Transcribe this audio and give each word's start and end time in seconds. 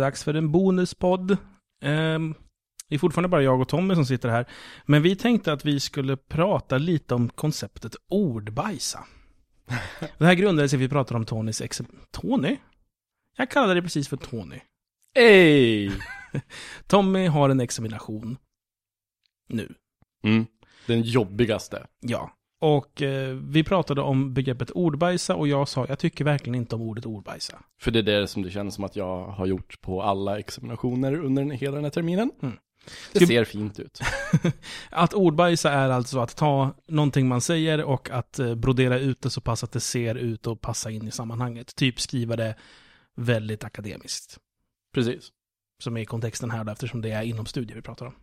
det 0.00 0.06
dags 0.06 0.24
för 0.24 0.34
en 0.34 0.52
bonuspodd. 0.52 1.36
Ehm, 1.82 2.34
det 2.88 2.94
är 2.94 2.98
fortfarande 2.98 3.28
bara 3.28 3.42
jag 3.42 3.60
och 3.60 3.68
Tommy 3.68 3.94
som 3.94 4.06
sitter 4.06 4.28
här. 4.28 4.46
Men 4.86 5.02
vi 5.02 5.16
tänkte 5.16 5.52
att 5.52 5.64
vi 5.64 5.80
skulle 5.80 6.16
prata 6.16 6.78
lite 6.78 7.14
om 7.14 7.28
konceptet 7.28 7.96
ordbajsa. 8.08 9.04
Det 10.18 10.24
här 10.24 10.34
grundades 10.34 10.72
i 10.72 10.76
att 10.76 10.82
vi 10.82 10.88
pratade 10.88 11.18
om 11.18 11.24
Tonys 11.24 11.60
ex... 11.60 11.82
Tony? 12.10 12.56
Jag 13.36 13.50
kallade 13.50 13.74
det 13.74 13.82
precis 13.82 14.08
för 14.08 14.16
Tony. 14.16 14.60
Ey! 15.14 15.90
Tommy 16.86 17.26
har 17.26 17.50
en 17.50 17.60
examination. 17.60 18.36
Nu. 19.48 19.74
Mm. 20.22 20.46
Den 20.86 21.02
jobbigaste. 21.02 21.86
Ja. 22.00 22.30
Och 22.62 23.02
eh, 23.02 23.34
vi 23.34 23.64
pratade 23.64 24.00
om 24.00 24.34
begreppet 24.34 24.70
ordbajsa 24.70 25.34
och 25.34 25.48
jag 25.48 25.68
sa 25.68 25.86
jag 25.88 25.98
tycker 25.98 26.24
verkligen 26.24 26.54
inte 26.54 26.74
om 26.74 26.82
ordet 26.82 27.06
ordbajsa. 27.06 27.62
För 27.80 27.90
det 27.90 27.98
är 27.98 28.02
det 28.02 28.28
som 28.28 28.42
det 28.42 28.50
känns 28.50 28.74
som 28.74 28.84
att 28.84 28.96
jag 28.96 29.24
har 29.26 29.46
gjort 29.46 29.80
på 29.80 30.02
alla 30.02 30.38
examinationer 30.38 31.24
under 31.24 31.42
den, 31.42 31.50
hela 31.50 31.74
den 31.74 31.84
här 31.84 31.90
terminen. 31.90 32.30
Mm. 32.42 32.56
Det 33.12 33.26
ser 33.26 33.44
fint 33.44 33.78
ut. 33.78 34.00
Att 34.90 35.14
ordbajsa 35.14 35.70
är 35.70 35.90
alltså 35.90 36.18
att 36.18 36.36
ta 36.36 36.74
någonting 36.88 37.28
man 37.28 37.40
säger 37.40 37.84
och 37.84 38.10
att 38.10 38.38
eh, 38.38 38.54
brodera 38.54 38.98
ut 38.98 39.22
det 39.22 39.30
så 39.30 39.40
pass 39.40 39.64
att 39.64 39.72
det 39.72 39.80
ser 39.80 40.14
ut 40.14 40.46
och 40.46 40.60
passa 40.60 40.90
in 40.90 41.08
i 41.08 41.10
sammanhanget. 41.10 41.76
Typ 41.76 42.00
skriva 42.00 42.36
det 42.36 42.54
väldigt 43.16 43.64
akademiskt. 43.64 44.38
Precis. 44.94 45.28
Som 45.82 45.96
är 45.96 46.04
kontexten 46.04 46.50
här 46.50 46.64
då, 46.64 46.72
eftersom 46.72 47.00
det 47.00 47.10
är 47.10 47.22
inom 47.22 47.46
studier 47.46 47.76
vi 47.76 47.82
pratar 47.82 48.06
om. 48.06 48.14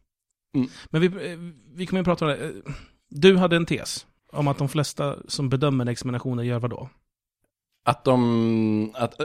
Mm. 0.55 0.69
Men 0.89 1.01
vi, 1.01 1.07
eh, 1.31 1.37
vi 1.73 1.85
kommer 1.85 1.99
att 1.99 2.05
prata 2.05 2.25
om 2.25 2.31
det. 2.31 2.45
Eh, 2.45 2.73
Du 3.09 3.37
hade 3.37 3.55
en 3.55 3.65
tes 3.65 4.05
om 4.37 4.47
att 4.47 4.57
de 4.57 4.69
flesta 4.69 5.15
som 5.27 5.49
bedömer 5.49 5.85
examinationer 5.85 6.43
gör 6.43 6.59
vad 6.59 6.69
då? 6.69 6.89
Att 7.85 8.03
de, 8.03 8.91
att, 8.95 9.21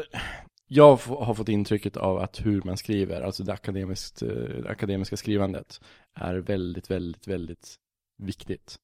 jag 0.66 0.96
har 0.96 1.34
fått 1.34 1.48
intrycket 1.48 1.96
av 1.96 2.18
att 2.18 2.46
hur 2.46 2.62
man 2.64 2.76
skriver, 2.76 3.22
alltså 3.22 3.44
det, 3.44 3.52
akademiskt, 3.52 4.22
eh, 4.22 4.28
det 4.28 4.68
akademiska 4.70 5.16
skrivandet, 5.16 5.80
är 6.14 6.34
väldigt, 6.34 6.90
väldigt, 6.90 7.28
väldigt 7.28 7.76
viktigt. 8.18 8.78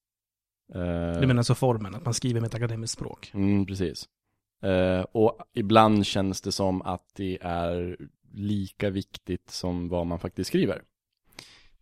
Eh, 0.75 1.21
Du 1.21 1.27
menar 1.27 1.43
så 1.43 1.55
formen, 1.55 1.95
att 1.95 2.05
man 2.05 2.15
skriver 2.15 2.41
med 2.41 2.49
ett 2.49 2.55
akademiskt 2.55 2.99
språk? 2.99 3.31
Mm, 3.35 3.67
precis. 3.67 4.09
Eh, 4.63 5.01
och 5.01 5.39
ibland 5.55 6.07
känns 6.07 6.41
det 6.41 6.53
som 6.53 6.83
att 6.83 7.05
det 7.15 7.39
är 7.41 7.97
lika 8.33 8.91
viktigt 8.91 9.51
som 9.51 9.89
vad 9.89 10.07
man 10.07 10.19
faktiskt 10.19 10.49
skriver. 10.49 10.83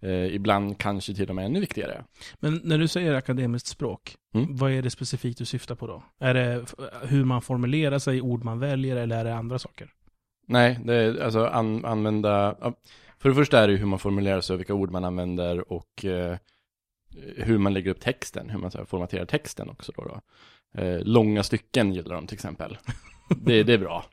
Eh, 0.07 0.35
ibland 0.35 0.79
kanske 0.79 1.15
till 1.15 1.29
och 1.29 1.35
med 1.35 1.47
ännu 1.47 1.61
viktigare. 1.61 2.05
Men 2.41 2.61
när 2.65 2.79
du 2.79 2.89
säger 2.89 3.15
akademiskt 3.15 3.67
språk, 3.67 4.17
Mm. 4.35 4.57
vad 4.57 4.73
är 4.73 4.83
det 4.83 4.91
specifikt 4.91 5.39
du 5.39 5.45
syftar 5.45 5.75
på 5.75 5.87
då? 5.87 6.03
Är 6.19 6.35
det 6.35 6.65
hur 7.03 7.25
man 7.25 7.43
formulerar 7.43 7.99
sig, 7.99 8.21
ord 8.21 8.45
man 8.45 8.59
väljer, 8.59 8.97
eller 8.97 9.17
är 9.19 9.25
det 9.25 9.35
andra 9.35 9.59
saker? 9.59 9.91
Nej, 10.49 10.79
det 10.85 10.95
är 10.95 11.19
alltså 11.21 11.47
an, 11.47 11.85
använda, 11.85 12.57
för 13.19 13.29
det 13.29 13.35
första 13.35 13.59
är 13.59 13.69
det 13.69 13.77
hur 13.77 13.87
man 13.87 13.99
formulerar 13.99 14.41
sig 14.41 14.57
vilka 14.57 14.75
ord 14.75 14.91
man 14.91 15.05
använder 15.05 15.73
och 15.73 16.05
eh, 16.05 16.37
hur 17.37 17.59
man 17.59 17.75
lägger 17.75 17.91
upp 17.91 18.01
texten, 18.01 18.51
hur 18.51 18.59
man 18.59 18.71
så 18.71 18.79
här, 18.79 18.85
formaterar 18.85 19.25
texten 19.25 19.69
också 19.71 19.93
då. 19.97 20.05
då. 20.05 20.21
Eh, 20.83 21.01
långa 21.01 21.43
stycken 21.43 21.93
gillar 21.93 22.15
de 22.15 22.27
till 22.27 22.35
exempel. 22.35 22.79
Det, 23.29 23.63
det 23.63 23.73
är 23.73 23.79
bra. 23.79 24.05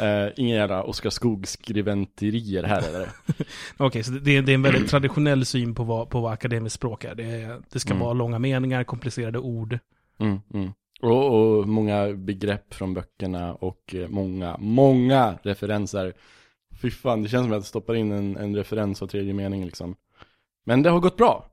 Eh, 0.00 0.28
inga 0.36 0.54
jävla 0.54 0.82
Oskar 0.82 1.10
Skog-skriventerier 1.10 2.62
här 2.62 2.88
eller? 2.88 3.08
Okej, 3.76 4.04
så 4.04 4.10
det 4.10 4.36
är, 4.36 4.42
det 4.42 4.52
är 4.52 4.54
en 4.54 4.62
väldigt 4.62 4.90
traditionell 4.90 5.44
syn 5.46 5.74
på 5.74 5.84
vad, 5.84 6.10
på 6.10 6.20
vad 6.20 6.32
akademiskt 6.32 6.74
språk 6.76 7.04
är. 7.04 7.14
Det, 7.14 7.60
det 7.72 7.80
ska 7.80 7.90
Mm. 7.90 8.00
vara 8.04 8.12
långa 8.12 8.38
meningar, 8.38 8.84
komplicerade 8.84 9.38
ord. 9.38 9.78
Mm, 10.18 10.40
mm. 10.54 10.72
Och, 11.02 11.34
och 11.58 11.68
många 11.68 12.12
begrepp 12.12 12.74
från 12.74 12.94
böckerna 12.94 13.54
och 13.54 13.94
eh, 13.94 14.08
många, 14.08 14.56
många 14.60 15.38
referenser. 15.42 16.12
Fy 16.82 16.90
fan, 16.90 17.22
det 17.22 17.28
känns 17.28 17.44
som 17.44 17.52
att 17.52 17.56
jag 17.56 17.64
stoppar 17.64 17.94
in 17.94 18.12
en, 18.12 18.36
en 18.36 18.56
referens 18.56 19.02
av 19.02 19.06
tredje 19.06 19.34
mening 19.34 19.64
liksom. 19.64 19.96
Men 20.64 20.82
det 20.82 20.90
har 20.90 21.00
gått 21.00 21.16
bra. 21.16 21.46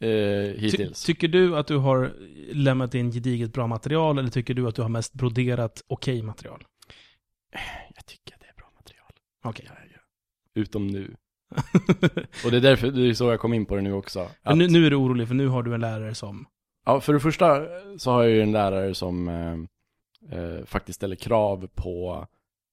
Eh, 0.00 0.70
Ty, 0.70 0.90
tycker 1.06 1.28
du 1.28 1.56
att 1.56 1.66
du 1.66 1.76
har 1.76 2.12
lämnat 2.52 2.94
in 2.94 3.12
gediget 3.12 3.52
bra 3.52 3.66
material, 3.66 4.18
eller 4.18 4.30
tycker 4.30 4.54
du 4.54 4.68
att 4.68 4.74
du 4.74 4.82
har 4.82 4.88
mest 4.88 5.14
broderat 5.14 5.84
okej 5.86 6.22
material? 6.22 6.64
jag 7.94 8.06
tycker 8.06 8.34
att 8.34 8.40
det 8.40 8.46
är 8.46 8.54
bra 8.56 8.70
material. 8.76 9.10
Okej. 9.44 9.66
Ja. 9.68 10.00
Utom 10.54 10.86
nu. 10.86 11.16
Och 12.44 12.50
det 12.50 12.56
är 12.56 12.60
därför, 12.60 12.90
det 12.90 13.08
är 13.08 13.14
så 13.14 13.30
jag 13.30 13.40
kom 13.40 13.54
in 13.54 13.66
på 13.66 13.76
det 13.76 13.82
nu 13.82 13.92
också. 13.92 14.28
Men 14.42 14.58
nu, 14.58 14.68
nu 14.68 14.86
är 14.86 14.90
du 14.90 14.96
orolig, 14.96 15.28
för 15.28 15.34
nu 15.34 15.48
har 15.48 15.62
du 15.62 15.74
en 15.74 15.80
lärare 15.80 16.14
som... 16.14 16.46
Ja, 16.84 17.00
för 17.00 17.12
det 17.12 17.20
första 17.20 17.66
så 17.98 18.10
har 18.10 18.22
jag 18.22 18.32
ju 18.32 18.42
en 18.42 18.52
lärare 18.52 18.94
som 18.94 19.28
eh, 19.28 20.38
eh, 20.38 20.64
faktiskt 20.64 20.96
ställer 20.96 21.16
krav 21.16 21.68
på, 21.74 22.26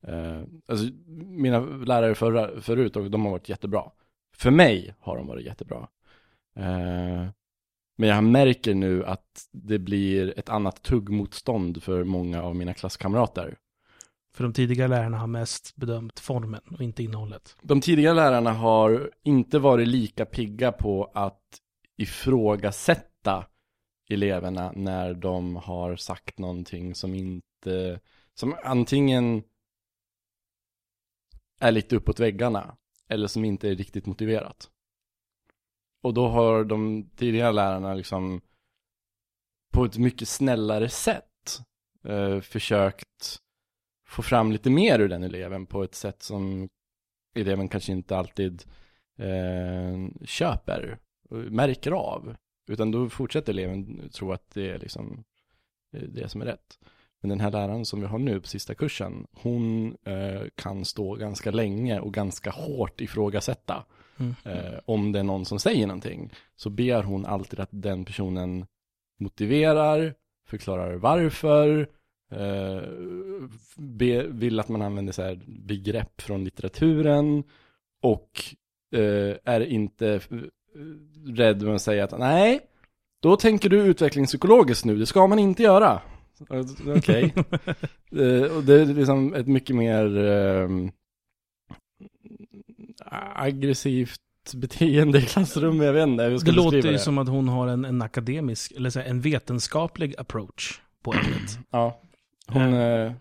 eh, 0.07 0.41
alltså 0.65 0.85
mina 1.25 1.59
lärare 1.59 2.15
förra, 2.15 2.61
förut, 2.61 2.95
och 2.95 3.11
de 3.11 3.25
har 3.25 3.31
varit 3.31 3.49
jättebra. 3.49 3.91
För 4.35 4.51
mig 4.51 4.95
har 4.99 5.17
de 5.17 5.27
varit 5.27 5.45
jättebra. 5.45 5.87
Eh, 6.57 7.27
men 7.97 8.09
jag 8.09 8.23
märker 8.23 8.73
nu 8.75 9.05
att 9.05 9.47
det 9.51 9.79
blir 9.79 10.39
ett 10.39 10.49
annat 10.49 10.83
tuggmotstånd 10.83 11.83
för 11.83 12.03
många 12.03 12.41
av 12.41 12.55
mina 12.55 12.73
klasskamrater. 12.73 13.57
För 14.33 14.43
de 14.43 14.53
tidigare 14.53 14.87
lärarna 14.87 15.17
har 15.17 15.27
mest 15.27 15.75
bedömt 15.75 16.19
formen 16.19 16.61
och 16.71 16.81
inte 16.81 17.03
innehållet. 17.03 17.57
De 17.61 17.81
tidigare 17.81 18.13
lärarna 18.13 18.53
har 18.53 19.11
inte 19.23 19.59
varit 19.59 19.87
lika 19.87 20.25
pigga 20.25 20.71
på 20.71 21.11
att 21.13 21.41
ifrågasätta 21.97 23.45
eleverna 24.09 24.71
när 24.75 25.13
de 25.13 25.55
har 25.55 25.95
sagt 25.95 26.39
någonting 26.39 26.95
som 26.95 27.13
inte, 27.13 27.99
som 28.33 28.55
antingen 28.63 29.43
är 31.59 31.71
lite 31.71 31.95
uppåt 31.95 32.19
väggarna 32.19 32.77
eller 33.09 33.27
som 33.27 33.45
inte 33.45 33.69
är 33.69 33.75
riktigt 33.75 34.05
motiverat. 34.05 34.69
Och 36.07 36.13
då 36.13 36.27
har 36.27 36.63
de 36.63 37.09
tidigare 37.15 37.51
lärarna 37.51 37.93
liksom 37.93 38.41
på 39.73 39.85
ett 39.85 39.97
mycket 39.97 40.27
snällare 40.27 40.89
sätt 40.89 41.59
eh, 42.03 42.39
försökt 42.39 43.39
få 44.07 44.21
fram 44.21 44.51
lite 44.51 44.69
mer 44.69 44.99
ur 44.99 45.09
den 45.09 45.23
eleven 45.23 45.65
på 45.65 45.83
ett 45.83 45.95
sätt 45.95 46.23
som 46.23 46.69
eleven 47.35 47.69
kanske 47.69 47.91
inte 47.91 48.17
alltid 48.17 48.63
eh, 49.17 50.25
köper, 50.25 50.99
eh, 51.31 51.37
märker 51.37 51.91
av. 51.91 52.35
Utan 52.67 52.91
då 52.91 53.09
fortsätter 53.09 53.53
eleven 53.53 54.09
tro 54.09 54.31
att 54.31 54.51
det 54.53 54.69
är 54.69 54.79
liksom 54.79 55.23
eh, 55.93 56.03
det 56.03 56.29
som 56.29 56.41
är 56.41 56.45
rätt. 56.45 56.79
Men 57.19 57.29
den 57.29 57.39
här 57.39 57.51
läraren 57.51 57.85
som 57.85 58.01
vi 58.01 58.07
har 58.07 58.19
nu 58.19 58.41
på 58.41 58.47
sista 58.47 58.75
kursen, 58.75 59.27
hon 59.31 59.97
eh, 60.03 60.41
kan 60.55 60.85
stå 60.85 61.15
ganska 61.15 61.51
länge 61.51 61.99
och 61.99 62.13
ganska 62.13 62.51
hårt 62.51 63.01
ifrågasätta. 63.01 63.85
Mm. 64.19 64.35
Eh, 64.43 64.79
om 64.85 65.11
det 65.11 65.19
är 65.19 65.23
någon 65.23 65.45
som 65.45 65.59
säger 65.59 65.87
någonting, 65.87 66.33
så 66.55 66.69
ber 66.69 67.03
hon 67.03 67.25
alltid 67.25 67.59
att 67.59 67.69
den 67.71 68.05
personen 68.05 68.65
motiverar, 69.19 70.13
förklarar 70.47 70.95
varför, 70.95 71.87
eh, 72.31 72.81
be, 73.77 74.23
vill 74.27 74.59
att 74.59 74.69
man 74.69 74.81
använder 74.81 75.13
så 75.13 75.21
här 75.21 75.39
begrepp 75.47 76.21
från 76.21 76.43
litteraturen 76.43 77.43
och 78.01 78.43
eh, 78.95 79.35
är 79.43 79.61
inte 79.61 80.07
eh, 80.07 80.19
rädd 81.25 81.61
med 81.61 81.75
att 81.75 81.81
säga 81.81 82.03
att 82.03 82.19
nej, 82.19 82.59
då 83.19 83.35
tänker 83.35 83.69
du 83.69 83.77
utvecklingspsykologiskt 83.77 84.85
nu, 84.85 84.95
det 84.97 85.05
ska 85.05 85.27
man 85.27 85.39
inte 85.39 85.63
göra. 85.63 86.01
Eh, 86.49 86.65
Okej. 86.97 87.33
Eh, 88.11 88.55
och 88.57 88.63
det 88.63 88.81
är 88.81 88.85
liksom 88.85 89.33
ett 89.33 89.47
mycket 89.47 89.75
mer 89.75 90.03
aggressivt 93.35 94.19
beteende 94.53 95.17
i 95.19 95.21
klassrummet, 95.21 95.85
jag 95.85 95.93
vet 95.93 96.07
inte 96.07 96.23
hur 96.23 96.31
jag 96.31 96.41
ska 96.41 96.51
Det 96.51 96.55
låter 96.57 96.77
ju 96.77 96.91
det. 96.91 96.99
som 96.99 97.17
att 97.17 97.27
hon 97.27 97.47
har 97.47 97.67
en, 97.67 97.85
en 97.85 98.01
akademisk, 98.01 98.71
eller 98.71 98.89
så 98.89 98.99
här, 98.99 99.07
en 99.07 99.21
vetenskaplig 99.21 100.15
approach 100.17 100.81
på 101.03 101.13
ämnet. 101.13 101.59
Ja. 101.71 102.01
Hon, 102.47 102.73
eh, 102.73 103.11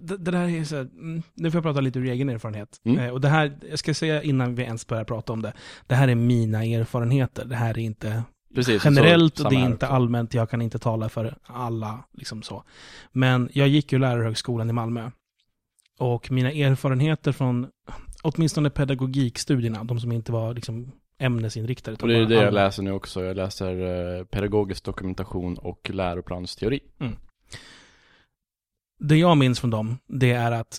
det, 0.00 0.16
det 0.16 0.30
där 0.30 0.48
är 0.48 0.64
så 0.64 0.76
här, 0.76 0.82
mm, 0.82 1.22
nu 1.34 1.50
får 1.50 1.56
jag 1.58 1.62
prata 1.62 1.80
lite 1.80 1.98
ur 1.98 2.06
egen 2.06 2.28
erfarenhet. 2.28 2.80
Mm. 2.84 2.98
Eh, 2.98 3.10
och 3.10 3.20
det 3.20 3.28
här, 3.28 3.58
jag 3.70 3.78
ska 3.78 3.94
säga 3.94 4.22
innan 4.22 4.54
vi 4.54 4.62
ens 4.62 4.86
börjar 4.86 5.04
prata 5.04 5.32
om 5.32 5.42
det, 5.42 5.52
det 5.86 5.94
här 5.94 6.08
är 6.08 6.14
mina 6.14 6.64
erfarenheter. 6.64 7.44
Det 7.44 7.56
här 7.56 7.70
är 7.70 7.78
inte 7.78 8.22
precis. 8.54 8.84
generellt 8.84 9.36
så- 9.36 9.44
och 9.44 9.50
det 9.50 9.56
är 9.56 9.66
inte 9.66 9.86
allmänt, 9.88 10.34
jag 10.34 10.50
kan 10.50 10.62
inte 10.62 10.78
tala 10.78 11.08
för 11.08 11.34
alla, 11.42 12.04
liksom 12.12 12.42
så. 12.42 12.64
Men 13.12 13.48
jag 13.52 13.68
gick 13.68 13.92
ju 13.92 13.98
lärarhögskolan 13.98 14.70
i 14.70 14.72
Malmö. 14.72 15.10
Och 15.98 16.30
mina 16.30 16.50
erfarenheter 16.52 17.32
från 17.32 17.66
åtminstone 18.22 18.70
pedagogikstudierna, 18.70 19.84
de 19.84 20.00
som 20.00 20.12
inte 20.12 20.32
var 20.32 20.54
liksom 20.54 20.92
ämnesinriktade. 21.18 21.96
Och 22.02 22.08
det 22.08 22.16
är 22.16 22.26
det 22.26 22.34
jag 22.34 22.54
läser 22.54 22.82
nu 22.82 22.92
också. 22.92 23.24
Jag 23.24 23.36
läser 23.36 23.80
eh, 24.18 24.24
pedagogisk 24.24 24.84
dokumentation 24.84 25.58
och 25.58 25.90
läroplansteori. 25.90 26.80
Det 28.98 29.16
jag 29.16 29.36
minns 29.36 29.60
från 29.60 29.70
dem, 29.70 29.98
det 30.06 30.30
är 30.30 30.52
att 30.52 30.78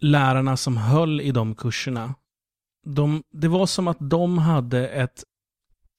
lärarna 0.00 0.56
som 0.56 0.76
höll 0.76 1.20
i 1.20 1.30
de 1.30 1.54
kurserna, 1.54 2.14
de, 2.86 3.22
det 3.32 3.48
var 3.48 3.66
som 3.66 3.88
att 3.88 3.96
de 4.00 4.38
hade 4.38 4.88
ett 4.88 5.24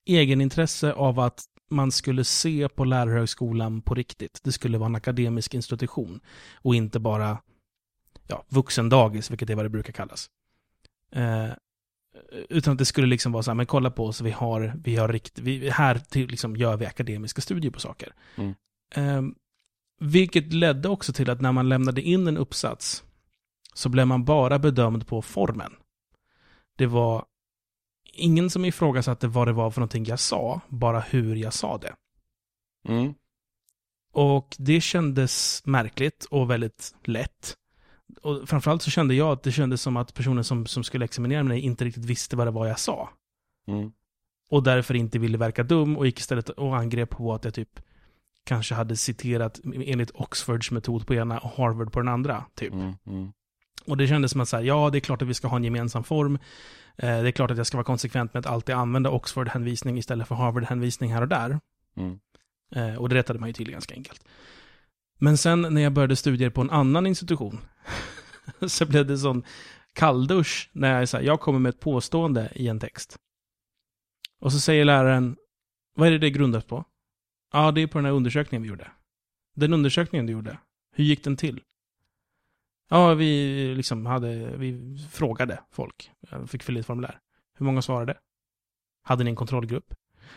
egenintresse 0.05 0.93
av 0.93 1.19
att 1.19 1.43
man 1.69 1.91
skulle 1.91 2.23
se 2.23 2.69
på 2.69 2.85
lärarhögskolan 2.85 3.81
på 3.81 3.95
riktigt. 3.95 4.39
Det 4.43 4.51
skulle 4.51 4.77
vara 4.77 4.89
en 4.89 4.95
akademisk 4.95 5.53
institution 5.53 6.19
och 6.55 6.75
inte 6.75 6.99
bara 6.99 7.37
ja, 8.27 8.45
vuxendagis, 8.49 9.31
vilket 9.31 9.49
är 9.49 9.55
vad 9.55 9.65
det 9.65 9.69
brukar 9.69 9.93
kallas. 9.93 10.29
Eh, 11.11 11.49
utan 12.49 12.71
att 12.71 12.77
det 12.77 12.85
skulle 12.85 13.07
liksom 13.07 13.31
vara 13.31 13.43
så 13.43 13.51
här, 13.51 13.55
men 13.55 13.65
kolla 13.65 13.91
på 13.91 14.05
oss, 14.05 14.21
vi 14.21 14.31
har, 14.31 14.73
vi 14.83 14.95
har 14.95 15.07
rikt, 15.07 15.39
vi, 15.39 15.69
här 15.69 15.99
till, 15.99 16.29
liksom 16.29 16.55
gör 16.55 16.77
vi 16.77 16.85
akademiska 16.85 17.41
studier 17.41 17.71
på 17.71 17.79
saker. 17.79 18.13
Mm. 18.35 18.55
Eh, 18.95 19.33
vilket 19.99 20.53
ledde 20.53 20.89
också 20.89 21.13
till 21.13 21.29
att 21.29 21.41
när 21.41 21.51
man 21.51 21.69
lämnade 21.69 22.01
in 22.01 22.27
en 22.27 22.37
uppsats 22.37 23.03
så 23.73 23.89
blev 23.89 24.07
man 24.07 24.25
bara 24.25 24.59
bedömd 24.59 25.07
på 25.07 25.21
formen. 25.21 25.75
Det 26.77 26.85
var 26.85 27.25
ingen 28.13 28.49
som 28.49 28.65
ifrågasatte 28.65 29.27
vad 29.27 29.47
det 29.47 29.53
var 29.53 29.71
för 29.71 29.81
någonting 29.81 30.05
jag 30.05 30.19
sa, 30.19 30.61
bara 30.67 30.99
hur 30.99 31.35
jag 31.35 31.53
sa 31.53 31.77
det. 31.77 31.95
Mm. 32.87 33.13
Och 34.13 34.55
det 34.59 34.81
kändes 34.81 35.61
märkligt 35.65 36.25
och 36.25 36.49
väldigt 36.49 36.95
lätt. 37.03 37.57
Och 38.21 38.49
framförallt 38.49 38.81
så 38.81 38.91
kände 38.91 39.15
jag 39.15 39.31
att 39.31 39.43
det 39.43 39.51
kändes 39.51 39.81
som 39.81 39.97
att 39.97 40.13
personen 40.13 40.43
som, 40.43 40.65
som 40.65 40.83
skulle 40.83 41.05
examinera 41.05 41.43
mig 41.43 41.59
inte 41.59 41.85
riktigt 41.85 42.05
visste 42.05 42.35
vad 42.35 42.47
det 42.47 42.51
var 42.51 42.67
jag 42.67 42.79
sa. 42.79 43.09
Mm. 43.67 43.91
Och 44.49 44.63
därför 44.63 44.93
inte 44.93 45.19
ville 45.19 45.37
verka 45.37 45.63
dum 45.63 45.97
och 45.97 46.05
gick 46.05 46.19
istället 46.19 46.49
och 46.49 46.77
angrep 46.77 47.09
på 47.09 47.33
att 47.33 47.45
jag 47.45 47.53
typ 47.53 47.79
kanske 48.43 48.75
hade 48.75 48.97
citerat 48.97 49.59
enligt 49.63 50.11
Oxfords 50.13 50.71
metod 50.71 51.07
på 51.07 51.13
ena 51.13 51.39
och 51.39 51.49
Harvard 51.49 51.91
på 51.91 51.99
den 51.99 52.07
andra. 52.07 52.45
Typ. 52.55 52.73
Mm. 52.73 52.93
Mm. 53.07 53.31
Och 53.85 53.97
det 53.97 54.07
kändes 54.07 54.31
som 54.31 54.41
att 54.41 54.49
säga, 54.49 54.63
ja 54.63 54.89
det 54.89 54.97
är 54.97 54.99
klart 54.99 55.21
att 55.21 55.27
vi 55.27 55.33
ska 55.33 55.47
ha 55.47 55.57
en 55.57 55.63
gemensam 55.63 56.03
form. 56.03 56.35
Eh, 56.97 57.21
det 57.21 57.27
är 57.27 57.31
klart 57.31 57.51
att 57.51 57.57
jag 57.57 57.67
ska 57.67 57.77
vara 57.77 57.85
konsekvent 57.85 58.33
med 58.33 58.39
att 58.39 58.53
alltid 58.53 58.75
använda 58.75 59.09
Oxford-hänvisning 59.09 59.97
istället 59.97 60.27
för 60.27 60.35
Harvard-hänvisning 60.35 61.13
här 61.13 61.21
och 61.21 61.27
där. 61.27 61.59
Mm. 61.97 62.19
Eh, 62.75 62.95
och 62.95 63.09
det 63.09 63.15
rättade 63.15 63.39
man 63.39 63.49
ju 63.49 63.53
till 63.53 63.71
ganska 63.71 63.95
enkelt. 63.95 64.25
Men 65.17 65.37
sen 65.37 65.61
när 65.61 65.81
jag 65.81 65.93
började 65.93 66.15
studier 66.15 66.49
på 66.49 66.61
en 66.61 66.69
annan 66.69 67.07
institution 67.07 67.59
så 68.67 68.85
blev 68.85 69.05
det 69.05 69.17
sån 69.17 69.43
kalldusch 69.93 70.69
när 70.71 70.99
jag, 70.99 71.09
så 71.09 71.17
här, 71.17 71.23
jag 71.23 71.39
kommer 71.39 71.59
med 71.59 71.69
ett 71.69 71.79
påstående 71.79 72.51
i 72.55 72.67
en 72.67 72.79
text. 72.79 73.17
Och 74.39 74.51
så 74.51 74.59
säger 74.59 74.85
läraren, 74.85 75.37
vad 75.95 76.07
är 76.07 76.11
det 76.11 76.17
det 76.17 76.29
grundas 76.29 76.63
på? 76.63 76.85
Ja, 77.53 77.71
det 77.71 77.81
är 77.81 77.87
på 77.87 77.97
den 77.97 78.05
här 78.05 78.11
undersökningen 78.11 78.63
vi 78.63 78.69
gjorde. 78.69 78.91
Den 79.55 79.73
undersökningen 79.73 80.25
du 80.25 80.33
gjorde, 80.33 80.57
hur 80.91 81.03
gick 81.03 81.23
den 81.23 81.37
till? 81.37 81.61
Ja, 82.89 83.13
vi 83.13 83.75
liksom 83.75 84.05
hade, 84.05 84.57
vi 84.57 84.97
frågade 85.11 85.59
folk. 85.71 86.11
Jag 86.29 86.49
fick 86.49 86.63
fylla 86.63 86.77
i 86.77 86.79
ett 86.79 86.85
formulär. 86.85 87.19
Hur 87.57 87.65
många 87.65 87.81
svarade? 87.81 88.17
Hade 89.03 89.23
ni 89.23 89.29
en 89.29 89.35
kontrollgrupp? 89.35 89.93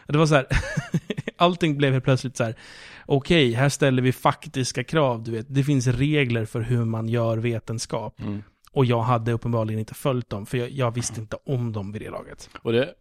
Det 0.06 0.18
var 0.18 0.26
så 0.26 0.34
här, 0.34 0.46
allting 1.36 1.76
blev 1.76 1.92
helt 1.92 2.04
plötsligt 2.04 2.36
så 2.36 2.44
här, 2.44 2.54
okej, 3.06 3.48
okay, 3.48 3.60
här 3.60 3.68
ställer 3.68 4.02
vi 4.02 4.12
faktiska 4.12 4.84
krav, 4.84 5.22
du 5.22 5.30
vet. 5.30 5.46
Det 5.48 5.64
finns 5.64 5.86
regler 5.86 6.44
för 6.44 6.60
hur 6.60 6.84
man 6.84 7.08
gör 7.08 7.36
vetenskap. 7.36 8.20
Mm. 8.20 8.42
Och 8.72 8.84
jag 8.84 9.02
hade 9.02 9.32
uppenbarligen 9.32 9.78
inte 9.78 9.94
följt 9.94 10.30
dem, 10.30 10.46
för 10.46 10.58
jag, 10.58 10.70
jag 10.70 10.94
visste 10.94 11.20
inte 11.20 11.36
om 11.46 11.72
dem 11.72 11.92
vid 11.92 12.02
det 12.02 12.10
laget. 12.10 12.50
Och 12.62 12.72
det, 12.72 12.94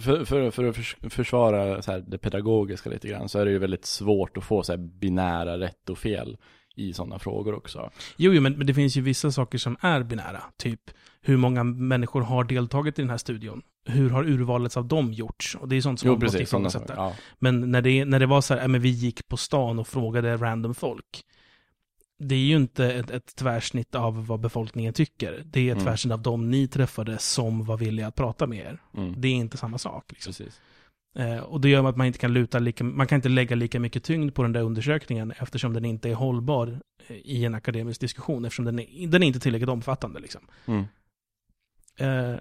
för, 0.00 0.24
för, 0.24 0.50
för 0.50 0.64
att 0.64 1.12
försvara 1.12 1.82
så 1.82 1.92
här, 1.92 2.04
det 2.06 2.18
pedagogiska 2.18 2.90
lite 2.90 3.08
grann, 3.08 3.28
så 3.28 3.38
är 3.38 3.44
det 3.44 3.50
ju 3.50 3.58
väldigt 3.58 3.86
svårt 3.86 4.36
att 4.36 4.44
få 4.44 4.62
så 4.62 4.72
här 4.72 4.78
binära 4.78 5.58
rätt 5.58 5.90
och 5.90 5.98
fel 5.98 6.36
i 6.78 6.92
sådana 6.92 7.18
frågor 7.18 7.54
också. 7.54 7.90
Jo, 8.16 8.32
jo 8.32 8.40
men, 8.40 8.52
men 8.52 8.66
det 8.66 8.74
finns 8.74 8.96
ju 8.96 9.00
vissa 9.00 9.32
saker 9.32 9.58
som 9.58 9.76
är 9.80 10.02
binära. 10.02 10.42
Typ, 10.56 10.80
hur 11.20 11.36
många 11.36 11.64
människor 11.64 12.20
har 12.20 12.44
deltagit 12.44 12.98
i 12.98 13.02
den 13.02 13.10
här 13.10 13.16
studion? 13.18 13.62
Hur 13.86 14.10
har 14.10 14.24
urvalet 14.28 14.76
av 14.76 14.86
dem 14.88 15.12
gjorts? 15.12 15.54
Och 15.54 15.68
det 15.68 15.76
är 15.76 15.80
sånt 15.80 16.00
som 16.00 16.06
Jo, 16.06 16.12
man 16.14 16.22
måste 16.22 16.38
precis. 16.38 16.50
Sådana, 16.50 16.68
ifrågasätta. 16.68 16.94
ja. 16.96 17.14
Men 17.38 17.70
när 17.70 17.82
det, 17.82 18.04
när 18.04 18.20
det 18.20 18.26
var 18.26 18.40
så 18.40 18.54
här, 18.54 18.60
ja, 18.60 18.68
men 18.68 18.80
vi 18.80 18.88
gick 18.88 19.28
på 19.28 19.36
stan 19.36 19.78
och 19.78 19.88
frågade 19.88 20.36
random 20.36 20.74
folk. 20.74 21.24
Det 22.20 22.34
är 22.34 22.38
ju 22.38 22.56
inte 22.56 22.92
ett, 22.92 23.10
ett 23.10 23.36
tvärsnitt 23.36 23.94
av 23.94 24.26
vad 24.26 24.40
befolkningen 24.40 24.92
tycker. 24.92 25.42
Det 25.46 25.60
är 25.60 25.72
ett 25.72 25.78
Mm. 25.78 25.84
tvärsnitt 25.84 26.12
av 26.12 26.22
de 26.22 26.50
ni 26.50 26.68
träffade 26.68 27.18
som 27.18 27.64
var 27.64 27.76
villiga 27.76 28.06
att 28.06 28.14
prata 28.14 28.46
med 28.46 28.58
er. 28.58 28.82
Mm. 28.96 29.14
Det 29.20 29.28
är 29.28 29.32
inte 29.32 29.56
samma 29.56 29.78
sak. 29.78 30.04
Liksom. 30.12 30.30
Precis. 30.32 30.60
Eh, 31.18 31.38
och 31.38 31.60
det 31.60 31.68
gör 31.68 31.88
att 31.88 31.96
man 31.96 32.06
inte 32.06 32.18
kan 32.18 32.32
luta 32.32 32.58
lika, 32.58 32.84
man 32.84 33.06
kan 33.06 33.16
inte 33.16 33.28
lägga 33.28 33.56
lika 33.56 33.80
mycket 33.80 34.04
tyngd 34.04 34.34
på 34.34 34.42
den 34.42 34.52
där 34.52 34.62
undersökningen 34.62 35.32
eftersom 35.38 35.72
den 35.72 35.84
inte 35.84 36.10
är 36.10 36.14
hållbar 36.14 36.80
eh, 37.06 37.16
i 37.16 37.44
en 37.44 37.54
akademisk 37.54 38.00
diskussion 38.00 38.44
eftersom 38.44 38.64
den 38.64 38.78
är, 38.78 39.06
den 39.06 39.22
är 39.22 39.26
inte 39.26 39.40
tillräckligt 39.40 39.68
omfattande. 39.68 40.20
Liksom. 40.20 40.40
Mm. 40.66 40.84
Eh, 41.98 42.40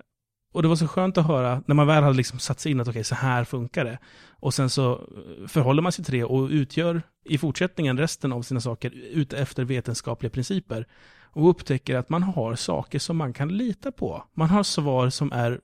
och 0.54 0.62
det 0.62 0.68
var 0.68 0.76
så 0.76 0.88
skönt 0.88 1.18
att 1.18 1.28
höra 1.28 1.64
när 1.66 1.76
man 1.76 1.88
väl 1.88 2.04
hade 2.04 2.18
liksom 2.18 2.40
satt 2.40 2.60
sig 2.60 2.72
in 2.72 2.80
att 2.80 2.88
okej, 2.88 3.04
så 3.04 3.16
här 3.16 3.44
funkar 3.44 3.86
det. 3.86 4.00
Och 4.30 4.54
sen 4.54 4.70
så 4.70 4.92
eh, 4.94 5.48
förhåller 5.48 5.82
man 5.82 5.92
sig 5.92 6.06
till 6.06 6.14
det 6.14 6.24
och 6.24 6.50
utgör 6.50 7.02
i 7.26 7.38
fortsättningen 7.38 7.98
resten 7.98 8.34
av 8.34 8.42
sina 8.42 8.62
saker 8.62 8.90
ut 8.92 9.34
efter 9.34 9.64
vetenskapliga 9.64 10.30
principer. 10.30 10.88
Och 11.24 11.50
upptäcker 11.50 11.96
att 11.96 12.10
man 12.10 12.24
har 12.24 12.56
saker 12.56 13.00
som 13.00 13.18
man 13.18 13.34
kan 13.34 13.58
lita 13.58 13.92
på. 13.92 14.24
Man 14.34 14.50
har 14.50 14.64
svar 14.64 15.10
som 15.10 15.32
är 15.32 15.60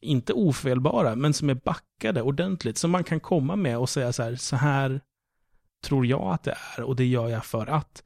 inte 0.00 0.32
ofelbara, 0.32 1.16
men 1.16 1.34
som 1.34 1.50
är 1.50 1.54
backade 1.54 2.22
ordentligt. 2.22 2.78
Som 2.78 2.90
man 2.90 3.04
kan 3.04 3.20
komma 3.20 3.56
med 3.56 3.78
och 3.78 3.88
säga 3.88 4.12
så 4.12 4.22
här, 4.22 4.36
så 4.36 4.56
här 4.56 5.00
tror 5.84 6.06
jag 6.06 6.22
att 6.22 6.42
det 6.42 6.56
är 6.76 6.82
och 6.82 6.96
det 6.96 7.06
gör 7.06 7.28
jag 7.28 7.44
för 7.44 7.66
att. 7.66 8.02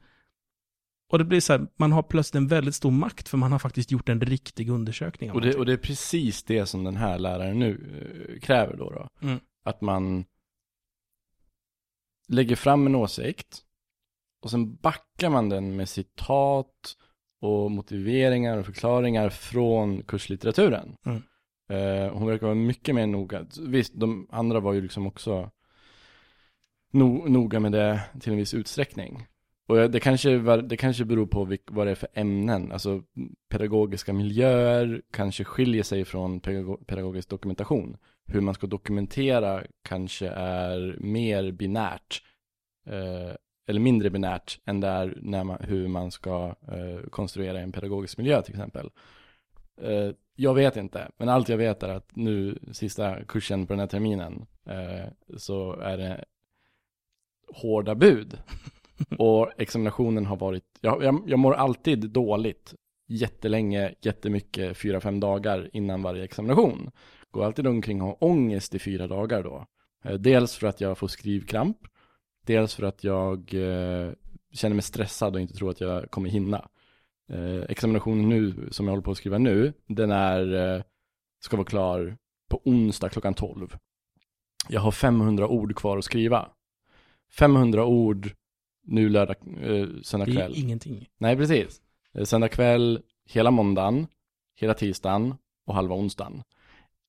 Och 1.11 1.17
det 1.17 1.25
blir 1.25 1.39
så 1.39 1.53
här, 1.53 1.67
man 1.75 1.91
har 1.91 2.03
plötsligt 2.03 2.35
en 2.35 2.47
väldigt 2.47 2.75
stor 2.75 2.91
makt 2.91 3.29
för 3.29 3.37
man 3.37 3.51
har 3.51 3.59
faktiskt 3.59 3.91
gjort 3.91 4.09
en 4.09 4.21
riktig 4.21 4.69
undersökning. 4.69 5.31
Och 5.31 5.41
det, 5.41 5.55
och 5.55 5.65
det 5.65 5.73
är 5.73 5.77
precis 5.77 6.43
det 6.43 6.65
som 6.65 6.83
den 6.83 6.95
här 6.95 7.19
läraren 7.19 7.59
nu 7.59 7.71
eh, 8.29 8.39
kräver 8.39 8.77
då. 8.77 8.89
då. 8.89 9.27
Mm. 9.27 9.39
Att 9.63 9.81
man 9.81 10.25
lägger 12.27 12.55
fram 12.55 12.87
en 12.87 12.95
åsikt 12.95 13.63
och 14.41 14.51
sen 14.51 14.75
backar 14.75 15.29
man 15.29 15.49
den 15.49 15.75
med 15.75 15.89
citat 15.89 16.97
och 17.41 17.71
motiveringar 17.71 18.57
och 18.57 18.65
förklaringar 18.65 19.29
från 19.29 20.03
kurslitteraturen. 20.03 20.95
Mm. 21.05 21.21
Eh, 21.71 22.13
hon 22.13 22.27
verkar 22.27 22.45
vara 22.45 22.55
mycket 22.55 22.95
mer 22.95 23.07
noga. 23.07 23.45
Visst, 23.67 23.93
de 23.95 24.27
andra 24.31 24.59
var 24.59 24.73
ju 24.73 24.81
liksom 24.81 25.07
också 25.07 25.49
no, 26.91 27.29
noga 27.29 27.59
med 27.59 27.71
det 27.71 28.01
till 28.19 28.31
en 28.31 28.37
viss 28.37 28.53
utsträckning. 28.53 29.27
Och 29.67 29.91
det 29.91 29.99
kanske, 29.99 30.37
var, 30.37 30.57
det 30.57 30.77
kanske 30.77 31.05
beror 31.05 31.27
på 31.27 31.45
vilk, 31.45 31.61
vad 31.67 31.87
det 31.87 31.91
är 31.91 31.95
för 31.95 32.09
ämnen. 32.13 32.71
Alltså 32.71 33.03
pedagogiska 33.49 34.13
miljöer 34.13 35.01
kanske 35.11 35.43
skiljer 35.43 35.83
sig 35.83 36.05
från 36.05 36.41
pedago- 36.41 36.85
pedagogisk 36.85 37.29
dokumentation. 37.29 37.97
Hur 38.25 38.41
man 38.41 38.53
ska 38.53 38.67
dokumentera 38.67 39.63
kanske 39.81 40.27
är 40.27 40.97
mer 40.99 41.51
binärt. 41.51 42.23
Eh, 42.85 43.35
eller 43.67 43.79
mindre 43.79 44.09
binärt 44.09 44.59
än 44.65 44.79
det 44.79 44.87
är 44.87 45.17
när 45.21 45.43
man, 45.43 45.57
hur 45.61 45.87
man 45.87 46.11
ska 46.11 46.55
eh, 46.67 47.09
konstruera 47.09 47.59
en 47.59 47.71
pedagogisk 47.71 48.17
miljö 48.17 48.41
till 48.41 48.53
exempel. 48.53 48.89
Eh, 49.81 50.11
jag 50.35 50.53
vet 50.53 50.77
inte, 50.77 51.11
men 51.17 51.29
allt 51.29 51.49
jag 51.49 51.57
vet 51.57 51.83
är 51.83 51.89
att 51.89 52.15
nu 52.15 52.59
sista 52.71 53.23
kursen 53.23 53.67
på 53.67 53.73
den 53.73 53.79
här 53.79 53.87
terminen 53.87 54.45
eh, 54.65 55.37
så 55.37 55.73
är 55.73 55.97
det 55.97 56.25
hårda 57.47 57.95
bud. 57.95 58.37
Och 59.17 59.51
examinationen 59.57 60.25
har 60.25 60.37
varit, 60.37 60.63
jag, 60.81 61.03
jag, 61.03 61.23
jag 61.27 61.39
mår 61.39 61.53
alltid 61.53 62.09
dåligt 62.09 62.75
jättelänge, 63.07 63.95
jättemycket, 64.01 64.77
fyra, 64.77 65.01
fem 65.01 65.19
dagar 65.19 65.69
innan 65.73 66.01
varje 66.01 66.23
examination. 66.23 66.91
Går 67.31 67.45
alltid 67.45 67.67
omkring 67.67 68.01
och 68.01 68.07
har 68.07 68.23
ångest 68.23 68.75
i 68.75 68.79
fyra 68.79 69.07
dagar 69.07 69.43
då. 69.43 69.65
Eh, 70.03 70.13
dels 70.13 70.55
för 70.55 70.67
att 70.67 70.81
jag 70.81 70.97
får 70.97 71.07
skrivkramp, 71.07 71.77
dels 72.45 72.75
för 72.75 72.83
att 72.83 73.03
jag 73.03 73.53
eh, 73.53 74.11
känner 74.53 74.75
mig 74.75 74.83
stressad 74.83 75.35
och 75.35 75.41
inte 75.41 75.53
tror 75.53 75.69
att 75.69 75.81
jag 75.81 76.11
kommer 76.11 76.29
hinna. 76.29 76.69
Eh, 77.29 77.61
examinationen 77.69 78.29
nu, 78.29 78.67
som 78.71 78.85
jag 78.85 78.91
håller 78.91 79.03
på 79.03 79.11
att 79.11 79.17
skriva 79.17 79.37
nu, 79.37 79.73
den 79.87 80.11
är, 80.11 80.75
eh, 80.75 80.83
ska 81.43 81.57
vara 81.57 81.67
klar 81.67 82.17
på 82.49 82.61
onsdag 82.65 83.09
klockan 83.09 83.33
12. 83.33 83.75
Jag 84.69 84.81
har 84.81 84.91
500 84.91 85.47
ord 85.47 85.75
kvar 85.75 85.97
att 85.97 86.05
skriva. 86.05 86.49
500 87.37 87.85
ord 87.85 88.31
nu 88.83 89.09
lördag, 89.09 89.35
eh, 89.61 89.87
söndag 90.03 90.25
det 90.25 90.31
kväll. 90.31 90.51
är 90.51 90.59
ingenting. 90.59 91.07
Nej, 91.17 91.37
precis. 91.37 91.81
Eh, 92.13 92.23
Söndag 92.23 92.47
kväll, 92.49 93.01
hela 93.29 93.51
måndagen, 93.51 94.07
hela 94.55 94.73
tisdagen 94.73 95.35
och 95.65 95.75
halva 95.75 95.95
onsdagen. 95.95 96.43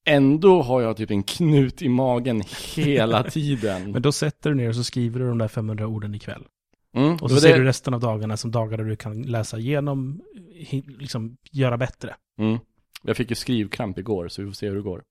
Ändå 0.05 0.63
har 0.63 0.81
jag 0.81 0.97
typ 0.97 1.11
en 1.11 1.23
knut 1.23 1.83
i 1.83 1.89
magen 1.89 2.43
hela 2.75 3.23
tiden. 3.31 3.93
Men 3.93 4.03
då 4.03 4.13
sätter 4.13 4.51
du 4.51 4.57
ner 4.57 4.69
och 4.69 4.75
så 4.75 4.85
skriver 4.85 5.21
du 5.21 5.29
de 5.29 5.39
där 5.39 5.49
500 5.49 5.87
orden 5.87 6.15
ikväll. 6.15 6.45
Mm, 6.95 7.17
Och 7.17 7.31
så 7.31 7.41
ser 7.41 7.53
det- 7.53 7.59
du 7.59 7.65
resten 7.65 7.95
av 7.95 8.01
dagarna 8.01 8.37
som 8.37 8.51
dagar 8.51 8.79
där 8.79 8.85
du 8.85 8.97
kan 8.97 9.23
läsa 9.23 9.59
igenom, 9.59 10.23
liksom 10.99 11.37
göra 11.51 11.79
bättre. 11.79 12.17
Mm. 12.39 12.59
Jag 13.03 13.17
fick 13.17 13.31
ju 13.31 13.37
skrivkramp 13.37 13.99
igår, 13.99 14.29
så 14.29 14.43
vi 14.43 14.49
får 14.49 14.55
se 14.55 14.69
hur 14.69 14.77
det 14.77 14.83
går. 14.83 15.03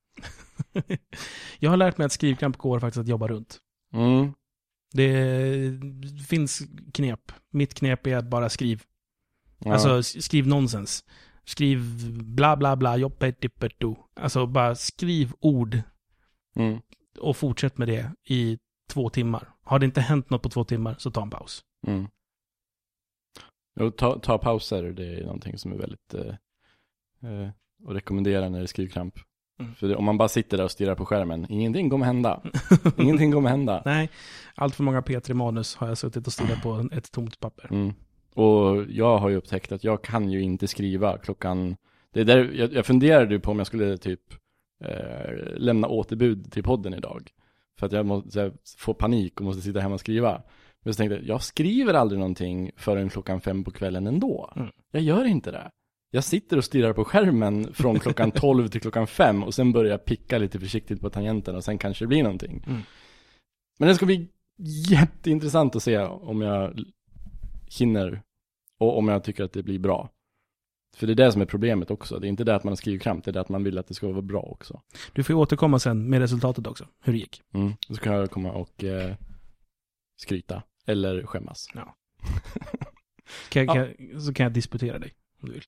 jag 1.60 1.70
har 1.70 1.78
lärt 1.78 1.98
mig 1.98 2.06
att 2.06 2.12
skrivkramp 2.12 2.58
går 2.58 2.80
faktiskt 2.80 3.02
att 3.02 3.08
jobba 3.08 3.28
runt. 3.28 3.60
Mm. 3.94 4.34
Det 4.94 5.80
finns 6.28 6.62
knep. 6.94 7.32
Mitt 7.50 7.74
knep 7.74 8.08
är 8.08 8.18
att 8.18 8.30
bara 8.30 8.50
skriv. 8.50 8.84
Ja. 9.60 9.74
Alltså 9.74 10.04
skriv 10.04 10.48
nonsens. 10.48 11.04
Skriv 11.46 12.12
bla 12.24 12.58
bla 12.58 12.76
bla, 12.76 12.98
joppetippetu. 12.98 13.96
Alltså 14.16 14.46
bara 14.46 14.76
skriv 14.76 15.34
ord 15.40 15.82
mm. 16.56 16.80
och 17.20 17.38
fortsätt 17.38 17.78
med 17.78 17.88
det 17.88 18.12
i 18.26 18.58
två 18.90 19.10
timmar. 19.10 19.50
Har 19.64 19.80
det 19.80 19.86
inte 19.86 20.02
hänt 20.02 20.30
något 20.30 20.42
på 20.42 20.50
två 20.50 20.64
timmar 20.64 20.96
så 21.00 21.12
ta 21.12 21.22
en 21.22 21.30
paus. 21.30 21.64
Mm. 21.88 22.08
Jo, 23.80 23.92
ta, 23.92 24.20
ta 24.20 24.38
pauser, 24.38 24.84
det 24.84 25.06
är 25.06 25.24
någonting 25.24 25.58
som 25.58 25.72
är 25.72 25.78
väldigt, 25.78 26.14
eh, 26.14 26.36
eh, 27.32 27.50
att 27.88 27.96
rekommendera 27.96 28.50
när 28.50 28.58
det 28.58 28.66
är 28.66 28.68
skrivkramp. 28.68 29.16
Mm. 29.60 29.76
För 29.76 29.88
det, 29.88 29.96
om 29.96 30.06
man 30.06 30.18
bara 30.18 30.30
sitter 30.30 30.58
där 30.58 30.64
och 30.64 30.72
stirrar 30.72 30.96
på 30.96 31.06
skärmen, 31.06 31.46
ingenting 31.50 31.90
kommer 31.90 32.06
hända. 32.06 32.42
Ingenting 32.98 33.32
kommer 33.32 33.50
hända. 33.50 33.82
Nej, 33.86 34.10
allt 34.56 34.76
för 34.76 34.84
många 34.84 35.02
P3-manus 35.02 35.76
har 35.76 35.88
jag 35.88 35.98
suttit 35.98 36.28
och 36.28 36.34
stirrat 36.34 36.64
på 36.64 36.90
ett 36.92 37.12
tomt 37.12 37.40
papper. 37.40 37.68
Mm. 37.72 37.94
Och 38.34 38.86
jag 38.90 39.18
har 39.18 39.30
ju 39.30 39.36
upptäckt 39.36 39.72
att 39.72 39.84
jag 39.84 40.04
kan 40.04 40.32
ju 40.32 40.42
inte 40.42 40.68
skriva 40.68 41.18
klockan, 41.18 41.76
det 42.14 42.22
är 42.22 42.26
där, 42.26 42.52
jag, 42.54 42.74
jag 42.74 42.86
funderade 42.86 43.34
ju 43.34 43.40
på 43.40 43.52
om 43.52 43.58
jag 43.58 43.68
skulle 43.68 43.98
typ 43.98 44.22
eh, 44.84 45.32
lämna 45.58 45.88
återbud 45.88 46.52
till 46.52 46.64
podden 46.64 46.94
idag. 46.94 47.32
För 47.80 47.86
att 47.86 47.92
jag 47.92 48.06
måste 48.06 48.42
här, 48.42 48.54
få 48.78 48.94
panik 48.94 49.40
och 49.40 49.46
måste 49.46 49.62
sitta 49.62 49.80
hemma 49.80 49.94
och 49.94 50.00
skriva. 50.00 50.42
Men 50.84 50.94
så 50.94 50.98
tänkte 50.98 51.16
jag, 51.16 51.26
jag 51.26 51.44
skriver 51.44 51.94
aldrig 51.94 52.20
någonting 52.20 52.72
förrän 52.76 53.10
klockan 53.10 53.42
fem 53.42 53.64
på 53.64 53.72
kvällen 53.72 54.08
ändå. 54.08 54.54
Mm. 54.56 54.70
Jag 54.92 55.04
gör 55.04 55.26
inte 55.26 55.52
det. 55.52 55.72
Jag 56.12 56.24
sitter 56.24 56.58
och 56.58 56.64
stirrar 56.64 56.94
på 56.94 57.06
skärmen 57.06 57.74
från 57.74 58.00
klockan 58.00 58.32
12 58.36 58.68
till 58.68 58.82
klockan 58.82 59.08
5 59.08 59.44
och 59.44 59.54
sen 59.54 59.72
börjar 59.72 59.92
jag 59.92 60.06
picka 60.06 60.38
lite 60.38 60.60
försiktigt 60.60 61.02
på 61.02 61.10
tangenten 61.10 61.56
och 61.56 61.64
sen 61.64 61.78
kanske 61.78 62.04
det 62.04 62.08
blir 62.08 62.24
någonting. 62.24 62.64
Mm. 62.68 62.82
Men 63.80 63.88
det 63.88 63.96
ska 63.96 64.06
bli 64.06 64.28
jätteintressant 64.90 65.76
att 65.76 65.84
se 65.84 65.98
om 66.00 66.42
jag 66.42 66.80
hinner 67.80 68.22
och 68.78 68.98
om 68.98 69.08
jag 69.08 69.24
tycker 69.24 69.44
att 69.44 69.54
det 69.54 69.64
blir 69.64 69.80
bra. 69.80 70.10
För 70.98 71.08
det 71.08 71.14
är 71.14 71.16
det 71.16 71.32
som 71.32 71.42
är 71.42 71.46
problemet 71.46 71.92
också. 71.92 72.20
Det 72.20 72.28
är 72.28 72.30
inte 72.30 72.44
det 72.44 72.56
att 72.56 72.64
man 72.64 72.78
skriver 72.78 73.00
kramp, 73.00 73.26
det 73.26 73.32
är 73.32 73.34
det 73.34 73.42
att 73.42 73.50
man 73.50 73.64
vill 73.64 73.78
att 73.78 73.88
det 73.88 73.94
ska 73.94 74.08
vara 74.08 74.22
bra 74.22 74.42
också. 74.42 74.82
Du 75.14 75.24
får 75.24 75.34
ju 75.34 75.40
återkomma 75.40 75.80
sen 75.80 76.10
med 76.10 76.20
resultatet 76.20 76.68
också, 76.68 76.88
hur 77.04 77.14
det 77.14 77.20
gick. 77.20 77.42
Mm. 77.54 77.74
Så 77.90 77.96
kan 77.96 78.14
jag 78.14 78.32
komma 78.32 78.52
och 78.52 78.84
eh, 78.84 79.16
skryta. 80.22 80.64
Eller 80.86 81.24
skämmas. 81.26 81.68
Kan, 83.50 83.66
Ja. 83.66 83.74
kan, 83.74 84.22
så 84.22 84.34
kan 84.34 84.44
jag 84.44 84.54
disputera 84.54 85.00
dig, 85.00 85.14
om 85.42 85.48
du 85.50 85.54
vill. 85.54 85.64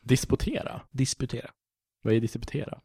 Disputera? 0.00 0.82
Disputera. 0.90 1.50
Vad 2.02 2.14
är 2.14 2.20
disputera? 2.20 2.80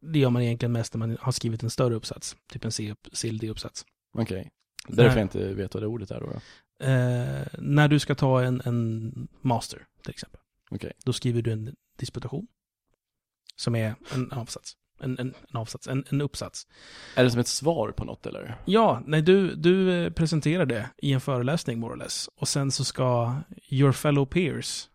Det 0.00 0.18
gör 0.18 0.30
man 0.30 0.42
egentligen 0.42 0.72
mest 0.72 0.94
när 0.94 0.98
man 0.98 1.16
har 1.20 1.32
skrivit 1.32 1.62
en 1.62 1.70
större 1.70 1.94
uppsats. 1.94 2.36
Typ 2.48 2.64
en 2.64 2.70
CLD-uppsats. 3.12 3.86
Okej. 4.12 4.50
Därför 4.88 5.02
Nej. 5.02 5.16
jag 5.16 5.24
inte 5.24 5.54
vet 5.54 5.74
vad 5.74 5.82
det 5.82 5.86
ordet 5.86 6.10
är 6.10 6.20
då. 6.20 6.26
då. 6.26 6.40
Eh, 6.86 7.46
när 7.58 7.88
du 7.88 7.98
ska 7.98 8.14
ta 8.14 8.42
en, 8.42 8.62
en 8.64 9.12
master, 9.40 9.86
till 10.02 10.10
exempel. 10.10 10.40
Okej. 10.70 10.92
Då 11.04 11.12
skriver 11.12 11.42
du 11.42 11.52
en 11.52 11.76
disputation. 11.98 12.46
Som 13.56 13.74
är 13.74 13.94
en 14.14 14.32
avsats. 14.32 14.76
En, 15.00 15.18
en, 15.18 15.34
en 15.48 15.56
avsats, 15.56 15.88
en, 15.88 16.04
en 16.10 16.20
uppsats. 16.20 16.66
Är 17.16 17.24
det 17.24 17.30
som 17.30 17.40
ett 17.40 17.48
svar 17.48 17.90
på 17.90 18.04
något 18.04 18.26
eller? 18.26 18.56
Ja, 18.64 19.02
nej, 19.06 19.22
du, 19.22 19.54
du 19.54 20.04
eh, 20.04 20.12
presenterar 20.12 20.66
det 20.66 20.90
i 20.98 21.12
en 21.12 21.20
föreläsning, 21.20 21.80
more 21.80 21.94
or 21.94 21.96
less. 21.96 22.28
Och 22.36 22.48
sen 22.48 22.70
så 22.70 22.84
ska 22.84 23.34
your 23.70 23.92
fellow 23.92 24.26
peers 24.26 24.88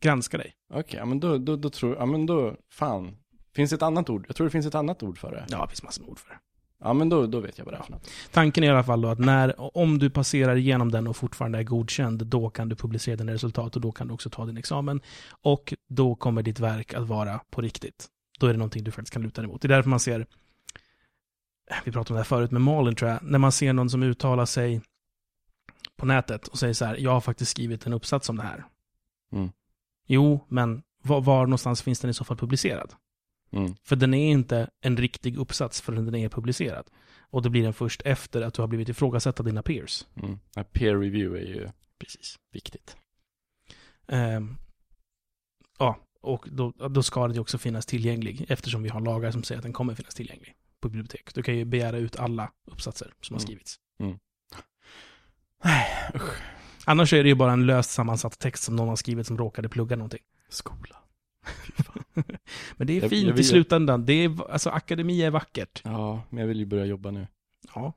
granska 0.00 0.38
dig. 0.38 0.54
Okej, 0.74 0.98
ja 0.98 1.04
men 1.04 1.20
då, 1.20 1.38
då, 1.38 1.56
då 1.56 1.70
tror 1.70 1.96
ja 1.96 2.06
men 2.06 2.26
då, 2.26 2.56
fan. 2.70 3.16
Finns 3.54 3.70
det 3.70 3.76
ett 3.76 3.82
annat 3.82 4.10
ord? 4.10 4.24
Jag 4.28 4.36
tror 4.36 4.46
det 4.46 4.50
finns 4.50 4.66
ett 4.66 4.74
annat 4.74 5.02
ord 5.02 5.18
för 5.18 5.30
det. 5.30 5.46
Ja, 5.48 5.62
det 5.62 5.68
finns 5.68 5.82
massor 5.82 6.02
med 6.02 6.10
ord 6.10 6.18
för 6.18 6.30
det. 6.30 6.38
Ja 6.80 6.92
men 6.92 7.08
då, 7.08 7.26
då 7.26 7.40
vet 7.40 7.58
jag 7.58 7.64
vad 7.64 7.74
det 7.74 7.78
är 7.78 7.82
för 7.82 7.92
något. 7.92 8.10
Tanken 8.32 8.64
är 8.64 8.68
i 8.68 8.70
alla 8.70 8.84
fall 8.84 9.00
då 9.00 9.08
att 9.08 9.18
när, 9.18 9.76
om 9.76 9.98
du 9.98 10.10
passerar 10.10 10.56
igenom 10.56 10.90
den 10.90 11.06
och 11.06 11.16
fortfarande 11.16 11.58
är 11.58 11.62
godkänd, 11.62 12.26
då 12.26 12.50
kan 12.50 12.68
du 12.68 12.76
publicera 12.76 13.16
dina 13.16 13.32
resultat 13.32 13.76
och 13.76 13.82
då 13.82 13.92
kan 13.92 14.08
du 14.08 14.14
också 14.14 14.30
ta 14.30 14.46
din 14.46 14.56
examen. 14.56 15.00
Och 15.42 15.74
då 15.88 16.14
kommer 16.14 16.42
ditt 16.42 16.60
verk 16.60 16.94
att 16.94 17.08
vara 17.08 17.40
på 17.50 17.60
riktigt. 17.60 18.08
Då 18.44 18.48
är 18.48 18.52
det 18.52 18.58
någonting 18.58 18.84
du 18.84 18.90
faktiskt 18.90 19.12
kan 19.12 19.22
luta 19.22 19.40
dig 19.40 19.48
mot. 19.50 19.62
Det 19.62 19.66
är 19.66 19.68
därför 19.68 19.90
man 19.90 20.00
ser, 20.00 20.26
vi 21.84 21.92
pratade 21.92 22.12
om 22.12 22.14
det 22.14 22.20
här 22.20 22.24
förut 22.24 22.50
med 22.50 22.62
Malin 22.62 22.94
tror 22.94 23.10
jag, 23.10 23.22
när 23.22 23.38
man 23.38 23.52
ser 23.52 23.72
någon 23.72 23.90
som 23.90 24.02
uttalar 24.02 24.46
sig 24.46 24.80
på 25.96 26.06
nätet 26.06 26.48
och 26.48 26.58
säger 26.58 26.74
så 26.74 26.84
här, 26.84 26.96
jag 26.96 27.10
har 27.10 27.20
faktiskt 27.20 27.50
skrivit 27.50 27.86
en 27.86 27.92
uppsats 27.92 28.28
om 28.28 28.36
det 28.36 28.42
här. 28.42 28.64
Mm. 29.32 29.50
Jo, 30.06 30.46
men 30.48 30.82
var, 31.02 31.20
var 31.20 31.46
någonstans 31.46 31.82
finns 31.82 32.00
den 32.00 32.10
i 32.10 32.14
så 32.14 32.24
fall 32.24 32.36
publicerad? 32.36 32.94
Mm. 33.50 33.74
För 33.82 33.96
den 33.96 34.14
är 34.14 34.30
inte 34.30 34.70
en 34.80 34.96
riktig 34.96 35.38
uppsats 35.38 35.80
förrän 35.80 36.04
den 36.04 36.14
är 36.14 36.28
publicerad. 36.28 36.90
Och 37.18 37.42
det 37.42 37.50
blir 37.50 37.62
den 37.62 37.74
först 37.74 38.02
efter 38.04 38.42
att 38.42 38.54
du 38.54 38.62
har 38.62 38.66
blivit 38.66 38.88
ifrågasatt 38.88 39.40
av 39.40 39.46
dina 39.46 39.62
peers. 39.62 40.06
Mm. 40.14 40.38
Ja, 40.54 40.64
peer 40.64 40.98
review 40.98 41.40
är 41.40 41.54
ju 41.54 41.68
Precis. 41.98 42.38
viktigt. 42.52 42.96
Ehm, 44.08 44.56
ja, 45.78 45.98
och 46.24 46.46
då, 46.50 46.70
då 46.70 47.02
ska 47.02 47.28
det 47.28 47.34
ju 47.34 47.40
också 47.40 47.58
finnas 47.58 47.86
tillgänglig 47.86 48.44
eftersom 48.48 48.82
vi 48.82 48.88
har 48.88 49.00
lagar 49.00 49.30
som 49.30 49.42
säger 49.42 49.58
att 49.58 49.62
den 49.62 49.72
kommer 49.72 49.94
finnas 49.94 50.14
tillgänglig 50.14 50.54
på 50.80 50.88
bibliotek. 50.88 51.34
Du 51.34 51.42
kan 51.42 51.56
ju 51.56 51.64
begära 51.64 51.96
ut 51.98 52.16
alla 52.16 52.50
uppsatser 52.70 53.12
som 53.20 53.34
har 53.34 53.40
Mm. 53.40 53.46
skrivits. 53.46 53.78
Nej, 55.64 55.86
usch. 56.14 56.42
Annars 56.86 57.12
är 57.12 57.22
det 57.22 57.28
ju 57.28 57.34
bara 57.34 57.52
en 57.52 57.66
löst 57.66 57.90
sammansatt 57.90 58.38
text 58.38 58.62
som 58.64 58.76
någon 58.76 58.88
har 58.88 58.96
skrivit 58.96 59.26
som 59.26 59.38
råkade 59.38 59.68
plugga 59.68 59.96
någonting. 59.96 60.22
Skola. 60.48 60.96
Men 62.76 62.86
det 62.86 62.92
är 62.98 63.00
Jag- 63.00 63.10
fint 63.10 63.26
jag 63.26 63.34
i 63.34 63.36
vill- 63.36 63.48
slutändan. 63.48 64.06
Det 64.06 64.12
är, 64.12 64.50
alltså 64.50 64.70
akademi 64.70 65.22
är 65.22 65.30
vackert. 65.30 65.80
Ja, 65.84 66.22
men 66.30 66.40
jag 66.40 66.48
vill 66.48 66.58
ju 66.58 66.66
börja 66.66 66.84
jobba 66.84 67.10
nu. 67.10 67.26
Ja, 67.74 67.92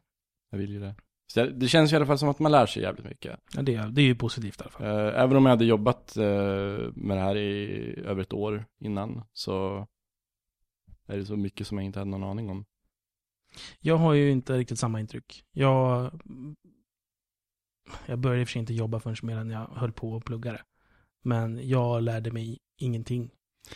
Jag 0.52 0.58
vill 0.58 0.72
ju 0.72 0.80
det. 0.80 0.96
Så 1.28 1.46
det 1.46 1.68
känns 1.68 1.94
i 1.94 1.96
alla 1.96 2.06
fall 2.06 2.18
som 2.18 2.30
att 2.30 2.40
man 2.40 2.52
lär 2.52 2.66
sig 2.66 2.82
jävligt 2.84 3.06
mycket. 3.06 3.40
ja, 3.56 3.62
det, 3.62 3.76
är, 3.76 3.88
det 3.88 4.02
är 4.02 4.06
ju 4.06 4.16
positivt 4.16 4.60
i 4.60 4.64
alla 4.64 4.72
fall. 4.72 4.84
Eh, 4.86 5.22
även 5.24 5.38
om 5.38 5.46
jag 5.46 5.50
hade 5.50 5.66
jobbat 5.66 6.18
eh, 6.18 6.24
med 6.94 7.18
det 7.18 7.22
här 7.22 7.36
i 7.38 8.04
över 8.06 8.22
ett 8.22 8.34
år 8.34 8.66
innan 8.80 9.24
så 9.34 9.88
är 11.08 11.18
det 11.18 11.26
så 11.26 11.36
mycket 11.36 11.68
som 11.68 11.78
jag 11.78 11.86
inte 11.86 12.00
hade 12.00 12.12
någon 12.12 12.24
aning 12.24 12.50
om. 12.50 12.66
Jag 13.80 13.98
har 13.98 14.14
ju 14.14 14.32
inte 14.32 14.58
riktigt 14.58 14.80
samma 14.80 15.00
intryck. 15.00 15.44
Jag, 15.52 16.12
jag 18.06 18.20
började 18.20 18.42
i 18.42 18.44
och 18.44 18.48
för 18.48 18.52
sig 18.52 18.60
inte 18.60 18.74
jobba 18.74 19.00
förrän 19.00 19.16
mer 19.24 19.38
än 19.38 19.50
jag 19.50 19.68
höll 19.68 19.92
på 19.92 20.12
och 20.12 20.26
pluggade. 20.26 20.62
Men 21.24 21.70
jag 21.70 22.04
lärde 22.04 22.32
mig 22.32 22.58
ingenting, 22.78 23.30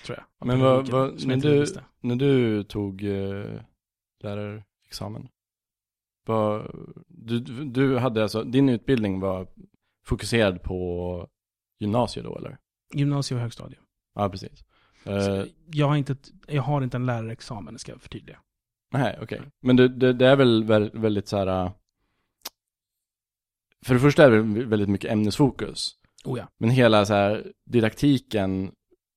tror 0.05 0.17
jag. 0.17 0.47
Men 0.47 0.59
vad- 0.59 0.89
vad- 0.89 1.21
inte 1.21 1.47
du-. 1.49 1.65
När 1.99 2.15
du 2.15 2.63
tog 2.63 3.03
eh, 3.03 3.61
lärarexamen, 4.23 5.27
vad, 6.25 6.71
du, 7.07 7.39
du 7.65 7.97
hade 7.97 8.23
alltså, 8.23 8.43
din 8.43 8.69
utbildning 8.69 9.19
var 9.19 9.47
fokuserad 10.05 10.63
på 10.63 11.27
gymnasiet 11.79 12.25
då 12.25 12.37
eller? 12.37 12.57
Gymnasie 12.93 13.35
och 13.37 13.41
högstadium. 13.41 13.83
Ja, 14.15 14.29
precis. 14.29 14.63
Så 15.03 15.45
jag, 15.71 15.87
har 15.87 15.95
inte, 15.95 16.15
jag 16.47 16.61
har 16.61 16.81
inte 16.81 16.97
en 16.97 17.05
lärarexamen, 17.05 17.79
ska 17.79 17.91
jag 17.91 18.01
förtydliga. 18.01 18.39
Nej, 18.93 19.19
okej. 19.21 19.41
Men 19.61 19.75
det, 19.75 19.87
det, 19.87 20.13
det 20.13 20.27
är 20.27 20.35
väl 20.35 20.63
vä- 20.63 20.99
väldigt 20.99 21.27
så 21.27 21.37
här. 21.37 21.47
äh, 21.65 21.71
För 23.85 23.93
det 23.93 23.99
första 23.99 24.25
är 24.25 24.31
det 24.31 24.41
väldigt 24.65 24.89
mycket 24.89 25.11
ämnesfokus. 25.11 25.91
Oh 26.25 26.39
ja. 26.39 26.47
Men 26.57 26.69
hela 26.69 27.05
så 27.05 27.13
här 27.13 27.53
didaktiken 27.65 28.71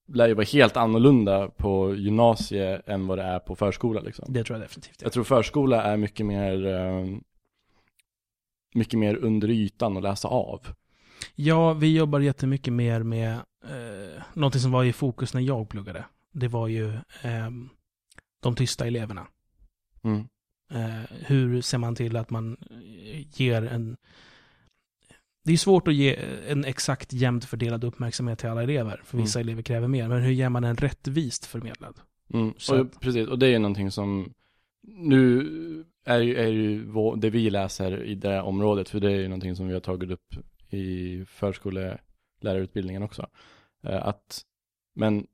lär 0.07 0.29
ju 0.29 0.35
vara 0.35 0.45
helt 0.45 0.77
annorlunda 0.77 1.49
på 1.49 1.95
gymnasiet 1.95 2.89
än 2.89 3.07
vad 3.07 3.19
det 3.19 3.25
är 3.25 3.39
på 3.39 3.57
förskola 3.57 4.01
liksom. 4.01 4.33
Det 4.33 4.45
tror 4.45 4.59
jag 4.59 4.65
definitivt. 4.65 4.97
Ja. 4.99 5.05
Jag 5.05 5.13
tror 5.13 5.25
förskola 5.25 5.83
är 5.83 5.97
mycket 5.97 6.27
mer 6.27 6.67
eh, 6.67 7.05
mycket 8.75 8.99
mer 8.99 9.17
under 9.17 9.51
ytan 9.51 9.97
att 9.97 10.03
läsa 10.03 10.29
av. 10.29 10.67
Ja, 11.35 11.73
vi 11.73 11.97
jobbar 11.97 12.21
jättemycket 12.21 12.73
mer 12.73 13.03
med 13.03 13.33
eh, 13.65 14.23
någonting 14.35 14.61
som 14.61 14.73
var 14.73 14.85
i 14.85 14.93
fokus 14.93 15.35
när 15.35 15.41
jag 15.41 15.69
pluggade. 15.69 16.05
Det 16.33 16.49
var 16.49 16.69
ju 16.69 16.93
ehm, 17.23 17.69
de 18.41 18.57
tysta 18.57 18.87
eleverna. 18.87 19.27
Mm. 20.03 20.29
Eh, 20.71 21.11
hur 21.11 21.61
ser 21.61 21.79
man 21.79 21.95
till 21.95 22.17
att 22.17 22.31
man 22.31 22.57
eh, 22.71 23.41
ger 23.41 23.63
en... 23.63 23.97
Det 25.45 25.53
är 25.53 25.57
svårt 25.57 25.89
att 25.89 25.95
ge 25.95 26.19
en 26.49 26.65
exakt 26.65 27.13
jämnt 27.13 27.45
fördelad 27.45 27.85
uppmärksamhet 27.85 28.39
till 28.39 28.49
alla 28.49 28.63
elever, 28.63 29.01
för 29.05 29.19
vissa 29.19 29.41
elever 29.41 29.63
kräver 29.63 29.89
mer. 29.89 30.09
Men 30.09 30.23
hur 30.23 30.33
ger 30.33 30.49
man 30.49 30.65
en 30.65 30.77
rättvist 30.77 31.47
förmedlad? 31.47 32.01
Mm. 32.35 32.49
Och, 32.49 33.01
precis, 33.01 33.29
och 33.29 33.39
det 33.39 33.47
är 33.47 33.51
ju 33.51 33.59
någonting 33.59 33.91
som 33.91 34.33
nu 34.83 35.85
är 36.05 36.21
ju, 36.21 36.37
är 36.37 36.47
ju 36.47 36.87
det 37.17 37.31
vi 37.31 37.51
läser 37.51 38.05
i 38.05 38.15
det 38.15 38.29
här 38.29 38.43
området, 38.43 38.89
för 38.89 39.01
det 39.01 39.13
är 39.13 39.17
ju 39.17 39.29
någonting 39.29 39.57
som 39.57 39.67
vi 39.67 39.73
har 39.73 39.81
tagit 39.81 40.11
upp 40.11 40.35
i 40.71 41.25
förskollärarutbildningen 41.25 43.03
också. 43.03 43.27
Eh, 43.83 44.07
Att, 44.07 44.43
men 44.95 45.27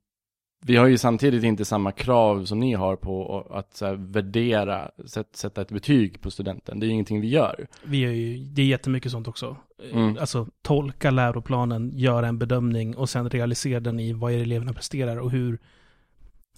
vi 0.63 0.77
har 0.77 0.87
ju 0.87 0.99
samtidigt 0.99 1.45
inte 1.45 1.65
samma 1.65 1.93
krav 1.93 2.45
som 2.45 2.61
ni 2.61 2.75
har 2.75 2.97
på 2.97 3.47
att 3.51 3.81
här, 3.81 3.95
värdera, 3.95 4.91
sätt, 5.07 5.37
sätta 5.37 5.63
ett 5.63 5.71
betyg 5.71 6.21
på 6.21 6.31
studenten. 6.31 6.81
Det 6.81 6.87
är 6.87 6.89
ju 6.89 6.93
ingenting 6.93 7.21
vi 7.21 7.29
gör. 7.29 7.67
Vi 7.83 7.99
gör 7.99 8.11
ju, 8.11 8.45
det 8.45 8.63
är 8.63 8.67
jättemycket 8.67 9.13
sånt 9.13 9.29
också. 9.29 9.57
Mm. 9.93 10.17
Alltså 10.21 10.47
tolka 10.63 11.11
läroplanen, 11.11 11.91
göra 11.95 12.29
en 12.29 12.39
bedömning 12.39 12.97
och 12.97 13.11
sen 13.11 13.31
realisera 13.31 13.81
den 13.81 14.01
i 14.01 14.13
vad 14.13 14.33
är 14.33 14.39
eleverna 14.39 14.73
presterar 14.73 15.17
och 15.17 15.31
hur... 15.31 15.59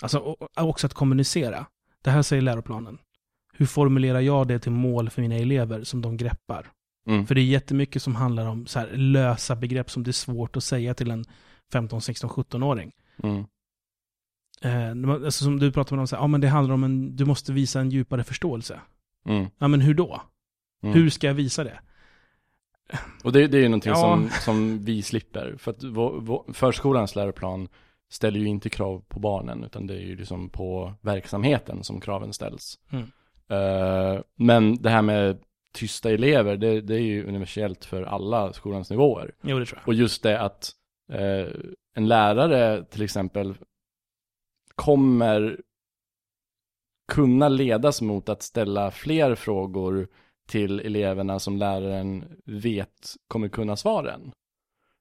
Alltså 0.01 0.19
och 0.19 0.49
också 0.57 0.87
att 0.87 0.95
kommunicera. 0.95 1.67
Det 2.03 2.11
här 2.11 2.23
säger 2.23 2.43
läroplanen. 2.43 2.99
Hur 3.55 3.67
formulerar 3.67 4.21
jag 4.21 4.49
det 4.49 4.59
till 4.59 4.73
mål 4.73 5.11
för 5.11 5.23
mina 5.23 5.35
elever 5.35 5.85
som 5.85 6.03
de 6.03 6.17
greppar? 6.17 6.67
Mm. 7.07 7.27
För 7.27 7.35
det 7.35 7.41
är 7.41 7.45
jättemycket 7.45 8.03
som 8.03 8.15
handlar 8.15 8.47
om 8.47 8.67
så 8.67 8.79
här 8.79 8.91
lösa 8.93 9.57
begrepp 9.57 9.91
som 9.91 10.03
det 10.03 10.11
är 10.11 10.13
svårt 10.13 10.57
att 10.57 10.65
säga 10.65 10.95
till 10.95 11.11
en 11.11 11.25
15, 11.73 12.01
16, 12.01 12.31
17-åring. 12.31 12.93
Mm. 13.23 13.45
Eh, 14.63 15.11
alltså 15.25 15.45
som 15.45 15.59
du 15.59 15.73
pratar 15.73 15.97
med 15.97 16.01
om, 16.01 16.07
så 16.07 16.17
här, 16.17 16.23
ja 16.23 16.27
men 16.27 16.41
det 16.41 16.49
handlar 16.49 16.75
om 16.75 16.85
en, 16.85 17.17
du 17.17 17.25
måste 17.25 17.53
visa 17.53 17.81
en 17.81 17.91
djupare 17.91 18.25
förståelse. 18.25 18.81
Mm. 19.27 19.47
Ja 19.59 19.69
men 19.69 19.81
hur 19.81 19.95
då? 19.95 20.23
Mm. 20.83 20.95
Hur 20.95 21.11
ska 21.11 21.27
jag 21.27 21.35
visa 21.35 21.65
det? 21.65 21.79
Och 23.25 23.33
det, 23.33 23.47
det 23.47 23.59
är 23.59 23.63
ju 23.63 23.69
någonting 23.69 23.93
Ja. 23.93 23.97
som, 23.97 24.29
som 24.31 24.85
vi 24.85 25.03
slipper. 25.03 25.55
För 25.59 25.71
att 25.71 25.85
vår, 25.85 26.21
vår, 26.21 26.53
förskolans 26.53 27.17
läroplan 27.17 27.69
ställer 28.11 28.41
ju 28.41 28.47
inte 28.47 28.69
krav 28.71 29.05
på 29.09 29.21
barnen, 29.21 29.65
utan 29.65 29.87
det 29.87 29.95
är 29.95 30.01
ju 30.01 30.17
liksom 30.17 30.49
på 30.49 30.95
verksamheten 31.01 31.85
som 31.85 32.01
kraven 32.01 32.33
ställs. 32.33 32.79
Mm. 32.91 33.05
Eh, 33.49 34.21
men 34.37 34.83
det 34.83 34.91
här 34.91 35.03
med 35.03 35.39
tysta 35.75 36.11
elever, 36.11 36.57
det, 36.57 36.81
det 36.81 36.95
är 36.95 37.01
ju 37.01 37.27
universellt 37.27 37.85
för 37.85 38.03
alla 38.03 38.53
skolans 38.53 38.91
nivåer. 38.91 39.35
Jo, 39.43 39.59
det 39.59 39.67
tror 39.67 39.79
jag. 39.79 39.89
Och 39.89 39.95
just 39.95 40.23
det 40.23 40.41
att 40.41 40.71
eh, 41.13 41.49
en 41.95 42.09
lärare 42.09 42.85
till 42.85 43.03
exempel 43.03 43.55
kommer 44.75 45.61
kunna 47.13 47.49
ledas 47.49 48.03
mot 48.03 48.29
att 48.29 48.43
ställa 48.43 48.91
fler 48.91 49.35
frågor 49.35 50.09
till 50.49 50.81
eleverna 50.81 51.39
som 51.39 51.57
läraren 51.57 52.25
vet 52.45 53.17
kommer 53.29 53.49
kunna 53.49 53.77
svaren. 53.77 54.33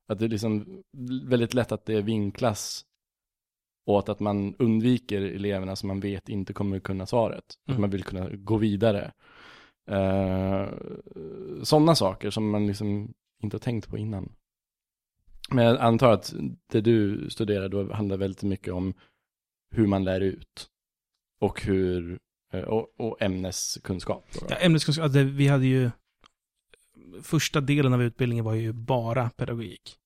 Att 0.07 0.19
det 0.19 0.25
är 0.25 0.29
liksom 0.29 0.83
väldigt 1.23 1.53
lätt 1.53 1.71
att 1.71 1.85
det 1.85 2.01
vinklas 2.01 2.85
åt 3.85 4.09
att 4.09 4.19
man 4.19 4.55
undviker 4.59 5.21
eleverna 5.21 5.75
som 5.75 5.87
man 5.87 5.99
vet 5.99 6.29
inte 6.29 6.53
kommer 6.53 6.79
kunna 6.79 7.05
svaret. 7.05 7.45
Mm. 7.67 7.75
Att 7.75 7.81
man 7.81 7.89
vill 7.89 8.03
kunna 8.03 8.29
gå 8.29 8.57
vidare. 8.57 9.11
Uh, 9.91 10.67
Sådana 11.63 11.95
saker 11.95 12.29
som 12.29 12.49
man 12.49 12.67
liksom 12.67 13.13
inte 13.43 13.55
har 13.55 13.59
tänkt 13.59 13.89
på 13.89 13.97
innan. 13.97 14.35
Men 15.49 15.65
jag 15.65 15.77
antar 15.77 16.11
att 16.11 16.33
det 16.71 16.81
du 16.81 17.29
studerar 17.29 17.69
då 17.69 17.93
handlar 17.93 18.17
väldigt 18.17 18.43
mycket 18.43 18.73
om 18.73 18.93
hur 19.71 19.87
man 19.87 20.03
lär 20.03 20.21
ut. 20.21 20.67
Och 21.39 21.61
hur, 21.61 22.19
eh, 22.53 22.61
och, 22.61 22.99
och 22.99 23.21
ämneskunskap. 23.21 24.29
Ja, 24.49 24.55
ämneskunskap, 24.55 25.03
alltså, 25.03 25.23
vi 25.23 25.47
hade 25.47 25.65
ju... 25.65 25.91
Första 27.21 27.61
delen 27.61 27.93
av 27.93 28.03
utbildningen 28.03 28.45
var 28.45 28.53
ju 28.53 28.73
bara 28.73 29.29
pedagogik. 29.29 29.97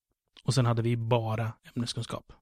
Och 0.43 0.53
sen 0.53 0.65
hade 0.65 0.81
vi 0.81 0.97
bara 0.97 1.53
ämneskunskap. 1.75 2.33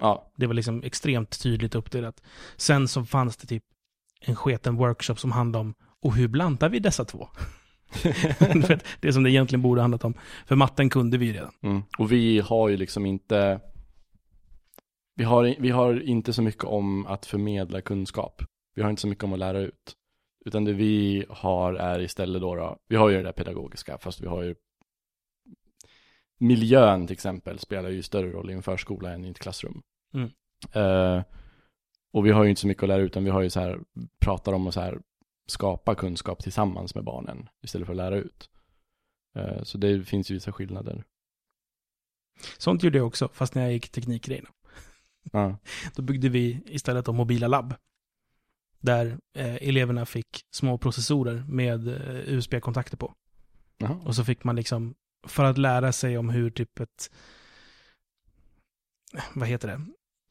ja. 0.00 0.32
Det 0.36 0.46
var 0.46 0.54
liksom 0.54 0.82
extremt 0.82 1.42
tydligt 1.42 1.74
uppdelat. 1.74 2.22
Sen 2.56 2.88
så 2.88 3.04
fanns 3.04 3.36
det 3.36 3.46
typ 3.46 3.64
en 4.20 4.36
sketen 4.36 4.76
workshop 4.76 5.14
som 5.16 5.32
handlade 5.32 5.60
om 5.60 5.74
och 6.02 6.14
hur 6.14 6.28
blandar 6.28 6.68
vi 6.68 6.78
dessa 6.78 7.04
två? 7.04 7.28
Det 9.00 9.12
som 9.12 9.22
det 9.22 9.30
egentligen 9.30 9.62
borde 9.62 9.80
ha 9.80 9.82
handlat 9.82 10.04
om. 10.04 10.14
För 10.46 10.56
matten 10.56 10.90
kunde 10.90 11.18
vi 11.18 11.26
ju 11.26 11.32
redan. 11.32 11.52
Mm. 11.62 11.82
Och 11.98 12.12
vi 12.12 12.40
har 12.40 12.68
ju 12.68 12.76
liksom 12.76 13.06
inte 13.06 13.60
vi 15.16 15.24
har, 15.24 15.54
vi 15.58 15.70
har 15.70 16.02
inte 16.02 16.32
så 16.32 16.42
mycket 16.42 16.64
om 16.64 17.06
att 17.06 17.26
förmedla 17.26 17.80
kunskap. 17.80 18.42
Vi 18.74 18.82
har 18.82 18.90
inte 18.90 19.02
så 19.02 19.08
mycket 19.08 19.24
om 19.24 19.32
att 19.32 19.38
lära 19.38 19.58
ut. 19.58 19.96
Utan 20.44 20.64
det 20.64 20.72
vi 20.72 21.24
har 21.28 21.74
är 21.74 22.00
istället 22.00 22.42
då, 22.42 22.54
då 22.54 22.78
vi 22.88 22.96
har 22.96 23.08
ju 23.08 23.16
det 23.16 23.22
där 23.22 23.32
pedagogiska, 23.32 23.98
fast 23.98 24.20
vi 24.20 24.26
har 24.26 24.42
ju 24.42 24.54
miljön 26.38 27.06
till 27.06 27.14
exempel 27.14 27.58
spelar 27.58 27.88
ju 27.88 28.02
större 28.02 28.30
roll 28.30 28.50
i 28.50 28.52
en 28.52 28.62
förskola 28.62 29.12
än 29.12 29.24
i 29.24 29.30
ett 29.30 29.38
klassrum. 29.38 29.82
Mm. 30.14 30.30
Eh, 30.72 31.24
och 32.12 32.26
vi 32.26 32.30
har 32.30 32.44
ju 32.44 32.50
inte 32.50 32.60
så 32.60 32.66
mycket 32.66 32.82
att 32.82 32.88
lära 32.88 33.02
ut, 33.02 33.10
utan 33.10 33.24
vi 33.24 33.30
har 33.30 33.42
ju 33.42 33.50
så 33.50 33.60
här, 33.60 33.80
pratar 34.20 34.52
om 34.52 34.66
att 34.66 34.74
så 34.74 34.80
här 34.80 35.00
skapa 35.46 35.94
kunskap 35.94 36.42
tillsammans 36.42 36.94
med 36.94 37.04
barnen 37.04 37.48
istället 37.62 37.86
för 37.86 37.92
att 37.92 37.96
lära 37.96 38.16
ut. 38.16 38.50
Eh, 39.36 39.62
så 39.62 39.78
det 39.78 40.04
finns 40.04 40.30
ju 40.30 40.34
vissa 40.34 40.52
skillnader. 40.52 41.04
Sånt 42.58 42.82
gjorde 42.82 42.98
jag 42.98 43.06
också, 43.06 43.28
fast 43.28 43.54
när 43.54 43.62
jag 43.62 43.72
gick 43.72 43.88
teknikgrejerna. 43.88 44.48
Ja. 45.32 45.58
Då 45.94 46.02
byggde 46.02 46.28
vi 46.28 46.60
istället 46.66 47.08
om 47.08 47.16
mobila 47.16 47.48
labb. 47.48 47.74
Där 48.80 49.18
eh, 49.34 49.54
eleverna 49.54 50.06
fick 50.06 50.44
små 50.50 50.78
processorer 50.78 51.44
med 51.48 51.88
eh, 51.88 52.34
USB-kontakter 52.34 52.96
på. 52.96 53.14
Jaha. 53.78 54.00
Och 54.04 54.14
så 54.14 54.24
fick 54.24 54.44
man 54.44 54.56
liksom, 54.56 54.94
för 55.26 55.44
att 55.44 55.58
lära 55.58 55.92
sig 55.92 56.18
om 56.18 56.28
hur 56.28 56.50
typ 56.50 56.80
ett, 56.80 57.10
vad 59.34 59.48
heter 59.48 59.68
det, 59.68 59.80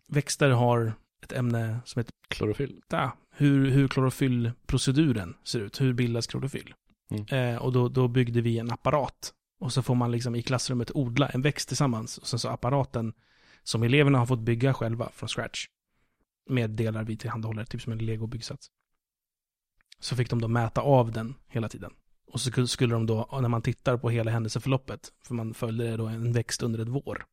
växter 0.07 0.49
har 0.49 0.93
ett 1.23 1.31
ämne 1.31 1.79
som 1.85 1.99
heter, 1.99 2.13
Klorofyll. 2.27 2.81
ja, 2.89 3.17
hur, 3.29 3.71
hur 3.71 3.87
klorofyllproceduren 3.87 5.35
ser 5.43 5.59
ut, 5.59 5.81
hur 5.81 5.93
bildas 5.93 6.27
klorofyll. 6.27 6.73
Mm. 7.11 7.25
Eh, 7.55 7.61
och 7.61 7.71
då, 7.71 7.89
då 7.89 8.07
byggde 8.07 8.41
vi 8.41 8.59
en 8.59 8.71
apparat. 8.71 9.33
Och 9.59 9.73
så 9.73 9.83
får 9.83 9.95
man 9.95 10.11
liksom 10.11 10.35
i 10.35 10.41
klassrummet 10.41 10.91
odla 10.93 11.29
en 11.29 11.41
växt 11.41 11.67
tillsammans. 11.67 12.17
Och 12.17 12.27
sen 12.27 12.39
så 12.39 12.49
apparaten 12.49 13.13
som 13.65 13.83
eleverna 13.83 14.17
har 14.17 14.25
fått 14.25 14.39
bygga 14.39 14.73
själva 14.73 15.09
från 15.13 15.29
scratch. 15.29 15.65
Med 16.49 16.69
delar 16.69 17.03
vi 17.03 17.17
tillhandahåller, 17.17 17.65
typ 17.65 17.81
som 17.81 17.91
en 17.93 17.99
lego-byggsats. 17.99 18.67
Så 19.99 20.15
fick 20.15 20.29
de 20.29 20.41
då 20.41 20.47
mäta 20.47 20.81
av 20.81 21.11
den 21.11 21.35
hela 21.47 21.69
tiden. 21.69 21.91
Och 22.31 22.41
så 22.41 22.67
skulle- 22.67 22.93
de 22.93 23.05
då, 23.05 23.39
när 23.41 23.49
man 23.49 23.61
tittar 23.61 23.97
på 23.97 24.09
hela 24.09 24.31
händelseförloppet, 24.31 25.13
för 25.27 25.33
man 25.33 25.53
följde 25.53 25.97
då 25.97 26.05
en 26.07 26.33
växt 26.33 26.63
under 26.63 26.79
ett 26.79 26.87
vår. 26.87 27.25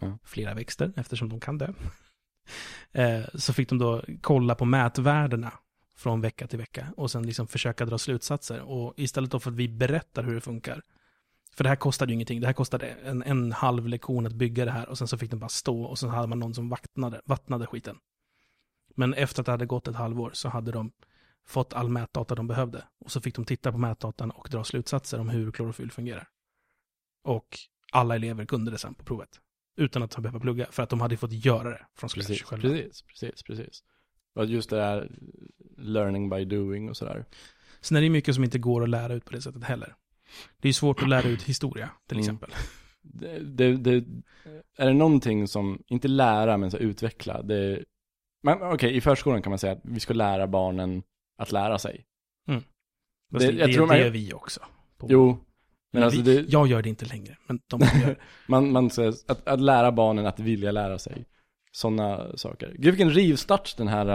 Ja. 0.00 0.18
Flera 0.24 0.54
växter, 0.54 0.92
eftersom 0.96 1.28
de 1.28 1.40
kan 1.40 1.58
det. 1.58 1.74
Eh, 2.92 3.24
så 3.34 3.52
fick 3.52 3.68
de 3.68 3.78
då 3.78 4.04
kolla 4.20 4.54
på 4.54 4.64
mätvärdena 4.64 5.52
från 5.96 6.20
vecka 6.20 6.46
till 6.46 6.58
vecka 6.58 6.86
och 6.96 7.10
sen 7.10 7.26
liksom 7.26 7.46
försöka 7.46 7.86
dra 7.86 7.98
slutsatser. 7.98 8.60
Och 8.60 8.94
istället 8.96 9.30
då 9.30 9.40
för 9.40 9.50
att 9.50 9.56
vi 9.56 9.68
berättar 9.68 10.22
hur 10.22 10.34
det 10.34 10.40
funkar. 10.40 10.82
För 11.60 11.64
det 11.64 11.68
här 11.68 11.76
kostade 11.76 12.12
ju 12.12 12.14
ingenting. 12.14 12.40
Det 12.40 12.46
här 12.46 12.54
kostade 12.54 12.86
en, 12.86 13.22
en 13.22 13.52
halv 13.52 13.88
lektion 13.88 14.26
att 14.26 14.32
bygga 14.32 14.64
det 14.64 14.70
här 14.70 14.88
och 14.88 14.98
sen 14.98 15.08
så 15.08 15.18
fick 15.18 15.30
den 15.30 15.38
bara 15.38 15.48
stå 15.48 15.82
och 15.82 15.98
sen 15.98 16.10
hade 16.10 16.26
man 16.26 16.38
någon 16.38 16.54
som 16.54 16.68
vattnade, 16.68 17.20
vattnade 17.24 17.66
skiten. 17.66 17.98
Men 18.94 19.14
efter 19.14 19.42
att 19.42 19.46
det 19.46 19.52
hade 19.52 19.66
gått 19.66 19.88
ett 19.88 19.94
halvår 19.94 20.30
så 20.34 20.48
hade 20.48 20.72
de 20.72 20.92
fått 21.46 21.72
all 21.72 21.88
mätdata 21.88 22.34
de 22.34 22.46
behövde. 22.46 22.84
Och 22.98 23.10
så 23.10 23.20
fick 23.20 23.34
de 23.34 23.44
titta 23.44 23.72
på 23.72 23.78
mätdatan 23.78 24.30
och 24.30 24.48
dra 24.50 24.64
slutsatser 24.64 25.20
om 25.20 25.28
hur 25.28 25.52
klorofyll 25.52 25.90
fungerar. 25.90 26.28
Och 27.24 27.58
alla 27.92 28.14
elever 28.14 28.44
kunde 28.44 28.70
det 28.70 28.78
sen 28.78 28.94
på 28.94 29.04
provet. 29.04 29.40
Utan 29.76 30.02
att 30.02 30.16
behöva 30.16 30.40
plugga, 30.40 30.66
för 30.70 30.82
att 30.82 30.90
de 30.90 31.00
hade 31.00 31.16
fått 31.16 31.44
göra 31.44 31.70
det 31.70 31.86
från 31.94 32.10
scratch 32.10 32.26
Precis, 32.26 32.42
själva. 32.42 32.68
precis, 32.68 33.02
precis, 33.02 33.42
precis. 33.42 33.82
Och 34.34 34.46
just 34.46 34.70
det 34.70 34.76
där 34.76 35.10
learning 35.76 36.30
by 36.30 36.44
doing 36.44 36.88
och 36.88 36.96
sådär. 36.96 37.24
Sen 37.80 37.96
är 37.96 38.00
det 38.00 38.10
mycket 38.10 38.34
som 38.34 38.44
inte 38.44 38.58
går 38.58 38.82
att 38.82 38.88
lära 38.88 39.14
ut 39.14 39.24
på 39.24 39.32
det 39.32 39.42
sättet 39.42 39.64
heller. 39.64 39.96
Det 40.60 40.68
är 40.68 40.72
svårt 40.72 41.02
att 41.02 41.08
lära 41.08 41.28
ut 41.28 41.42
historia, 41.42 41.90
till 42.06 42.16
Mm. 42.18 42.20
exempel. 42.24 42.50
Det, 43.42 43.76
det, 43.76 44.04
är 44.78 44.86
det 44.86 44.92
någonting 44.94 45.48
som, 45.48 45.82
inte 45.86 46.08
lära 46.08 46.56
men 46.56 46.70
så 46.70 46.76
utveckla, 46.76 47.42
det 47.42 47.84
men 48.42 48.62
okej, 48.62 48.96
i 48.96 49.00
förskolan 49.00 49.42
kan 49.42 49.50
man 49.50 49.58
säga 49.58 49.72
att 49.72 49.80
vi 49.84 50.00
ska 50.00 50.14
lära 50.14 50.46
barnen 50.46 51.02
att 51.38 51.52
lära 51.52 51.78
sig. 51.78 52.04
Fast 52.46 53.46
Det- 53.46 53.52
det, 53.52 53.58
jag 53.58 53.68
det, 53.68 53.74
tror 53.74 53.86
man- 53.86 53.96
det 53.96 54.02
gör 54.02 54.10
vi 54.10 54.32
också. 54.32 54.60
På- 54.98 55.06
Jo, 55.10 55.26
men 55.26 55.38
Men 55.92 56.02
alltså 56.02 56.22
vi, 56.22 56.36
det, 56.42 56.48
Jag 56.52 56.66
gör 56.66 56.82
det 56.82 56.88
inte 56.88 57.04
längre, 57.06 57.36
men 57.46 57.60
de 57.66 57.80
gör 57.80 58.16
man, 58.48 58.72
man 58.72 58.90
säger 58.90 59.08
att, 59.28 59.48
att 59.48 59.60
lära 59.60 59.92
barnen 59.92 60.26
att 60.26 60.40
vilja 60.40 60.70
lära 60.72 60.98
sig. 60.98 61.24
Sådana 61.72 62.36
saker. 62.36 62.68
Gud 62.78 62.84
vilken 62.94 63.10
rivstart 63.10 63.76
den 63.76 63.88
här 63.88 64.06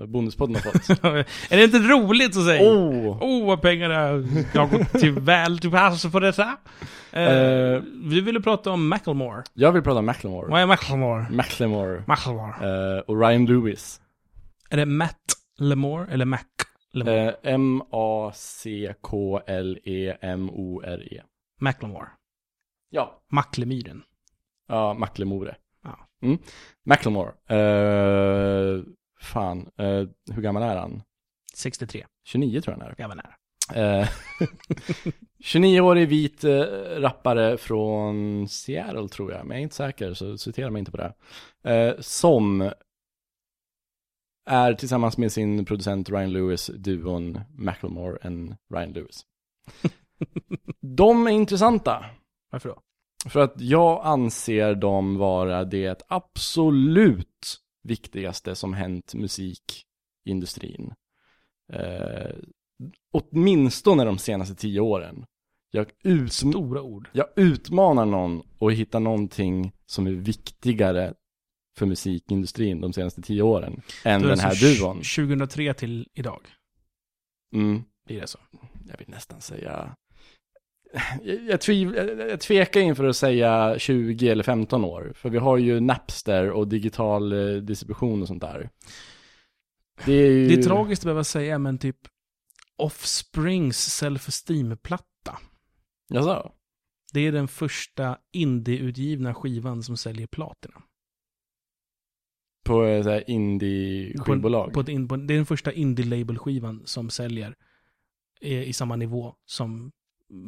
uh, 0.00 0.06
Bondespodden 0.06 0.54
har 0.56 0.62
fått. 0.62 1.04
är 1.52 1.56
det 1.56 1.64
inte 1.64 1.78
roligt 1.78 2.36
att 2.36 2.44
säga? 2.44 2.62
oh! 2.72 3.22
Oh, 3.22 3.46
vad 3.46 3.62
pengar 3.62 3.90
är. 3.90 4.26
Jag 4.54 4.66
har 4.66 4.78
gått 4.78 4.92
till 4.92 5.12
väl 5.12 5.58
till 5.58 5.70
pass 5.70 6.12
på 6.12 6.20
detta. 6.20 6.56
Eh, 7.12 7.22
Eh. 7.22 7.82
vi 8.04 8.20
ville 8.20 8.40
prata 8.40 8.70
om 8.70 8.88
Macklemore. 8.88 9.42
Jag 9.54 9.72
vill 9.72 9.82
prata 9.82 9.98
om 9.98 10.06
Macklemore. 10.06 10.50
Vad 10.50 10.60
är 10.60 10.66
Macklemore? 10.66 11.26
Macklemore. 11.30 12.04
Macklemore. 12.06 12.96
eh, 12.96 12.98
och 13.00 13.20
Ryan 13.20 13.46
Lewis. 13.46 14.00
Är 14.70 14.76
det 14.76 14.86
Matt 14.86 15.16
Lemore 15.58 16.06
eller 16.12 16.24
Mac 16.24 16.38
Lemore? 16.92 17.22
Eh, 17.22 17.28
E 17.28 17.34
M-A-C-K-L-E-M-O-R-E. 19.90 21.22
Macklemore. 21.60 22.08
Ja. 22.90 23.22
Macklemyren. 23.32 24.02
Ja, 24.68 24.94
Macklemore. 24.94 25.56
Mm. 26.22 26.38
Macklemore. 26.84 27.32
Eh, 27.46 28.82
fan, 29.20 29.70
eh, 29.78 30.04
hur 30.34 30.42
gammal 30.42 30.62
är 30.62 30.76
han? 30.76 31.02
63. 31.54 32.06
29 32.24 32.60
tror 32.60 32.74
jag 32.76 32.80
han 32.80 32.88
är. 32.88 32.94
Jag 32.98 33.08
var 33.08 33.14
nära. 33.14 33.34
Eh, 33.74 34.08
29-årig 35.44 36.08
vit 36.08 36.44
eh, 36.44 36.62
rappare 36.98 37.56
från 37.58 38.48
Seattle 38.48 39.08
tror 39.08 39.32
jag, 39.32 39.46
men 39.46 39.50
jag 39.50 39.58
är 39.58 39.62
inte 39.62 39.74
säker 39.74 40.14
så 40.14 40.38
citera 40.38 40.70
mig 40.70 40.80
inte 40.80 40.90
på 40.90 40.96
det. 40.96 41.14
Eh, 41.74 41.94
som 42.00 42.72
är 44.46 44.74
tillsammans 44.74 45.18
med 45.18 45.32
sin 45.32 45.64
producent 45.64 46.10
Ryan 46.10 46.32
Lewis 46.32 46.70
duon 46.74 47.40
Macklemore 47.58 48.18
and 48.22 48.56
Ryan 48.74 48.92
Lewis. 48.92 49.26
De 50.80 51.26
är 51.26 51.30
intressanta. 51.30 52.04
Varför 52.50 52.68
då? 52.68 52.80
För 53.28 53.40
att 53.40 53.54
jag 53.60 54.00
anser 54.04 54.74
dem 54.74 55.16
vara 55.16 55.64
det 55.64 56.02
absolut 56.08 57.56
viktigaste 57.82 58.54
som 58.54 58.74
hänt 58.74 59.14
musikindustrin. 59.14 60.94
Eh, 61.72 62.36
åtminstone 63.12 64.04
de 64.04 64.18
senaste 64.18 64.54
tio 64.54 64.80
åren. 64.80 65.24
Jag, 65.70 65.86
ut, 66.04 66.32
Stora 66.32 66.82
ord. 66.82 67.08
jag 67.12 67.26
utmanar 67.36 68.06
någon 68.06 68.42
att 68.60 68.72
hitta 68.72 68.98
någonting 68.98 69.72
som 69.86 70.06
är 70.06 70.10
viktigare 70.10 71.14
för 71.78 71.86
musikindustrin 71.86 72.80
de 72.80 72.92
senaste 72.92 73.22
tio 73.22 73.42
åren 73.42 73.82
än 74.04 74.22
den 74.22 74.38
här 74.38 74.54
duon. 74.78 74.96
2003 74.96 75.74
till 75.74 76.08
idag. 76.14 76.40
Mm, 77.54 77.82
Blir 78.06 78.20
det 78.20 78.26
så? 78.26 78.38
jag 78.88 78.98
vill 78.98 79.08
nästan 79.08 79.40
säga 79.40 79.96
jag, 81.48 81.60
tviv, 81.60 81.94
jag, 82.28 82.40
tvekar 82.40 82.80
inför 82.80 83.04
att 83.04 83.16
säga 83.16 83.78
20 83.78 84.28
eller 84.28 84.44
15 84.44 84.84
år. 84.84 85.12
För 85.14 85.30
vi 85.30 85.38
har 85.38 85.56
ju 85.56 85.80
Napster 85.80 86.50
och 86.50 86.68
digital 86.68 87.32
eh, 87.32 87.56
distribution 87.56 88.22
och 88.22 88.28
sånt 88.28 88.40
där. 88.40 88.70
Det 90.04 90.12
är 90.12 90.30
ju... 90.30 90.48
Det 90.48 90.54
är 90.54 90.62
tragiskt 90.62 91.02
att 91.02 91.04
behöva 91.04 91.24
säga, 91.24 91.58
men 91.58 91.78
typ 91.78 91.96
Offsprings 92.76 94.02
self-esteem-platta. 94.02 95.38
Jaså? 96.08 96.52
Det 97.12 97.20
är 97.20 97.32
den 97.32 97.48
första 97.48 98.18
indie-utgivna 98.32 99.34
skivan 99.34 99.82
som 99.82 99.96
säljer 99.96 100.26
platina. 100.26 100.82
På 102.64 102.84
eh, 102.84 103.02
så 103.02 103.10
här 103.10 103.30
indie-skivbolag? 103.30 104.72
På 104.72 104.80
ett 104.80 104.88
in, 104.88 105.08
på, 105.08 105.16
det 105.16 105.34
är 105.34 105.36
den 105.36 105.46
första 105.46 105.72
indie-label-skivan 105.72 106.82
som 106.84 107.10
säljer 107.10 107.54
i, 108.40 108.56
i 108.56 108.72
samma 108.72 108.96
nivå 108.96 109.34
som 109.44 109.92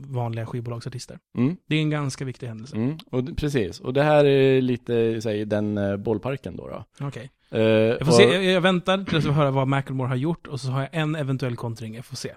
vanliga 0.06 0.46
skivbolagsartister. 0.46 1.18
Mm. 1.38 1.56
Det 1.66 1.76
är 1.76 1.80
en 1.80 1.90
ganska 1.90 2.24
viktig 2.24 2.46
händelse. 2.46 2.76
Mm. 2.76 2.98
Och, 3.10 3.36
precis, 3.36 3.80
och 3.80 3.92
det 3.94 4.02
här 4.02 4.24
är 4.24 4.60
lite, 4.60 5.22
säg 5.22 5.44
den 5.44 5.78
eh, 5.78 5.96
bollparken 5.96 6.56
då. 6.56 6.68
då. 6.68 6.84
Okej. 7.06 7.30
Eh, 7.50 7.60
Jag 7.60 7.98
får 8.00 8.06
och- 8.06 8.14
se, 8.14 8.22
jag, 8.22 8.44
jag 8.44 8.60
väntar 8.60 9.04
tills 9.04 9.24
jag 9.24 9.32
höra 9.32 9.50
vad 9.50 9.68
Macklemore 9.68 10.08
har 10.08 10.16
gjort 10.16 10.46
och 10.46 10.60
så 10.60 10.68
har 10.70 10.80
jag 10.80 10.88
en 10.92 11.14
eventuell 11.14 11.56
kontring, 11.56 11.94
jag 11.94 12.04
får 12.04 12.16
se. 12.16 12.34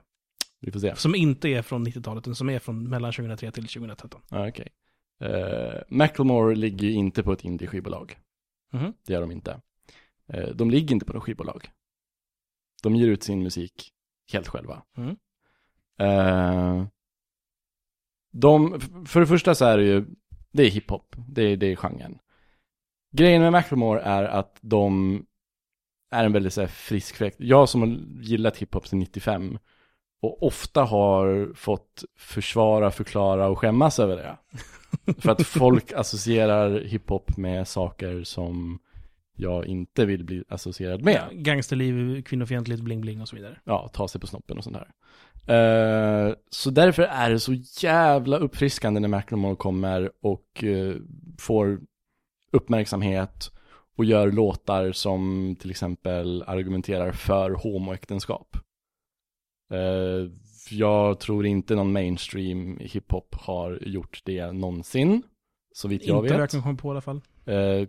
Vi 0.62 0.72
får 0.72 0.80
se. 0.80 0.96
Som 0.96 1.16
inte 1.16 1.50
är 1.50 1.62
från 1.62 1.88
90-talet, 1.88 2.24
utan 2.24 2.36
som 2.36 2.50
är 2.50 2.60
från 2.60 2.90
mellan 2.90 3.12
2003 3.14 3.52
till 3.52 3.68
2013. 3.68 4.22
Ja, 4.30 4.48
Okej. 4.48 4.68
Eh, 5.22 5.82
Macklemore 5.90 6.56
ligger 6.56 6.88
ju 6.88 6.94
inte 6.94 7.24
på 7.24 7.32
ett 7.34 7.44
indie-skivbolag. 7.44 8.18
Mhm. 8.74 8.94
Det 9.08 9.14
gör 9.14 9.22
de 9.22 9.32
inte. 9.32 9.62
Eh, 10.28 10.48
de 10.56 10.70
ligger 10.72 10.94
inte 10.96 11.06
på 11.06 11.14
något 11.14 11.24
skivbolag. 11.24 11.70
De 12.84 12.96
ger 12.96 13.08
ut 13.08 13.24
sin 13.24 13.44
musik 13.44 13.92
helt 14.34 14.48
själva. 14.48 14.82
Mm. 14.98 15.16
De, 18.38 18.80
för 19.06 19.20
det 19.20 19.28
första 19.28 19.56
så 19.56 19.66
är 19.66 19.78
det 19.78 19.84
ju, 19.84 20.06
det 20.52 20.64
är 20.64 20.70
hiphop. 20.70 21.16
Det 21.28 21.44
är, 21.44 21.58
det 21.58 21.72
är 21.72 21.76
genren. 21.76 22.18
Grejen 23.12 23.42
med 23.42 23.52
Macklemore 23.52 24.02
är 24.02 24.24
att 24.24 24.58
de 24.62 25.26
är 26.12 26.26
en 26.26 26.34
väldigt 26.34 26.54
så 26.54 26.62
här, 26.62 26.68
frisk 26.68 27.16
fläkt. 27.16 27.36
Jag 27.40 27.70
som 27.70 27.82
har 27.82 27.88
gillat 28.22 28.58
hiphop 28.58 28.88
sedan 28.88 29.00
95 29.00 29.58
och 30.22 30.44
ofta 30.44 30.84
har 30.84 31.54
fått 31.56 32.04
försvara, 32.18 32.92
förklara 32.92 33.48
och 33.48 33.60
skämmas 33.60 34.00
över 34.00 34.16
det. 34.16 34.38
För 35.22 35.32
att 35.32 35.48
folk 35.48 35.94
associerar 35.94 36.80
hiphop 36.80 37.38
med 37.38 37.68
saker 37.68 38.24
som 38.24 38.80
jag 39.36 39.66
inte 39.66 40.06
vill 40.06 40.24
bli 40.24 40.44
associerad 40.50 41.04
med. 41.04 41.22
Gangsterliv, 41.32 42.24
kvinnofientlighet, 42.24 42.84
bling-bling 42.84 43.22
och 43.22 43.28
så 43.28 43.36
vidare. 43.36 43.60
Ja, 43.64 43.90
ta 43.94 44.08
sig 44.08 44.22
på 44.22 44.28
snoppen 44.28 44.58
och 44.58 44.64
sånt 44.64 44.76
där. 44.76 44.88
Eh, 45.48 46.34
så 46.50 46.70
därför 46.70 47.04
är 47.04 47.30
det 47.30 47.40
så 47.40 47.54
jävla 47.82 48.38
uppfriskande 48.38 49.00
när 49.00 49.08
Macklemore 49.08 49.56
kommer 49.56 50.12
och 50.22 50.64
eh, 50.64 50.96
får 51.40 51.82
uppmärksamhet 52.52 53.52
och 53.98 54.06
gör 54.06 54.32
låtar 54.32 54.92
som 54.92 55.56
till 55.60 55.72
exempel 55.72 56.44
argumenterar 56.48 57.12
för 57.12 57.52
homoäktenskap. 57.52 58.58
Eh, 59.72 60.32
jag 60.70 61.20
tror 61.20 61.46
inte 61.46 61.76
någon 61.76 61.92
mainstream 61.92 62.78
hiphop 62.78 63.36
har 63.36 63.80
gjort 63.82 64.22
det 64.26 64.52
någonsin, 64.52 65.24
så 65.74 65.88
vitt 65.88 66.08
jag 66.08 66.18
inte 66.18 66.34
vad 66.34 66.40
jag 66.40 66.44
vet. 66.44 66.52
kan 66.52 66.62
komma 66.62 66.78
på 66.78 66.88
i 66.88 66.92
alla 66.92 67.02
fall. 67.02 67.22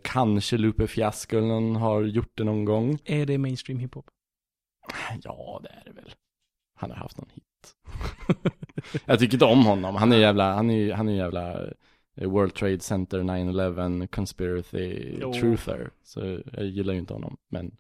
Kanske 0.03 0.57
Lupe 0.59 0.87
Fiasco 0.87 1.41
har 1.79 2.03
gjort 2.03 2.33
det 2.35 2.45
någon 2.45 2.65
gång. 2.65 2.99
Är 3.05 3.27
det 3.27 3.39
mainstream 3.39 3.79
hiphop? 3.79 4.07
Ja, 5.23 5.61
det 5.63 5.69
är 5.69 5.83
det 5.85 5.93
väl. 5.93 6.11
Han 6.77 6.91
har 6.91 6.97
haft 6.97 7.19
någon 7.19 7.31
hit. 7.35 7.77
jag 9.05 9.19
tycker 9.19 9.35
inte 9.35 9.45
om 9.45 9.65
honom. 9.65 9.97
Han 9.97 10.13
är 10.13 10.17
jävla, 10.17 10.55
han 10.55 10.71
är, 10.71 10.93
han 10.93 11.09
är 11.09 11.13
jävla 11.13 11.67
eh, 12.17 12.29
World 12.31 12.55
Trade 12.55 12.81
Center 12.81 13.21
9-11 13.21 14.07
conspiracy 14.07 15.17
Jo. 15.21 15.33
truther. 15.33 15.91
Så 16.05 16.41
jag 16.53 16.65
gillar 16.65 16.93
ju 16.93 16.99
inte 16.99 17.15
honom. 17.15 17.37
Men 17.49 17.77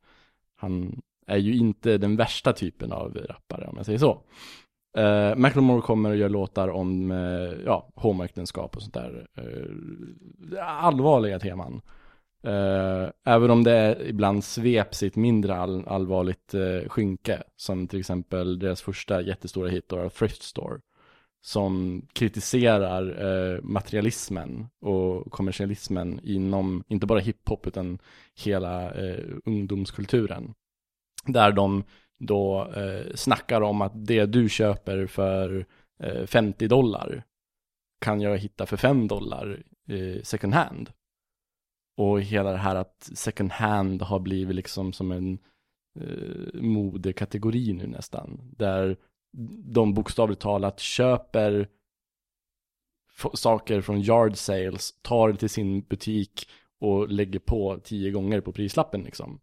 han 0.56 1.02
är 1.26 1.36
ju 1.36 1.56
inte 1.56 1.98
den 1.98 2.16
värsta 2.16 2.52
typen 2.52 2.92
av 2.92 3.14
rappare 3.28 3.66
om 3.66 3.76
jag 3.76 3.86
säger 3.86 3.98
så. 3.98 4.22
Uh, 4.98 5.36
Macklemore 5.36 5.80
kommer 5.80 6.10
och 6.10 6.16
gör 6.16 6.28
låtar 6.28 6.68
om 6.68 7.10
eh, 7.10 7.52
ja, 7.64 7.88
homoäktenskap 7.94 8.76
och 8.76 8.82
sånt 8.82 8.94
där. 8.94 9.26
Eh, 9.34 10.84
allvarliga 10.84 11.38
teman. 11.38 11.80
Eh, 12.46 13.10
även 13.24 13.50
om 13.50 13.64
det 13.64 13.98
ibland 14.08 14.44
sveps 14.44 15.02
i 15.02 15.06
ett 15.06 15.16
mindre 15.16 15.56
all, 15.56 15.84
allvarligt 15.86 16.54
uh, 16.54 16.88
skynke. 16.88 17.42
Som 17.56 17.88
till 17.88 18.00
exempel 18.00 18.58
deras 18.58 18.82
första 18.82 19.20
jättestora 19.20 19.68
hit, 19.68 19.88
då, 19.88 20.10
Thrift 20.10 20.42
Store. 20.42 20.80
Som 21.40 22.02
kritiserar 22.12 23.26
eh, 23.26 23.62
materialismen 23.62 24.66
och 24.80 25.32
kommersialismen 25.32 26.20
inom, 26.22 26.84
inte 26.88 27.06
bara 27.06 27.18
hiphop, 27.18 27.66
utan 27.66 27.98
hela 28.44 28.94
eh, 28.94 29.24
ungdomskulturen. 29.44 30.54
Där 31.26 31.52
de 31.52 31.84
då 32.18 32.72
eh, 32.76 33.14
snackar 33.14 33.60
om 33.60 33.82
att 33.82 34.06
det 34.06 34.26
du 34.26 34.48
köper 34.48 35.06
för 35.06 35.66
eh, 36.02 36.26
50 36.26 36.68
dollar 36.68 37.22
kan 38.00 38.20
jag 38.20 38.38
hitta 38.38 38.66
för 38.66 38.76
5 38.76 39.08
dollar 39.08 39.62
eh, 39.88 40.22
second 40.22 40.54
hand. 40.54 40.90
Och 41.96 42.20
hela 42.20 42.52
det 42.52 42.58
här 42.58 42.74
att 42.74 43.10
second 43.14 43.52
hand 43.52 44.02
har 44.02 44.18
blivit 44.18 44.56
liksom 44.56 44.92
som 44.92 45.12
en 45.12 45.38
eh, 46.00 46.60
modekategori 46.60 47.72
nu 47.72 47.86
nästan. 47.86 48.40
Där 48.56 48.96
de 49.64 49.94
bokstavligt 49.94 50.40
talat 50.40 50.80
köper 50.80 51.68
saker 53.34 53.80
från 53.80 54.00
yard 54.00 54.36
sales, 54.36 54.94
tar 55.02 55.32
det 55.32 55.38
till 55.38 55.50
sin 55.50 55.80
butik 55.80 56.48
och 56.80 57.08
lägger 57.08 57.38
på 57.38 57.80
tio 57.84 58.10
gånger 58.10 58.40
på 58.40 58.52
prislappen 58.52 59.02
liksom. 59.02 59.40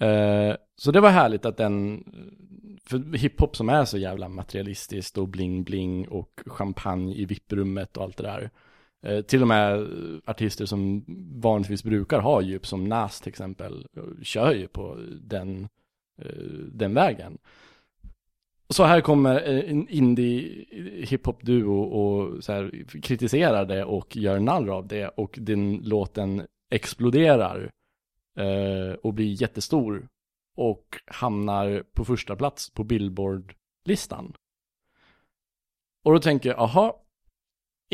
Eh, 0.00 0.56
så 0.76 0.90
det 0.90 1.00
var 1.00 1.10
härligt 1.10 1.44
att 1.44 1.56
den, 1.56 1.94
eh, 1.94 2.82
för 2.84 3.16
hiphop 3.16 3.56
som 3.56 3.68
är 3.68 3.84
så 3.84 3.98
jävla 3.98 4.28
materialistiskt 4.28 5.18
och 5.18 5.28
bling-bling 5.28 6.08
och 6.08 6.40
champagne 6.46 7.14
i 7.14 7.24
vipprummet 7.24 7.96
och 7.96 8.04
allt 8.04 8.16
det 8.16 8.22
där. 8.22 8.50
Eh, 9.04 9.22
till 9.22 9.42
och 9.42 9.48
med 9.48 9.86
artister 10.24 10.66
som 10.66 11.04
vanligtvis 11.40 11.84
brukar 11.84 12.20
ha 12.20 12.42
djup, 12.42 12.66
som 12.66 12.84
Nas 12.84 13.20
till 13.20 13.28
exempel, 13.28 13.86
kör 14.22 14.52
ju 14.52 14.68
på 14.68 14.98
den, 15.20 15.68
eh, 16.18 16.42
den 16.72 16.94
vägen. 16.94 17.38
Så 18.68 18.84
här 18.84 19.00
kommer 19.00 19.34
eh, 19.34 19.70
en 19.70 19.88
indie 19.88 20.64
hiphop-duo 21.06 21.82
och 21.82 22.44
så 22.44 22.52
här 22.52 22.84
kritiserar 23.02 23.64
det 23.64 23.84
och 23.84 24.16
gör 24.16 24.40
narr 24.40 24.68
av 24.68 24.86
det 24.86 25.08
och 25.08 25.38
den 25.40 25.76
låten 25.76 26.46
exploderar 26.70 27.70
och 29.02 29.14
blir 29.14 29.42
jättestor 29.42 30.08
och 30.56 31.00
hamnar 31.06 31.84
på 31.92 32.04
första 32.04 32.36
plats 32.36 32.70
på 32.70 32.84
Billboard-listan. 32.84 34.34
Och 36.04 36.12
då 36.12 36.18
tänker 36.18 36.48
jag, 36.48 36.58
aha, 36.58 37.03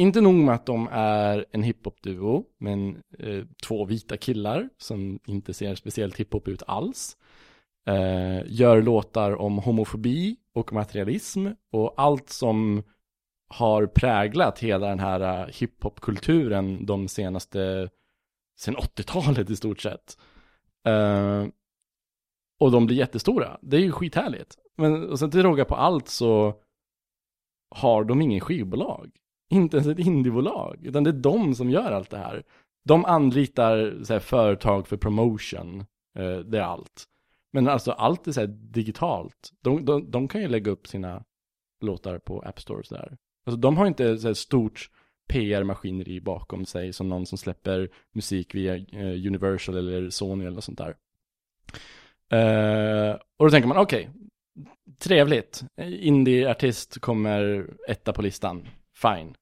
inte 0.00 0.20
nog 0.20 0.34
med 0.34 0.54
att 0.54 0.66
de 0.66 0.88
är 0.92 1.46
en 1.50 1.62
hiphop-duo, 1.62 2.44
men 2.58 3.02
eh, 3.18 3.44
två 3.66 3.84
vita 3.84 4.16
killar 4.16 4.68
som 4.78 5.18
inte 5.26 5.54
ser 5.54 5.74
speciellt 5.74 6.16
hiphop 6.16 6.48
ut 6.48 6.62
alls. 6.66 7.16
Eh, 7.86 8.42
gör 8.46 8.82
låtar 8.82 9.40
om 9.40 9.58
homofobi 9.58 10.36
och 10.54 10.72
materialism 10.72 11.46
och 11.72 11.94
allt 11.96 12.28
som 12.28 12.82
har 13.48 13.86
präglat 13.86 14.58
hela 14.58 14.88
den 14.88 14.98
här 14.98 15.42
uh, 15.42 15.52
hiphop-kulturen 15.52 16.86
de 16.86 17.08
senaste, 17.08 17.90
sen 18.58 18.76
80-talet 18.76 19.50
i 19.50 19.56
stort 19.56 19.80
sett. 19.80 20.18
Eh, 20.86 21.46
och 22.60 22.70
de 22.70 22.86
blir 22.86 22.96
jättestora. 22.96 23.58
Det 23.62 23.76
är 23.76 23.80
ju 23.80 23.92
skithärligt. 23.92 24.56
Men 24.76 25.10
och 25.10 25.18
sen 25.18 25.30
till 25.30 25.42
råga 25.42 25.64
på 25.64 25.74
allt 25.74 26.08
så 26.08 26.54
har 27.70 28.04
de 28.04 28.22
ingen 28.22 28.40
skivbolag. 28.40 29.19
Inte 29.50 29.76
ens 29.76 29.88
ett 29.88 29.98
indiebolag. 29.98 30.78
Utan 30.82 31.04
det 31.04 31.10
är 31.10 31.14
de 31.14 31.54
som 31.54 31.70
gör 31.70 31.92
allt 31.92 32.10
det 32.10 32.18
här. 32.18 32.42
De 32.84 33.04
anlitar 33.04 34.04
så 34.04 34.12
här, 34.12 34.20
företag 34.20 34.86
för 34.86 34.96
promotion. 34.96 35.80
Eh, 36.18 36.38
det 36.38 36.58
är 36.58 36.62
allt. 36.62 37.04
Men 37.52 37.68
alltså 37.68 37.92
allt 37.92 38.26
är 38.26 38.32
så 38.32 38.40
här 38.40 38.46
digitalt. 38.46 39.50
De, 39.60 39.84
de, 39.84 40.10
de 40.10 40.28
kan 40.28 40.40
ju 40.40 40.48
lägga 40.48 40.70
upp 40.70 40.86
sina 40.86 41.24
låtar 41.80 42.18
på 42.18 42.40
App 42.40 42.60
Stores 42.60 42.88
där. 42.88 43.16
Alltså 43.46 43.60
de 43.60 43.76
har 43.76 43.86
inte 43.86 44.18
så 44.18 44.26
här 44.26 44.34
stort 44.34 44.90
PR-maskineri 45.28 46.20
bakom 46.20 46.66
sig 46.66 46.92
som 46.92 47.08
någon 47.08 47.26
som 47.26 47.38
släpper 47.38 47.90
musik 48.12 48.54
via 48.54 48.76
eh, 48.76 49.26
Universal 49.26 49.76
eller 49.76 50.10
Sony 50.10 50.44
eller 50.44 50.54
något 50.54 50.64
sånt 50.64 50.78
där. 50.78 50.96
Eh, 52.30 53.16
och 53.36 53.46
då 53.46 53.50
tänker 53.50 53.68
man, 53.68 53.78
okej, 53.78 54.10
trevligt. 54.98 55.64
indieartist 55.82 57.00
kommer 57.00 57.70
etta 57.88 58.12
på 58.12 58.22
listan. 58.22 58.68
Fine. 58.94 59.34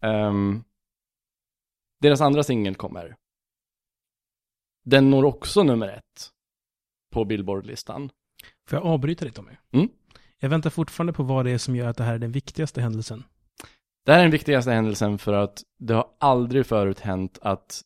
Ehm, 0.00 0.64
deras 2.00 2.20
andra 2.20 2.42
singel 2.42 2.74
kommer. 2.74 3.16
Den 4.84 5.10
når 5.10 5.24
också 5.24 5.62
nummer 5.62 5.88
ett 5.88 6.30
på 7.10 7.24
Billboard-listan. 7.24 8.10
Får 8.68 8.78
jag 8.78 8.86
avbryta 8.86 9.24
dig 9.24 9.34
Tommy? 9.34 9.52
Mm. 9.72 9.88
Jag 10.38 10.48
väntar 10.50 10.70
fortfarande 10.70 11.12
på 11.12 11.22
vad 11.22 11.44
det 11.44 11.50
är 11.50 11.58
som 11.58 11.76
gör 11.76 11.88
att 11.88 11.96
det 11.96 12.04
här 12.04 12.14
är 12.14 12.18
den 12.18 12.32
viktigaste 12.32 12.80
händelsen. 12.80 13.24
Det 14.04 14.12
här 14.12 14.18
är 14.18 14.22
den 14.22 14.30
viktigaste 14.30 14.70
händelsen 14.70 15.18
för 15.18 15.32
att 15.32 15.62
det 15.78 15.94
har 15.94 16.08
aldrig 16.18 16.66
förut 16.66 17.00
hänt 17.00 17.38
att 17.42 17.82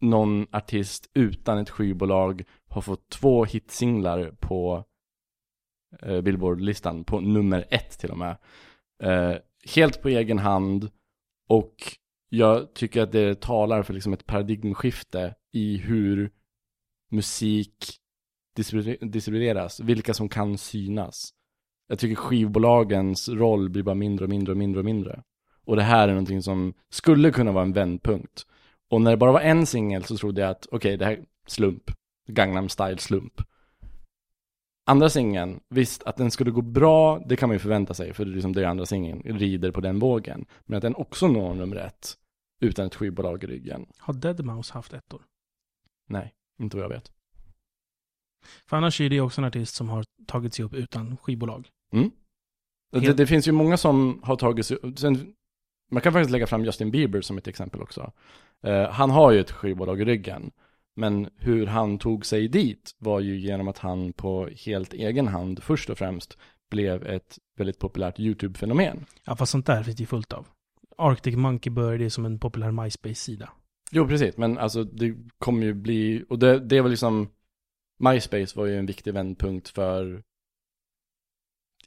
någon 0.00 0.46
artist 0.50 1.10
utan 1.14 1.58
ett 1.58 1.70
skivbolag 1.70 2.44
har 2.68 2.80
fått 2.80 3.08
två 3.08 3.44
hitsinglar 3.44 4.30
på 4.40 4.84
eh, 6.02 6.20
Billboard-listan, 6.20 7.04
på 7.04 7.20
nummer 7.20 7.64
ett 7.70 7.98
till 7.98 8.10
och 8.10 8.18
med. 8.18 8.36
Eh, 9.02 9.36
helt 9.74 10.02
på 10.02 10.08
egen 10.08 10.38
hand 10.38 10.90
och 11.48 11.74
jag 12.28 12.74
tycker 12.74 13.02
att 13.02 13.12
det 13.12 13.40
talar 13.40 13.82
för 13.82 13.94
liksom 13.94 14.12
ett 14.12 14.26
paradigmskifte 14.26 15.34
i 15.52 15.76
hur 15.76 16.30
musik 17.10 17.98
distribueras, 19.00 19.80
vilka 19.80 20.14
som 20.14 20.28
kan 20.28 20.58
synas. 20.58 21.30
Jag 21.88 21.98
tycker 21.98 22.14
skivbolagens 22.14 23.28
roll 23.28 23.70
blir 23.70 23.82
bara 23.82 23.94
mindre 23.94 24.24
och 24.24 24.30
mindre 24.30 24.52
och 24.52 24.58
mindre 24.58 24.78
och 24.78 24.84
mindre. 24.84 25.22
Och 25.64 25.76
det 25.76 25.82
här 25.82 26.08
är 26.08 26.12
någonting 26.12 26.42
som 26.42 26.74
skulle 26.90 27.30
kunna 27.30 27.52
vara 27.52 27.64
en 27.64 27.72
vändpunkt. 27.72 28.46
Och 28.90 29.00
när 29.00 29.10
det 29.10 29.16
bara 29.16 29.32
var 29.32 29.40
en 29.40 29.66
singel 29.66 30.04
så 30.04 30.16
trodde 30.16 30.40
jag 30.40 30.50
att 30.50 30.66
okej, 30.66 30.76
okay, 30.76 30.96
det 30.96 31.04
här 31.04 31.12
är 31.12 31.24
slump. 31.46 31.90
Gangnam 32.28 32.68
style 32.68 32.98
slump. 32.98 33.42
Andra 34.88 35.08
singeln, 35.08 35.60
visst 35.68 36.02
att 36.02 36.16
den 36.16 36.30
skulle 36.30 36.50
gå 36.50 36.62
bra, 36.62 37.18
det 37.18 37.36
kan 37.36 37.48
man 37.48 37.54
ju 37.54 37.58
förvänta 37.58 37.94
sig, 37.94 38.14
för 38.14 38.24
det 38.24 38.30
är 38.30 38.34
liksom 38.34 38.52
det 38.52 38.64
andra 38.64 38.86
singeln 38.86 39.38
rider 39.38 39.70
på 39.70 39.80
den 39.80 39.98
vågen. 39.98 40.46
Men 40.64 40.76
att 40.76 40.82
den 40.82 40.94
också 40.94 41.28
når 41.28 41.54
nummer 41.54 41.76
ett, 41.76 42.14
utan 42.60 42.86
ett 42.86 42.94
skivbolag 42.94 43.44
i 43.44 43.46
ryggen. 43.46 43.86
Har 43.98 44.14
Deadmau5 44.14 44.72
haft 44.72 44.92
ett 44.92 45.14
år? 45.14 45.22
Nej, 46.08 46.34
inte 46.60 46.76
vad 46.76 46.84
jag 46.84 46.88
vet. 46.88 47.12
För 48.66 48.76
annars 48.76 49.00
är 49.00 49.10
det 49.10 49.20
också 49.20 49.40
en 49.40 49.44
artist 49.44 49.74
som 49.74 49.88
har 49.88 50.04
tagit 50.26 50.54
sig 50.54 50.64
upp 50.64 50.74
utan 50.74 51.16
skivbolag. 51.16 51.68
Mm. 51.92 52.10
Det, 52.90 53.12
det, 53.12 53.26
finns 53.26 53.48
ju 53.48 53.52
många 53.52 53.76
som 53.76 54.20
har 54.22 54.36
tagit 54.36 54.66
sig 54.66 54.76
upp. 54.76 54.98
Sen, 54.98 55.34
man 55.90 56.02
kan 56.02 56.12
faktiskt 56.12 56.30
lägga 56.30 56.46
fram 56.46 56.64
Justin 56.64 56.90
Bieber 56.90 57.20
som 57.20 57.38
ett 57.38 57.48
exempel 57.48 57.82
också. 57.82 58.12
Uh, 58.66 58.88
han 58.90 59.10
har 59.10 59.32
ju 59.32 59.40
ett 59.40 59.50
skivbolag 59.50 60.00
i 60.00 60.04
ryggen. 60.04 60.50
Men 60.98 61.28
hur 61.36 61.66
han 61.66 61.98
tog 61.98 62.26
sig 62.26 62.48
dit 62.48 62.94
var 62.98 63.20
ju 63.20 63.38
genom 63.38 63.68
att 63.68 63.78
han 63.78 64.12
på 64.12 64.48
helt 64.66 64.92
egen 64.92 65.28
hand 65.28 65.62
först 65.62 65.90
och 65.90 65.98
främst 65.98 66.38
blev 66.70 67.06
ett 67.06 67.38
väldigt 67.58 67.78
populärt 67.78 68.18
YouTube-fenomen. 68.18 69.04
Ja, 69.24 69.36
fast 69.36 69.52
sånt 69.52 69.66
där 69.66 69.82
finns 69.82 69.96
det 69.96 70.02
ju 70.02 70.06
fullt 70.06 70.32
av. 70.32 70.46
Arctic 70.96 71.36
Monkey 71.36 71.70
började 71.70 72.04
ju 72.04 72.10
som 72.10 72.24
en 72.24 72.38
populär 72.38 72.70
MySpace-sida. 72.70 73.50
Jo, 73.90 74.08
precis. 74.08 74.36
Men 74.36 74.58
alltså 74.58 74.84
det 74.84 75.14
kommer 75.38 75.66
ju 75.66 75.74
bli, 75.74 76.24
och 76.28 76.38
det, 76.38 76.58
det 76.58 76.80
var 76.80 76.88
liksom, 76.88 77.28
MySpace 77.98 78.58
var 78.58 78.66
ju 78.66 78.78
en 78.78 78.86
viktig 78.86 79.14
vändpunkt 79.14 79.68
för 79.68 80.22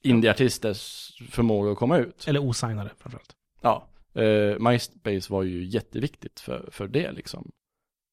indieartisters 0.01 1.11
förmåga 1.29 1.71
att 1.71 1.77
komma 1.77 1.97
ut. 1.97 2.27
Eller 2.27 2.43
osignade 2.43 2.91
framförallt. 2.97 3.35
Ja, 3.61 3.87
eh, 4.13 4.59
MySpace 4.59 5.33
var 5.33 5.43
ju 5.43 5.65
jätteviktigt 5.65 6.39
för, 6.39 6.69
för 6.71 6.87
det 6.87 7.11
liksom. 7.11 7.51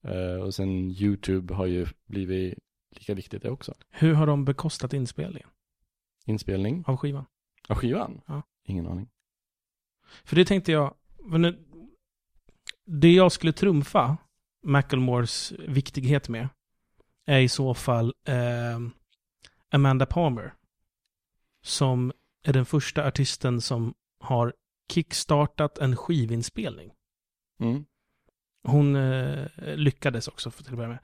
Eh, 0.02 0.42
och 0.42 0.54
sen 0.54 0.90
YouTube 0.90 1.54
har 1.54 1.66
ju 1.66 1.86
blivit 2.06 2.58
lika 2.96 3.14
viktigt 3.14 3.42
det 3.42 3.50
också. 3.50 3.74
Hur 3.90 4.14
har 4.14 4.26
de 4.26 4.44
bekostat 4.44 4.92
inspelningen? 4.92 5.48
Inspelning? 6.24 6.84
Av 6.86 6.96
skivan? 6.96 7.24
Av 7.68 7.76
skivan? 7.76 8.20
Ja. 8.26 8.42
Ingen 8.64 8.86
aning. 8.86 9.08
För 10.24 10.36
det 10.36 10.44
tänkte 10.44 10.72
jag, 10.72 10.94
det 12.84 13.12
jag 13.12 13.32
skulle 13.32 13.52
trumfa 13.52 14.16
Macklemores 14.62 15.52
viktighet 15.52 16.28
med 16.28 16.48
är 17.26 17.40
i 17.40 17.48
så 17.48 17.74
fall 17.74 18.14
eh, 18.24 18.78
Amanda 19.70 20.06
Palmer. 20.06 20.54
Som 21.62 22.12
är 22.42 22.52
den 22.52 22.66
första 22.66 23.06
artisten 23.06 23.60
som 23.60 23.94
har 24.20 24.54
kickstartat 24.92 25.78
en 25.78 25.96
skivinspelning. 25.96 26.92
Mm. 27.60 27.84
Hon 28.64 28.96
eh, 28.96 29.46
lyckades 29.58 30.28
också, 30.28 30.50
för 30.50 30.62
till 30.62 30.72
att 30.72 30.76
börja 30.76 30.88
med. 30.88 30.98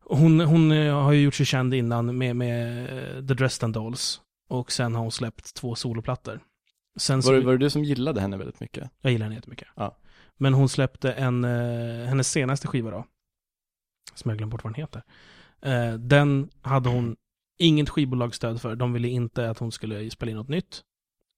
Hon, 0.00 0.40
hon 0.40 0.72
eh, 0.72 0.94
har 0.94 1.12
ju 1.12 1.22
gjort 1.22 1.34
sig 1.34 1.46
känd 1.46 1.74
innan 1.74 2.18
med, 2.18 2.36
med 2.36 2.84
eh, 2.84 3.26
The 3.26 3.34
Dresden 3.34 3.72
Dolls. 3.72 4.20
Och 4.48 4.72
sen 4.72 4.94
har 4.94 5.02
hon 5.02 5.12
släppt 5.12 5.54
två 5.54 5.74
soloplattor. 5.74 6.40
Sen 6.96 7.20
var, 7.20 7.32
det, 7.32 7.40
var 7.40 7.52
det 7.52 7.58
du 7.58 7.70
som 7.70 7.84
gillade 7.84 8.20
henne 8.20 8.36
väldigt 8.36 8.60
mycket? 8.60 8.90
Jag 9.00 9.12
gillar 9.12 9.24
henne 9.24 9.34
jättemycket. 9.36 9.68
Ja. 9.76 9.96
Men 10.36 10.54
hon 10.54 10.68
släppte 10.68 11.12
en, 11.12 11.44
eh, 11.44 12.06
hennes 12.06 12.30
senaste 12.30 12.66
skiva 12.66 12.90
då. 12.90 13.04
Som 14.14 14.28
jag 14.28 14.38
glömt 14.38 14.52
bort 14.52 14.64
vad 14.64 14.72
den 14.72 14.80
heter. 14.80 15.02
Eh, 15.62 15.94
den 15.94 16.50
hade 16.62 16.88
hon 16.88 17.16
inget 17.58 17.88
skivbolagsstöd 17.88 18.60
för. 18.60 18.76
De 18.76 18.92
ville 18.92 19.08
inte 19.08 19.50
att 19.50 19.58
hon 19.58 19.72
skulle 19.72 20.10
spela 20.10 20.30
in 20.30 20.36
något 20.36 20.48
nytt. 20.48 20.82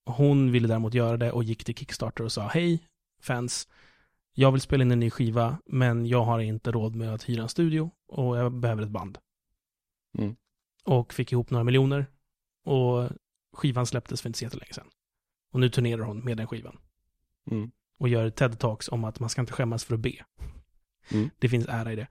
Hon 0.05 0.51
ville 0.51 0.67
däremot 0.67 0.93
göra 0.93 1.17
det 1.17 1.31
och 1.31 1.43
gick 1.43 1.63
till 1.63 1.75
Kickstarter 1.75 2.23
och 2.23 2.31
sa 2.31 2.47
hej 2.47 2.83
fans. 3.21 3.67
Jag 4.39 4.51
vill 4.51 4.61
spela 4.61 4.83
in 4.83 4.91
en 4.91 4.99
ny 4.99 5.09
skiva, 5.09 5.57
men 5.65 6.05
jag 6.05 6.23
har 6.23 6.39
inte 6.39 6.71
råd 6.71 6.95
med 6.95 7.13
att 7.13 7.29
hyra 7.29 7.41
en 7.41 7.49
studio 7.49 7.91
och 8.07 8.37
jag 8.37 8.53
behöver 8.53 8.83
ett 8.83 8.89
band. 8.89 9.17
Mm. 10.17 10.35
Och 10.83 11.13
fick 11.13 11.31
ihop 11.31 11.49
några 11.49 11.63
miljoner. 11.63 12.05
Och 12.63 13.09
skivan 13.53 13.85
släpptes 13.85 14.21
för 14.21 14.29
inte 14.29 14.39
så 14.39 14.45
jättelänge 14.45 14.73
sedan. 14.73 14.87
Och 15.51 15.59
nu 15.59 15.69
turnerar 15.69 16.01
hon 16.01 16.25
med 16.25 16.37
den 16.37 16.47
skivan. 16.47 16.77
Mm. 17.51 17.71
Och 17.99 18.09
gör 18.09 18.29
TED-talks 18.29 18.89
om 18.89 19.03
att 19.03 19.19
man 19.19 19.29
ska 19.29 19.41
inte 19.41 19.53
skämmas 19.53 19.85
för 19.85 19.93
att 19.93 19.99
be. 19.99 20.25
Mm. 21.11 21.29
Det 21.39 21.49
finns 21.49 21.67
ära 21.67 21.93
i 21.93 21.95
det. 21.95 22.07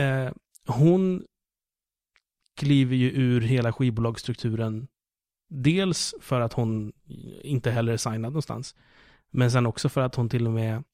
Eh, 0.00 0.32
hon 0.66 1.26
kliver 2.56 2.96
ju 2.96 3.10
ur 3.10 3.40
hela 3.40 3.72
skivbolagsstrukturen. 3.72 4.88
Dels 5.48 6.14
för 6.20 6.40
att 6.40 6.52
hon 6.52 6.92
inte 7.42 7.70
heller 7.70 7.92
är 7.92 7.96
signad 7.96 8.32
någonstans. 8.32 8.74
Men 9.30 9.50
sen 9.50 9.66
också 9.66 9.88
för 9.88 10.00
att 10.00 10.14
hon 10.14 10.28
till 10.28 10.46
och 10.46 10.52
med 10.52 10.84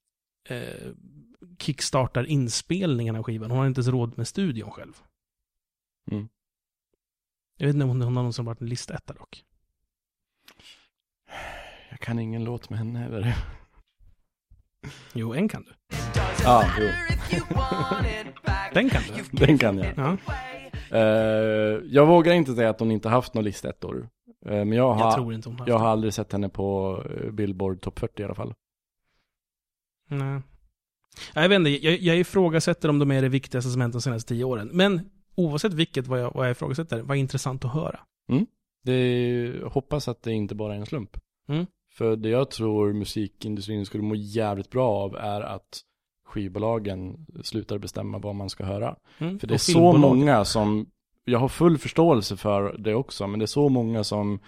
eh, 0.49 0.93
kickstartar 1.59 2.25
inspelningen 2.25 3.17
av 3.17 3.23
skivan. 3.23 3.51
Hon 3.51 3.59
har 3.59 3.67
inte 3.67 3.79
ens 3.79 3.89
råd 3.89 4.19
med 4.19 4.29
studion 4.29 4.71
själv. 4.71 5.03
Mm. 6.11 6.29
Jag 7.57 7.67
vet 7.67 7.75
inte 7.75 7.85
om 7.85 7.91
hon 7.91 8.03
har 8.03 8.11
någonsin 8.11 8.45
varit 8.45 8.61
en 8.61 8.69
listetta 8.69 9.13
dock. 9.13 9.45
Jag 11.91 12.01
kan 12.01 12.19
ingen 12.19 12.45
låt 12.45 12.71
med 12.71 12.79
henne 12.79 12.99
heller. 12.99 13.35
Jo, 15.13 15.35
en 15.35 15.49
kan 15.49 15.63
du. 15.63 15.97
Ja, 16.45 16.65
jo. 16.79 16.89
Den 18.75 18.91
kan 18.91 19.03
du. 19.03 19.23
Den 19.47 19.59
kan 19.59 19.79
jag. 19.79 19.93
Ja. 19.97 20.17
Uh, 20.93 21.83
jag 21.87 22.07
vågar 22.07 22.33
inte 22.33 22.55
säga 22.55 22.71
att 22.71 22.81
hon 22.81 22.91
inte 22.91 23.09
haft 23.09 23.35
några 23.35 23.45
listettor. 23.45 24.09
Uh, 24.47 24.53
men 24.53 24.73
jag 24.73 24.95
har, 24.95 25.19
Jag 25.19 25.69
jag 25.69 25.79
har 25.79 25.89
aldrig 25.89 26.15
sett 26.15 26.33
henne 26.33 26.49
på 26.49 26.99
eh, 27.11 27.31
Billboard 27.31 27.81
Top 27.81 27.99
40 27.99 28.23
i 28.23 28.25
alla 28.25 28.35
fall. 28.35 28.55
Nej. 30.09 30.40
Jag 31.35 31.49
vet 31.49 31.57
inte, 31.57 31.87
jag, 31.87 31.99
jag 31.99 32.18
ifrågasätter 32.18 32.88
om 32.88 32.99
de 32.99 33.11
är 33.11 33.23
det 33.23 33.29
viktigaste 33.29 33.71
som 33.71 33.81
hänt 33.81 33.92
de 33.92 34.03
senaste 34.03 34.29
tio 34.35 34.44
åren. 34.44 34.71
Men 34.73 35.11
oavsett 35.35 35.73
vilket 35.73 36.07
vad 36.07 36.21
jag, 36.21 36.33
vad 36.35 36.47
jag 36.47 36.53
ifrågasätter, 36.53 37.03
vad 37.03 37.16
intressant 37.16 37.64
att 37.64 37.73
höra. 37.73 38.01
Det, 38.85 39.62
hoppas 39.64 40.09
att 40.09 40.23
det 40.23 40.33
inte 40.33 40.55
bara 40.55 40.75
är 40.75 40.79
en 40.79 40.87
slump. 40.87 41.16
Mm. 41.49 41.66
För 41.92 42.16
det 42.16 42.29
jag 42.29 42.51
tror 42.51 42.92
musikindustrin 42.92 43.87
skulle 43.87 44.03
må 44.03 44.14
jävligt 44.14 44.71
bra 44.71 44.90
av 44.90 45.16
är 45.16 45.40
att 45.40 45.83
skivbolagen 46.27 47.27
slutar 47.42 47.79
bestämma 47.79 48.18
vad 48.18 48.35
man 48.35 48.51
ska 48.51 48.64
höra. 48.64 48.97
Mm. 49.18 49.38
För 49.38 49.47
det 49.47 49.55
är 49.55 49.59
så 49.59 49.92
många 49.92 50.44
som, 50.44 50.90
jag 51.25 51.38
har 51.38 51.49
full 51.49 51.79
förståelse 51.79 52.37
för 52.37 52.79
det 52.79 52.94
också, 52.94 53.27
men 53.27 53.38
det 53.38 53.44
är 53.44 53.47
så 53.47 53.68
många 53.68 54.05
som 54.05 54.40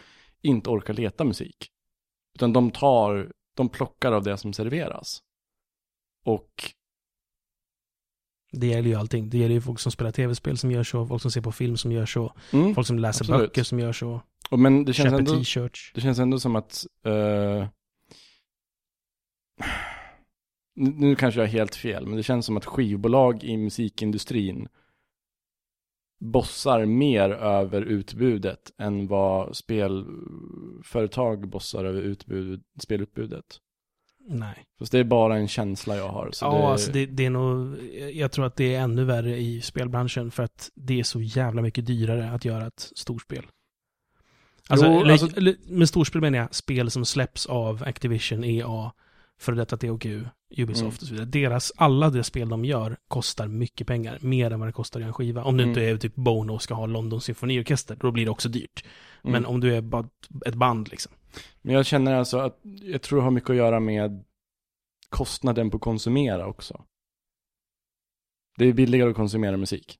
inte 0.42 0.70
orkar 0.70 0.94
leta 0.94 1.24
musik. 1.24 1.70
Utan 2.34 2.52
de 2.52 2.70
tar, 2.70 3.32
de 3.56 3.68
plockar 3.68 4.12
av 4.12 4.22
det 4.22 4.36
som 4.36 4.52
serveras. 4.52 5.22
Och, 6.24 6.74
Det 8.52 8.66
gäller 8.66 8.88
ju 8.88 8.94
allting. 8.94 9.30
Det 9.30 9.38
gäller 9.38 9.54
ju 9.54 9.60
folk 9.60 9.78
som 9.80 9.92
spelar 9.92 10.10
tv-spel 10.10 10.58
som 10.58 10.70
gör 10.70 10.82
så, 10.82 11.06
folk 11.06 11.22
som 11.22 11.30
ser 11.30 11.40
på 11.40 11.52
film 11.52 11.76
som 11.76 11.92
gör 11.92 12.06
så, 12.06 12.32
mm, 12.52 12.74
folk 12.74 12.86
som 12.86 12.98
läser 12.98 13.24
absolut. 13.24 13.40
böcker 13.40 13.62
som 13.62 13.78
gör 13.78 13.92
så, 13.92 14.22
och 14.50 14.58
men 14.58 14.84
det 14.84 14.92
känns 14.92 15.12
ändå, 15.12 15.32
t-shirts. 15.36 15.92
det 15.94 16.00
känns 16.00 16.18
ändå 16.18 16.38
som 16.40 16.56
att, 16.56 16.86
eh, 17.04 17.68
nu 20.74 20.90
nu 20.90 21.14
kanske 21.16 21.40
jag 21.40 21.48
är 21.48 21.52
helt 21.52 21.74
fel, 21.74 22.06
men 22.06 22.16
det 22.16 22.22
känns 22.22 22.46
som 22.46 22.56
att 22.56 22.64
skivbolag 22.64 23.44
i 23.44 23.56
musikindustrin 23.56 24.68
bossar 26.20 26.84
mer 26.84 27.30
över 27.30 27.82
utbudet 27.82 28.72
än 28.78 29.06
vad 29.06 29.56
spelföretag 29.56 31.48
bossar 31.48 31.84
över 31.84 32.02
utbud, 32.02 32.62
spelutbudet. 32.82 33.60
Nej. 34.28 34.64
Fast 34.78 34.92
det 34.92 34.98
är 34.98 35.04
bara 35.04 35.36
en 35.36 35.48
känsla 35.48 35.96
jag 35.96 36.08
har. 36.08 36.30
Så 36.32 36.44
ja, 36.44 36.50
det, 36.58 36.64
alltså 36.66 36.92
det, 36.92 37.06
det 37.06 37.26
är 37.26 37.30
nog, 37.30 37.76
jag 38.12 38.32
tror 38.32 38.46
att 38.46 38.56
det 38.56 38.74
är 38.74 38.80
ännu 38.80 39.04
värre 39.04 39.36
i 39.36 39.60
spelbranschen 39.60 40.30
för 40.30 40.42
att 40.42 40.70
det 40.74 41.00
är 41.00 41.04
så 41.04 41.20
jävla 41.20 41.62
mycket 41.62 41.86
dyrare 41.86 42.30
att 42.30 42.44
göra 42.44 42.66
ett 42.66 42.90
storspel. 42.96 43.46
Alltså, 44.68 44.86
Jo, 44.86 45.04
alltså- 45.10 45.28
med 45.68 45.88
storspel 45.88 46.20
menar 46.20 46.38
jag 46.38 46.54
spel 46.54 46.90
som 46.90 47.04
släpps 47.04 47.46
av 47.46 47.82
Activision, 47.86 48.44
EA, 48.44 48.92
för 49.40 49.52
detta 49.52 49.76
THQ, 49.76 50.06
Ubisoft 50.56 50.80
Mm. 50.80 50.88
och 50.88 50.94
så 51.06 51.12
vidare. 51.14 51.26
Deras, 51.26 51.72
alla 51.76 52.10
deras 52.10 52.26
spel 52.26 52.48
de 52.48 52.64
gör 52.64 52.96
kostar 53.08 53.48
mycket 53.48 53.86
pengar. 53.86 54.18
Mer 54.20 54.50
än 54.50 54.60
vad 54.60 54.68
det 54.68 54.72
kostar 54.72 55.00
i 55.00 55.02
en 55.02 55.12
skiva. 55.12 55.44
Om 55.44 55.56
du 55.56 55.62
Mm. 55.62 55.70
inte 55.70 55.82
är 55.82 55.96
typ 55.96 56.14
Bono 56.14 56.52
och 56.54 56.62
ska 56.62 56.74
ha 56.74 56.86
London 56.86 57.20
symfoniorkester, 57.20 57.96
då 58.00 58.10
blir 58.10 58.24
det 58.24 58.30
också 58.30 58.48
dyrt. 58.48 58.84
Mm. 59.24 59.32
Men 59.32 59.46
om 59.46 59.60
du 59.60 59.74
är 59.76 59.80
bara 59.80 60.08
ett 60.46 60.54
band 60.54 60.88
liksom. 60.90 61.12
Men 61.62 61.74
jag 61.74 61.86
känner 61.86 62.14
alltså 62.14 62.38
att, 62.38 62.58
jag 62.62 63.02
tror 63.02 63.18
det 63.18 63.24
har 63.24 63.30
mycket 63.30 63.50
att 63.50 63.56
göra 63.56 63.80
med 63.80 64.24
kostnaden 65.08 65.70
på 65.70 65.76
att 65.76 65.82
konsumera 65.82 66.46
också. 66.46 66.84
Det 68.58 68.64
är 68.64 68.72
billigare 68.72 69.10
att 69.10 69.16
konsumera 69.16 69.56
musik. 69.56 69.98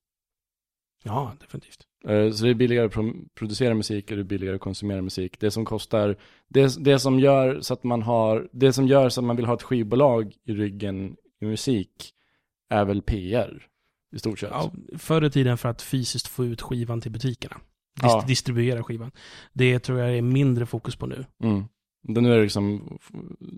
Ja, 1.02 1.32
definitivt. 1.40 1.86
Eh, 2.08 2.30
Så 2.32 2.44
det 2.44 2.50
är 2.50 2.54
billigare 2.54 2.86
att 2.86 2.92
pro- 2.92 3.28
producera 3.34 3.74
musik 3.74 4.10
och 4.10 4.16
det 4.16 4.22
är 4.22 4.24
billigare 4.24 4.54
att 4.54 4.60
konsumera 4.60 5.02
musik. 5.02 5.40
Det 5.40 5.50
som 5.50 5.64
kostar, 5.64 6.16
det, 6.48 6.84
det 6.84 6.98
som 6.98 7.20
gör 7.20 7.60
så 7.60 7.74
att 7.74 7.84
man 7.84 8.02
har, 8.02 8.48
det 8.52 8.72
som 8.72 8.86
gör 8.86 9.08
så 9.08 9.20
att 9.20 9.24
man 9.24 9.36
vill 9.36 9.44
ha 9.46 9.54
ett 9.54 9.62
skivbolag 9.62 10.34
i 10.44 10.52
ryggen 10.52 11.16
i 11.40 11.44
musik 11.44 12.14
är 12.68 12.84
väl 12.84 13.02
PR 13.02 13.66
i 14.12 14.18
stort 14.18 14.38
sett. 14.38 14.50
Ja, 14.50 14.72
förr 14.98 15.24
i 15.24 15.30
tiden 15.30 15.58
för 15.58 15.68
att 15.68 15.82
fysiskt 15.82 16.26
få 16.28 16.44
ut 16.44 16.62
skivan 16.62 17.00
till 17.00 17.12
butikerna. 17.12 17.60
Ja. 18.02 18.24
Distribuera 18.26 18.82
skivan. 18.82 19.10
Det 19.52 19.78
tror 19.78 19.98
jag 19.98 20.16
är 20.16 20.22
mindre 20.22 20.66
fokus 20.66 20.96
på 20.96 21.06
nu. 21.06 21.24
Mm. 21.42 21.64
Det 22.02 22.20
nu 22.20 22.32
är 22.32 22.36
det 22.36 22.42
liksom 22.42 22.98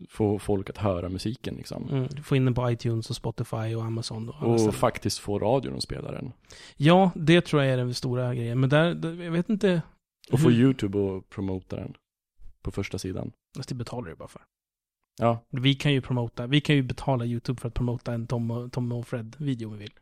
få 0.08 0.38
folk 0.38 0.70
att 0.70 0.78
höra 0.78 1.08
musiken 1.08 1.54
liksom. 1.54 1.88
Mm, 1.88 2.08
få 2.22 2.36
in 2.36 2.44
den 2.44 2.54
på 2.54 2.70
iTunes 2.70 3.10
och 3.10 3.16
Spotify 3.16 3.74
och 3.74 3.84
Amazon. 3.84 4.28
Och 4.28 4.48
Och 4.52 4.60
ställen. 4.60 4.72
faktiskt 4.72 5.18
få 5.18 5.38
radion 5.38 5.76
att 5.76 5.82
spela 5.82 6.12
den. 6.12 6.32
ja, 6.76 7.10
det 7.14 7.40
tror 7.40 7.62
jag 7.62 7.72
är 7.72 7.76
den 7.76 7.94
stora 7.94 8.34
grejen. 8.34 8.60
Men 8.60 8.70
där, 8.70 8.94
där 8.94 9.22
jag 9.24 9.32
vet 9.32 9.48
inte. 9.48 9.82
Och 10.32 10.40
få 10.40 10.50
YouTube 10.50 10.98
att 11.16 11.28
promota 11.30 11.76
den. 11.76 11.94
På 12.62 12.70
första 12.70 12.98
sidan. 12.98 13.32
Fast 13.56 13.68
det 13.68 13.74
betalar 13.74 14.08
du 14.10 14.16
bara 14.16 14.28
för. 14.28 14.42
Ja, 15.18 15.44
Vi 15.50 15.74
kan 15.74 15.92
ju 15.92 16.00
promota, 16.00 16.46
vi 16.46 16.60
kan 16.60 16.76
ju 16.76 16.82
betala 16.82 17.24
YouTube 17.24 17.60
för 17.60 17.68
att 17.68 17.74
promota 17.74 18.12
en 18.14 18.26
Tom 18.26 18.50
och, 18.50 18.72
Tom 18.72 18.92
och 18.92 19.06
Fred-video 19.08 19.66
om 19.66 19.72
vi 19.72 19.78
vill. 19.78 19.92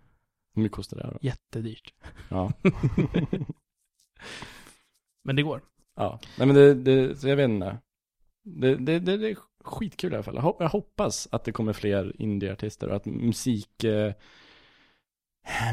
hur 0.54 0.62
mycket 0.62 0.76
kostar 0.76 0.96
det 0.96 1.02
då? 1.12 1.18
Jättedyrt. 1.20 1.94
Ja. 2.28 2.52
Men 5.24 5.36
det 5.36 5.42
går. 5.42 5.60
ja. 5.96 6.18
Nej 6.38 6.46
men 6.46 6.56
det, 6.56 6.74
det 6.74 7.16
så 7.20 7.28
jag 7.28 7.36
vet 7.36 7.48
inte. 7.50 7.78
Det, 8.44 8.76
det, 8.76 8.98
det, 8.98 9.16
det 9.16 9.30
är 9.30 9.36
skitkul 9.64 10.12
i 10.12 10.14
alla 10.14 10.22
fall. 10.22 10.34
Jag 10.34 10.42
hop- 10.42 10.56
Jag 10.60 10.68
hoppas 10.68 11.28
att 11.32 11.44
det 11.44 11.52
kommer 11.52 11.72
fler 11.72 12.22
indieartister 12.22 12.88
och 12.88 12.96
att 12.96 13.06
musik, 13.06 13.84
eh, 13.84 14.12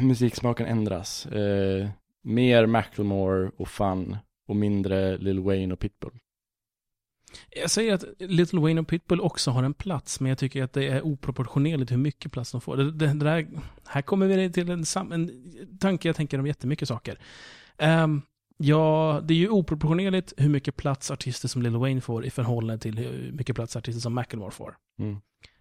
musiksmaken 0.02 0.66
ändras. 0.66 1.26
Eh, 1.26 1.88
mer 2.22 2.66
Macklemore 2.66 3.50
och 3.56 3.68
Fun 3.68 4.16
och 4.48 4.56
mindre 4.56 5.18
Lil 5.18 5.40
Wayne 5.40 5.72
och 5.74 5.80
Pitbull. 5.80 6.12
Jag 7.50 7.70
säger 7.70 7.94
att 7.94 8.04
Little 8.18 8.60
Wayne 8.60 8.80
och 8.80 8.88
Pitbull 8.88 9.20
också 9.20 9.50
har 9.50 9.62
en 9.62 9.74
plats, 9.74 10.20
men 10.20 10.28
jag 10.28 10.38
tycker 10.38 10.62
att 10.62 10.72
det 10.72 10.88
är 10.88 11.02
oproportionerligt 11.02 11.92
hur 11.92 11.96
mycket 11.96 12.32
plats 12.32 12.52
de 12.52 12.60
får. 12.60 12.76
Det, 12.76 12.92
det, 12.92 13.06
det 13.06 13.24
där, 13.24 13.48
här 13.86 14.02
kommer 14.02 14.26
vi 14.26 14.52
till 14.52 14.70
en, 14.70 14.84
en 15.12 15.30
tanke 15.78 16.08
jag 16.08 16.16
tänker 16.16 16.38
om 16.38 16.46
jättemycket 16.46 16.88
saker. 16.88 17.18
Um, 17.78 18.22
ja, 18.58 19.20
det 19.24 19.34
är 19.34 19.38
ju 19.38 19.48
oproportionerligt 19.48 20.32
hur 20.36 20.48
mycket 20.48 20.76
plats 20.76 21.10
artister 21.10 21.48
som 21.48 21.62
Lil 21.62 21.76
Wayne 21.76 22.00
får 22.00 22.24
i 22.24 22.30
förhållande 22.30 22.78
till 22.82 22.98
hur 22.98 23.32
mycket 23.32 23.56
plats 23.56 23.76
artister 23.76 24.00
som 24.00 24.14
Macklemore 24.14 24.50
får. 24.50 24.76
Mm. 24.98 25.20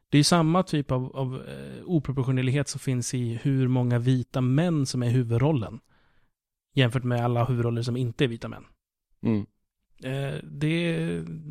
Det 0.09 0.17
är 0.17 0.19
ju 0.19 0.23
samma 0.23 0.63
typ 0.63 0.91
av, 0.91 1.15
av 1.15 1.35
eh, 1.47 1.83
oproportionerlighet 1.85 2.67
som 2.67 2.79
finns 2.79 3.13
i 3.13 3.39
hur 3.43 3.67
många 3.67 3.99
vita 3.99 4.41
män 4.41 4.85
som 4.85 5.03
är 5.03 5.09
huvudrollen. 5.09 5.79
Jämfört 6.73 7.03
med 7.03 7.25
alla 7.25 7.45
huvudroller 7.45 7.81
som 7.81 7.97
inte 7.97 8.23
är 8.23 8.27
vita 8.27 8.47
män. 8.47 8.63
Mm. 9.23 9.45
Eh, 10.03 10.39
det, 10.43 10.97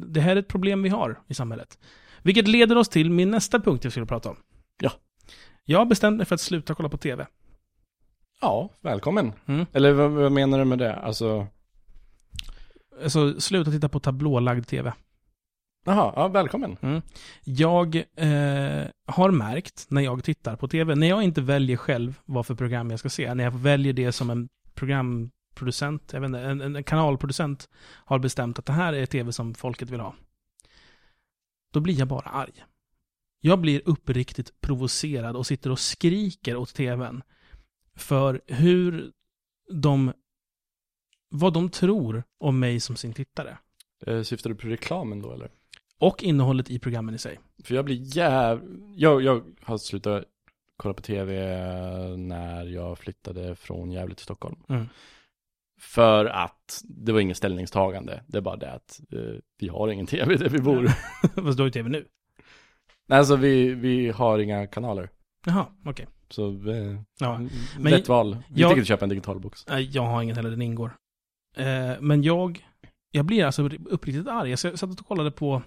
det 0.06 0.20
här 0.20 0.36
är 0.36 0.40
ett 0.40 0.48
problem 0.48 0.82
vi 0.82 0.88
har 0.88 1.20
i 1.26 1.34
samhället. 1.34 1.78
Vilket 2.22 2.48
leder 2.48 2.76
oss 2.76 2.88
till 2.88 3.10
min 3.10 3.30
nästa 3.30 3.60
punkt 3.60 3.84
jag 3.84 3.92
skulle 3.92 4.06
prata 4.06 4.30
om. 4.30 4.36
Ja. 4.80 4.92
Jag 5.64 5.78
har 5.78 5.86
bestämt 5.86 6.16
mig 6.16 6.26
för 6.26 6.34
att 6.34 6.40
sluta 6.40 6.74
kolla 6.74 6.88
på 6.88 6.96
tv. 6.96 7.26
Ja, 8.40 8.70
välkommen. 8.80 9.32
Mm. 9.46 9.66
Eller 9.72 9.92
vad, 9.92 10.10
vad 10.10 10.32
menar 10.32 10.58
du 10.58 10.64
med 10.64 10.78
det? 10.78 10.94
Alltså, 10.94 11.46
Alltså, 13.02 13.40
sluta 13.40 13.70
titta 13.70 13.88
på 13.88 14.00
tablålagd 14.00 14.66
tv. 14.66 14.92
jaha, 15.84 16.12
ja, 16.16 16.28
välkommen. 16.28 16.76
Jag 17.44 17.96
eh, 17.96 18.86
har 19.06 19.30
märkt 19.30 19.86
när 19.88 20.02
jag 20.02 20.24
tittar 20.24 20.56
på 20.56 20.68
tv, 20.68 20.94
när 20.94 21.06
jag 21.06 21.22
inte 21.22 21.40
väljer 21.40 21.76
själv 21.76 22.20
vad 22.24 22.46
för 22.46 22.54
program 22.54 22.90
jag 22.90 22.98
ska 22.98 23.08
se, 23.08 23.34
när 23.34 23.44
jag 23.44 23.50
väljer 23.50 23.92
det 23.92 24.12
som 24.12 24.30
en 24.30 24.48
programproducent, 24.74 26.12
jag 26.12 26.20
vet 26.20 26.28
inte, 26.28 26.40
en, 26.40 26.76
en 26.76 26.84
kanalproducent 26.84 27.68
har 28.04 28.18
bestämt 28.18 28.58
att 28.58 28.66
det 28.66 28.72
här 28.72 28.92
är 28.92 29.06
tv 29.06 29.32
som 29.32 29.54
folket 29.54 29.90
vill 29.90 30.00
ha. 30.00 30.14
Då 31.72 31.80
blir 31.80 31.98
jag 31.98 32.08
bara 32.08 32.28
arg. 32.28 32.64
Jag 33.40 33.60
blir 33.60 33.82
uppriktigt 33.84 34.60
provocerad 34.60 35.36
och 35.36 35.46
sitter 35.46 35.70
och 35.70 35.78
skriker 35.78 36.56
åt 36.56 36.74
tvn. 36.74 37.22
För 37.96 38.40
hur 38.46 39.12
de, 39.72 40.12
vad 41.28 41.52
de 41.52 41.68
tror 41.68 42.22
om 42.38 42.58
mig 42.58 42.80
som 42.80 42.96
sin 42.96 43.12
tittare. 43.12 43.58
Eh, 44.06 44.22
syftar 44.22 44.50
du 44.50 44.56
på 44.56 44.66
reklamen 44.66 45.22
då 45.22 45.32
eller? 45.32 45.50
Och 45.98 46.22
innehållet 46.22 46.70
i 46.70 46.78
programmen 46.78 47.14
i 47.14 47.18
sig. 47.18 47.38
För 47.64 47.74
jag 47.74 47.84
blir 47.84 48.16
jäv... 48.16 48.62
Jag, 48.94 49.22
jag 49.22 49.42
har 49.62 49.78
slutat 49.78 50.24
kolla 50.76 50.94
på 50.94 51.02
tv 51.02 51.36
när 52.16 52.64
jag 52.64 52.98
flyttade 52.98 53.56
från 53.56 53.92
Gävle 53.92 54.14
till 54.14 54.24
Stockholm. 54.24 54.56
Mm. 54.68 54.86
För 55.80 56.24
att 56.24 56.82
det 56.84 57.12
var 57.12 57.20
ingen 57.20 57.36
ställningstagande. 57.36 58.22
Det 58.26 58.38
är 58.38 58.42
bara 58.42 58.56
det 58.56 58.72
att 58.72 59.00
eh, 59.12 59.40
vi 59.58 59.68
har 59.68 59.88
ingen 59.88 60.06
tv 60.06 60.36
där 60.36 60.48
vi 60.48 60.58
bor. 60.58 60.86
Fast 61.42 61.56
du 61.56 61.62
har 61.62 61.66
ju 61.66 61.70
tv 61.70 61.88
nu. 61.88 62.06
Nej, 63.06 63.18
alltså 63.18 63.36
vi, 63.36 63.74
vi 63.74 64.10
har 64.10 64.38
inga 64.38 64.66
kanaler. 64.66 65.10
Jaha, 65.46 65.66
okej. 65.84 66.06
Så 66.30 66.48
eh, 66.70 67.00
Ja. 67.20 67.38
men, 67.78 67.92
lätt 67.92 68.08
val. 68.08 68.36
Vi 68.48 68.60
jag- 68.60 68.68
tänker 68.70 68.80
inte 68.80 68.88
köpa 68.88 69.04
en 69.04 69.08
digital 69.08 69.40
box. 69.40 69.64
Nej, 69.68 69.90
Jag 69.92 70.02
har 70.02 70.22
ingen 70.22 70.36
heller, 70.36 70.50
den 70.50 70.62
ingår. 70.62 70.96
Eh, 71.56 71.92
men 72.00 72.22
jag, 72.22 72.66
jag 73.10 73.24
blir 73.24 73.44
alltså 73.44 73.62
uppriktigt 73.68 74.28
arg. 74.28 74.50
Jag 74.50 74.58
satt 74.58 74.82
och 75.00 75.06
kollade 75.06 75.30
på, 75.30 75.62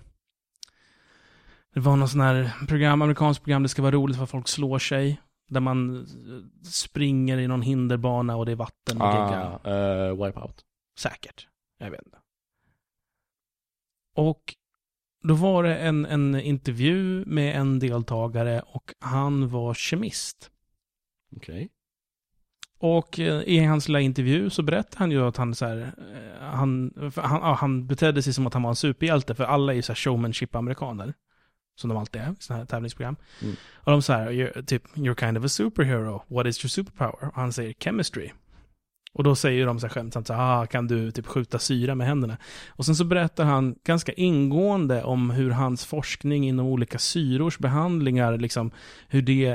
det 1.73 1.79
var 1.79 1.95
någon 1.95 2.09
sån 2.09 2.21
här 2.21 2.65
program, 2.67 3.01
amerikanskt 3.01 3.43
program, 3.43 3.63
det 3.63 3.69
ska 3.69 3.81
vara 3.81 3.91
roligt 3.95 4.17
för 4.17 4.25
folk 4.25 4.47
slår 4.47 4.79
sig. 4.79 5.21
Där 5.51 5.59
man 5.59 6.07
springer 6.63 7.37
i 7.37 7.47
någon 7.47 7.61
hinderbana 7.61 8.35
och 8.35 8.45
det 8.45 8.51
är 8.51 8.55
vatten 8.55 9.01
och. 9.01 9.07
Ah, 9.07 9.59
eh, 9.71 10.25
wipeout. 10.25 10.65
Säkert. 10.99 11.47
Jag 11.77 11.91
vet 11.91 12.01
inte. 12.05 12.17
Och 14.15 14.55
då 15.23 15.33
var 15.33 15.63
det 15.63 15.75
en, 15.75 16.05
en 16.05 16.39
intervju 16.39 17.25
med 17.25 17.55
en 17.55 17.79
deltagare 17.79 18.61
och 18.65 18.93
han 18.99 19.49
var 19.49 19.73
kemist. 19.73 20.51
Okej. 21.35 21.69
Och 22.79 23.19
eh, 23.19 23.41
i 23.41 23.65
hans 23.65 23.87
lilla 23.87 23.99
intervju 23.99 24.49
så 24.49 24.63
berättade 24.63 24.97
han 24.97 25.11
ju 25.11 25.27
att 25.27 25.37
han 25.37 25.55
så 25.55 25.65
här, 25.65 25.77
eh, 25.77 26.45
han, 26.47 26.93
han, 27.15 27.41
ja, 27.41 27.53
han 27.59 27.87
betedde 27.87 28.21
sig 28.23 28.33
som 28.33 28.47
att 28.47 28.53
han 28.53 28.63
var 28.63 28.69
en 28.69 28.75
superhjälte, 28.75 29.35
för 29.35 29.43
alla 29.43 29.71
är 29.71 29.75
ju 29.75 29.81
så 29.81 29.91
här 29.91 29.97
showmanship-amerikaner. 29.97 31.13
Som 31.75 31.89
de 31.89 31.97
alltid 31.97 32.21
är 32.21 32.31
i 32.31 32.35
sådana 32.39 32.61
här 32.61 32.65
tävlingsprogram. 32.65 33.15
Mm. 33.41 33.55
Och 33.73 33.91
de 33.91 34.01
säger 34.01 34.31
you're, 34.31 34.65
typ, 34.65 34.87
you're 34.95 35.19
kind 35.19 35.37
of 35.37 35.45
a 35.45 35.49
superhero, 35.49 36.23
what 36.27 36.47
is 36.47 36.63
your 36.63 36.69
superpower? 36.69 37.27
Och 37.27 37.35
han 37.35 37.53
säger 37.53 37.73
chemistry. 37.73 38.31
Och 39.13 39.23
då 39.23 39.35
säger 39.35 39.65
de 39.65 39.79
så 39.79 39.87
här 39.87 39.93
skämtsamt 39.93 40.27
så 40.27 40.33
här, 40.33 40.61
ah, 40.61 40.65
kan 40.65 40.87
du 40.87 41.11
typ 41.11 41.25
skjuta 41.25 41.59
syra 41.59 41.95
med 41.95 42.07
händerna? 42.07 42.37
Och 42.67 42.85
sen 42.85 42.95
så 42.95 43.03
berättar 43.03 43.43
han 43.43 43.75
ganska 43.83 44.13
ingående 44.13 45.03
om 45.03 45.29
hur 45.29 45.51
hans 45.51 45.85
forskning 45.85 46.47
inom 46.47 46.65
olika 46.65 46.99
syrors 46.99 47.57
behandlingar, 47.57 48.37
liksom, 48.37 48.71
hur 49.07 49.21
det 49.21 49.45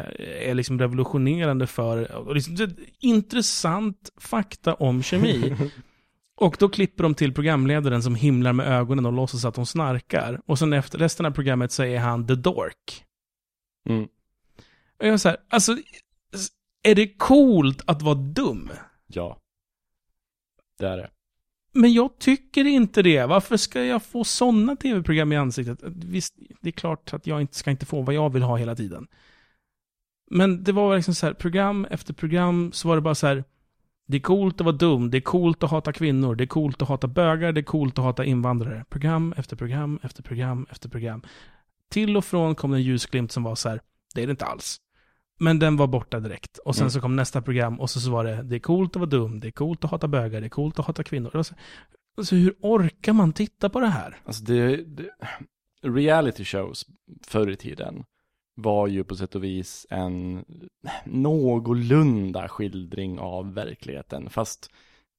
är 0.43 0.55
liksom 0.55 0.79
revolutionerande 0.79 1.67
för, 1.67 2.13
och 2.13 2.35
liksom, 2.35 2.57
intressant 3.01 4.11
fakta 4.17 4.75
om 4.75 5.03
kemi. 5.03 5.57
Och 6.37 6.57
då 6.59 6.69
klipper 6.69 7.03
de 7.03 7.15
till 7.15 7.35
programledaren 7.35 8.03
som 8.03 8.15
himlar 8.15 8.53
med 8.53 8.67
ögonen 8.67 9.07
och 9.07 9.13
låtsas 9.13 9.45
att 9.45 9.57
hon 9.57 9.67
snarkar. 9.67 10.41
Och 10.47 10.59
sen 10.59 10.73
efter 10.73 10.99
resten 10.99 11.27
av 11.27 11.31
programmet 11.31 11.73
så 11.73 11.85
är 11.85 11.99
han 11.99 12.27
the 12.27 12.35
dork. 12.35 13.05
Mm. 13.89 14.05
Och 14.99 15.07
jag 15.07 15.13
är 15.13 15.17
så 15.17 15.29
här, 15.29 15.39
alltså, 15.51 15.77
är 16.83 16.95
det 16.95 17.19
coolt 17.19 17.83
att 17.87 18.03
vara 18.03 18.15
dum? 18.15 18.71
Ja. 19.07 19.41
Det 20.79 20.87
är 20.87 20.97
det. 20.97 21.11
Men 21.73 21.93
jag 21.93 22.19
tycker 22.19 22.65
inte 22.65 23.03
det. 23.03 23.27
Varför 23.27 23.57
ska 23.57 23.85
jag 23.85 24.03
få 24.03 24.25
sådana 24.25 24.77
tv-program 24.77 25.33
i 25.33 25.37
ansiktet? 25.37 25.79
Visst, 25.83 26.35
det 26.61 26.69
är 26.69 26.73
klart 26.73 27.15
att 27.15 27.27
jag 27.27 27.41
inte 27.41 27.55
ska 27.55 27.71
inte 27.71 27.87
få 27.87 28.03
vad 28.03 28.15
jag 28.15 28.33
vill 28.33 28.43
ha 28.43 28.57
hela 28.57 28.77
tiden. 28.77 29.07
Men 30.31 30.65
det 30.65 30.73
var 30.73 30.97
liksom 30.97 31.15
så 31.15 31.27
här, 31.27 31.35
program 31.35 31.87
efter 31.91 32.15
program 32.15 32.73
så 32.73 32.89
var 32.89 32.95
det 32.95 33.03
bara 33.03 33.15
så 33.15 33.27
här, 33.27 33.45
det 34.07 34.17
är 34.17 34.21
coolt 34.21 34.61
att 34.61 34.65
vara 34.65 34.77
dum, 34.77 35.11
det 35.11 35.19
är 35.19 35.21
coolt 35.21 35.63
att 35.63 35.71
hata 35.71 35.93
kvinnor, 35.93 36.35
det 36.35 36.45
är 36.45 36.47
coolt 36.47 36.83
att 36.83 36.89
hata 36.89 37.07
bögar, 37.07 37.53
det 37.53 37.61
är 37.61 37.63
coolt 37.63 37.99
att 37.99 38.05
hata 38.05 38.25
invandrare. 38.25 38.85
Program 38.89 39.35
efter 39.37 39.57
program 39.57 39.99
efter 40.03 40.23
program 40.23 40.67
efter 40.71 40.89
program. 40.89 41.23
Till 41.91 42.17
och 42.17 42.25
från 42.25 42.55
kom 42.55 42.71
det 42.71 42.77
en 42.77 42.83
ljusglimt 42.83 43.33
som 43.33 43.43
var 43.43 43.55
så 43.55 43.69
här, 43.69 43.81
det 44.15 44.23
är 44.23 44.27
det 44.27 44.31
inte 44.31 44.45
alls. 44.45 44.81
Men 45.39 45.59
den 45.59 45.77
var 45.77 45.87
borta 45.87 46.21
direkt. 46.21 46.59
Och 46.59 46.75
sen 46.75 46.83
Mm. 46.83 46.91
så 46.91 47.01
kom 47.01 47.17
nästa 47.17 47.43
program 47.43 47.81
och 47.81 47.91
så, 47.91 48.01
så 48.01 48.11
var 48.11 48.25
det, 48.25 48.43
det 48.43 48.55
är 48.57 48.61
coolt 48.61 48.91
att 48.97 49.01
vara 49.01 49.11
dum, 49.11 49.41
det 49.41 49.47
är 49.47 49.53
coolt 49.53 49.85
att 49.85 49.91
hata 49.91 50.09
bögar, 50.09 50.41
det 50.41 50.47
är 50.47 50.49
coolt 50.49 50.79
att 50.79 50.87
hata 50.87 51.03
kvinnor. 51.05 51.31
Det 51.33 51.39
var 51.39 51.43
så, 51.43 51.55
alltså 52.17 52.35
hur 52.35 52.55
orkar 52.61 53.13
man 53.13 53.33
titta 53.33 53.69
på 53.69 53.81
det 53.81 53.87
här? 53.89 54.17
Alltså 54.25 54.45
det, 54.45 54.77
det 54.77 55.09
reality 55.83 56.45
shows 56.45 56.87
förr 57.27 57.51
i 57.51 57.57
tiden 57.57 58.05
var 58.57 58.87
ju 58.87 59.05
på 59.05 59.17
sätt 59.17 59.35
och 59.35 59.45
vis 59.45 59.87
en 59.91 60.45
någorlunda 61.05 62.49
skildring 62.49 63.19
av 63.19 63.55
verkligheten, 63.55 64.31
fast 64.31 64.71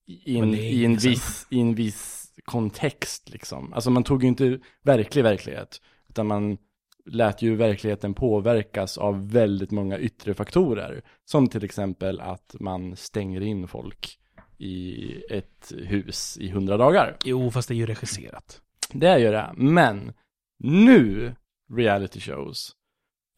i 0.07 0.38
en, 0.38 0.55
i 0.55 0.84
en, 0.84 0.95
viss, 0.97 1.47
i 1.49 1.59
en 1.59 1.76
viss 1.76 2.32
kontext 2.45 3.30
liksom. 3.30 3.74
Alltså 3.74 3.89
man 3.89 4.03
tog 4.03 4.24
ju 4.24 4.28
inte 4.28 4.59
verklig 4.84 5.24
verklighet, 5.24 5.82
utan 6.09 6.28
man 6.28 6.57
lät 7.06 7.41
ju 7.41 7.56
verkligheten 7.56 8.14
påverkas 8.14 8.97
av 8.97 9.32
väldigt 9.32 9.72
många 9.72 9.99
yttre 9.99 10.34
faktorer. 10.34 11.01
Som 11.26 11.47
till 11.47 11.64
exempel 11.64 12.20
att 12.20 12.56
man 12.60 12.95
stänger 12.95 13.41
in 13.41 13.68
folk 13.68 14.20
i 14.58 15.12
ett 15.30 15.74
hus 15.78 16.38
i 16.41 16.49
hundra 16.49 16.78
dagar. 16.78 17.18
Jo, 17.26 17.51
fast 17.51 17.68
det 17.68 17.74
är 17.74 17.76
ju 17.76 17.86
regisserat. 17.86 18.62
Det 18.93 19.20
gör 19.20 19.32
det. 19.32 19.53
Men 19.56 20.14
nu, 20.60 21.36
reality 21.74 22.20
shows, 22.20 22.72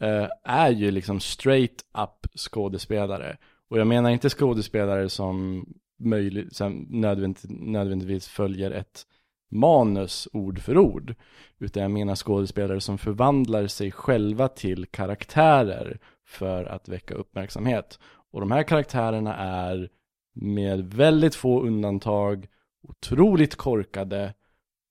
eh, 0.01 0.27
är 0.43 0.69
ju 0.69 0.91
liksom 0.91 1.19
straight 1.19 1.81
up 1.97 2.39
skådespelare. 2.39 3.37
Och 3.69 3.79
jag 3.79 3.87
menar 3.87 4.09
inte 4.09 4.29
skådespelare 4.29 5.09
som, 5.09 5.65
möjligt, 5.99 6.55
som 6.55 6.87
nödvänt, 6.89 7.43
nödvändigtvis 7.49 8.27
följer 8.27 8.71
ett 8.71 9.05
manus 9.49 10.27
ord 10.33 10.59
för 10.59 10.77
ord. 10.77 11.15
Utan 11.59 11.83
jag 11.83 11.91
menar 11.91 12.15
skådespelare 12.15 12.81
som 12.81 12.97
förvandlar 12.97 13.67
sig 13.67 13.91
själva 13.91 14.47
till 14.47 14.85
karaktärer 14.85 15.99
för 16.25 16.65
att 16.65 16.89
väcka 16.89 17.13
uppmärksamhet. 17.13 17.99
Och 18.31 18.39
de 18.39 18.51
här 18.51 18.63
karaktärerna 18.63 19.35
är 19.35 19.89
med 20.33 20.93
väldigt 20.93 21.35
få 21.35 21.61
undantag 21.61 22.47
otroligt 22.83 23.55
korkade, 23.55 24.33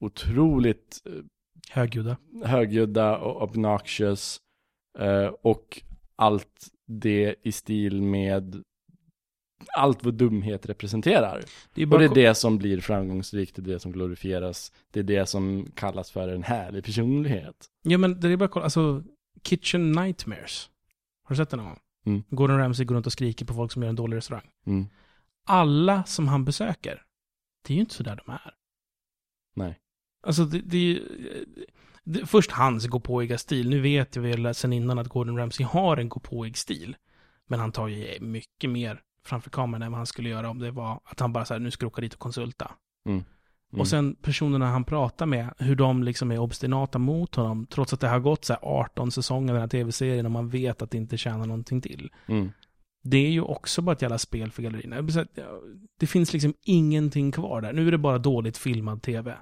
otroligt 0.00 1.02
eh, 1.06 1.12
Högljudda. 1.70 2.16
högljudda 2.44 3.18
och 3.18 3.42
obnoxious 3.42 4.40
eh, 4.98 5.26
och 5.26 5.82
allt 6.16 6.68
det 6.86 7.34
i 7.42 7.52
stil 7.52 8.02
med 8.02 8.62
allt 9.76 10.04
vad 10.04 10.14
dumhet 10.14 10.66
representerar. 10.66 11.44
Det 11.74 11.82
är 11.82 11.86
Och 11.86 11.90
bara 11.90 11.98
det 11.98 12.04
är 12.04 12.28
det 12.28 12.34
som 12.34 12.58
blir 12.58 12.80
framgångsrikt, 12.80 13.56
det 13.56 13.62
är 13.62 13.74
det 13.74 13.80
som 13.80 13.92
glorifieras, 13.92 14.72
det 14.90 15.00
är 15.00 15.04
det 15.04 15.26
som 15.26 15.66
kallas 15.74 16.10
för 16.10 16.28
en 16.28 16.42
härlig 16.42 16.84
personlighet. 16.84 17.66
Ja, 17.82 17.98
men 17.98 18.20
det 18.20 18.28
är 18.28 18.36
bara 18.36 18.48
kolla. 18.48 18.64
Alltså, 18.64 19.02
Kitchen 19.42 19.92
Nightmares. 19.92 20.70
Har 21.24 21.34
du 21.34 21.36
sett 21.36 21.50
den 21.50 21.58
någon 21.58 21.68
gång? 21.68 21.78
Mm. 22.06 22.22
Gordon 22.30 22.58
Ramsay 22.58 22.86
går 22.86 22.94
runt 22.94 23.06
och 23.06 23.12
skriker 23.12 23.44
på 23.44 23.54
folk 23.54 23.72
som 23.72 23.82
gör 23.82 23.88
en 23.88 23.96
dålig 23.96 24.16
restaurang. 24.16 24.50
Mm. 24.66 24.86
Alla 25.46 26.04
som 26.04 26.28
han 26.28 26.44
besöker, 26.44 27.02
det 27.66 27.72
är 27.72 27.74
ju 27.74 27.80
inte 27.80 27.94
så 27.94 28.02
där 28.02 28.20
de 28.26 28.32
är. 28.32 28.54
Nej. 29.54 29.78
Alltså, 30.26 30.44
det, 30.44 30.58
det, 30.58 30.76
är 30.76 30.80
ju- 30.82 31.08
det, 32.04 32.26
först 32.26 32.50
hans 32.50 32.86
gåpåiga 32.86 33.38
stil. 33.38 33.68
Nu 33.70 33.80
vet 33.80 34.16
jag 34.16 34.22
väl 34.22 34.54
sen 34.54 34.72
innan 34.72 34.98
att 34.98 35.08
Gordon 35.08 35.36
Ramsay 35.38 35.66
har 35.66 35.96
en 35.96 36.08
gåpåig 36.08 36.56
stil. 36.56 36.96
Men 37.46 37.60
han 37.60 37.72
tar 37.72 37.88
ju 37.88 38.20
mycket 38.20 38.70
mer 38.70 39.00
framför 39.26 39.50
kameran 39.50 39.82
än 39.82 39.92
vad 39.92 39.98
han 39.98 40.06
skulle 40.06 40.28
göra 40.28 40.50
om 40.50 40.58
det 40.58 40.70
var 40.70 41.00
att 41.04 41.20
han 41.20 41.32
bara 41.32 41.44
så 41.44 41.54
här, 41.54 41.60
nu 41.60 41.70
ska 41.70 41.80
du 41.80 41.86
åka 41.86 42.00
dit 42.00 42.14
och 42.14 42.20
konsulta. 42.20 42.70
Mm. 43.08 43.24
Och 43.80 43.88
sen 43.88 44.14
personerna 44.14 44.66
han 44.66 44.84
pratar 44.84 45.26
med, 45.26 45.54
hur 45.58 45.76
de 45.76 46.02
liksom 46.02 46.30
är 46.32 46.38
obstinata 46.38 46.98
mot 46.98 47.34
honom, 47.34 47.66
trots 47.66 47.92
att 47.92 48.00
det 48.00 48.08
har 48.08 48.20
gått 48.20 48.44
så 48.44 48.52
här 48.52 48.60
18 48.62 49.10
säsonger 49.12 49.52
den 49.52 49.60
här 49.60 49.68
tv-serien 49.68 50.26
och 50.26 50.32
man 50.32 50.48
vet 50.48 50.82
att 50.82 50.90
det 50.90 50.98
inte 50.98 51.16
tjänar 51.16 51.46
någonting 51.46 51.80
till. 51.80 52.10
Mm. 52.26 52.50
Det 53.02 53.16
är 53.16 53.30
ju 53.30 53.40
också 53.40 53.82
bara 53.82 53.92
ett 53.92 54.02
jävla 54.02 54.18
spel 54.18 54.50
för 54.50 54.62
gallerierna. 54.62 55.26
Det 56.00 56.06
finns 56.06 56.32
liksom 56.32 56.54
ingenting 56.62 57.32
kvar 57.32 57.60
där. 57.60 57.72
Nu 57.72 57.86
är 57.88 57.92
det 57.92 57.98
bara 57.98 58.18
dåligt 58.18 58.56
filmad 58.56 59.02
tv. 59.02 59.36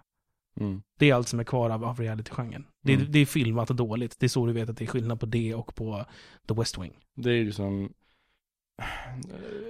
Mm. 0.61 0.83
Det 0.99 1.11
är 1.11 1.15
allt 1.15 1.29
som 1.29 1.41
är 1.41 1.45
kvar 1.45 1.71
av, 1.71 1.85
av 1.85 2.01
reality-genren. 2.01 2.67
Det, 2.83 2.95
Mm. 2.95 3.07
det 3.13 3.19
är 3.19 3.27
filmat 3.27 3.71
och 3.71 3.77
dåligt. 3.77 4.17
Det 4.19 4.27
är 4.27 4.29
så 4.29 4.47
du 4.47 4.53
vet 4.53 4.69
att 4.69 4.77
det 4.77 4.85
är 4.85 4.89
skillnad 4.89 5.21
på 5.21 5.27
det 5.27 5.55
och 5.55 5.75
på 5.75 6.05
The 6.49 6.55
West 6.55 6.79
Wing. 6.79 6.93
Det 7.17 7.31
är 7.31 7.35
ju 7.35 7.53
som... 7.53 7.93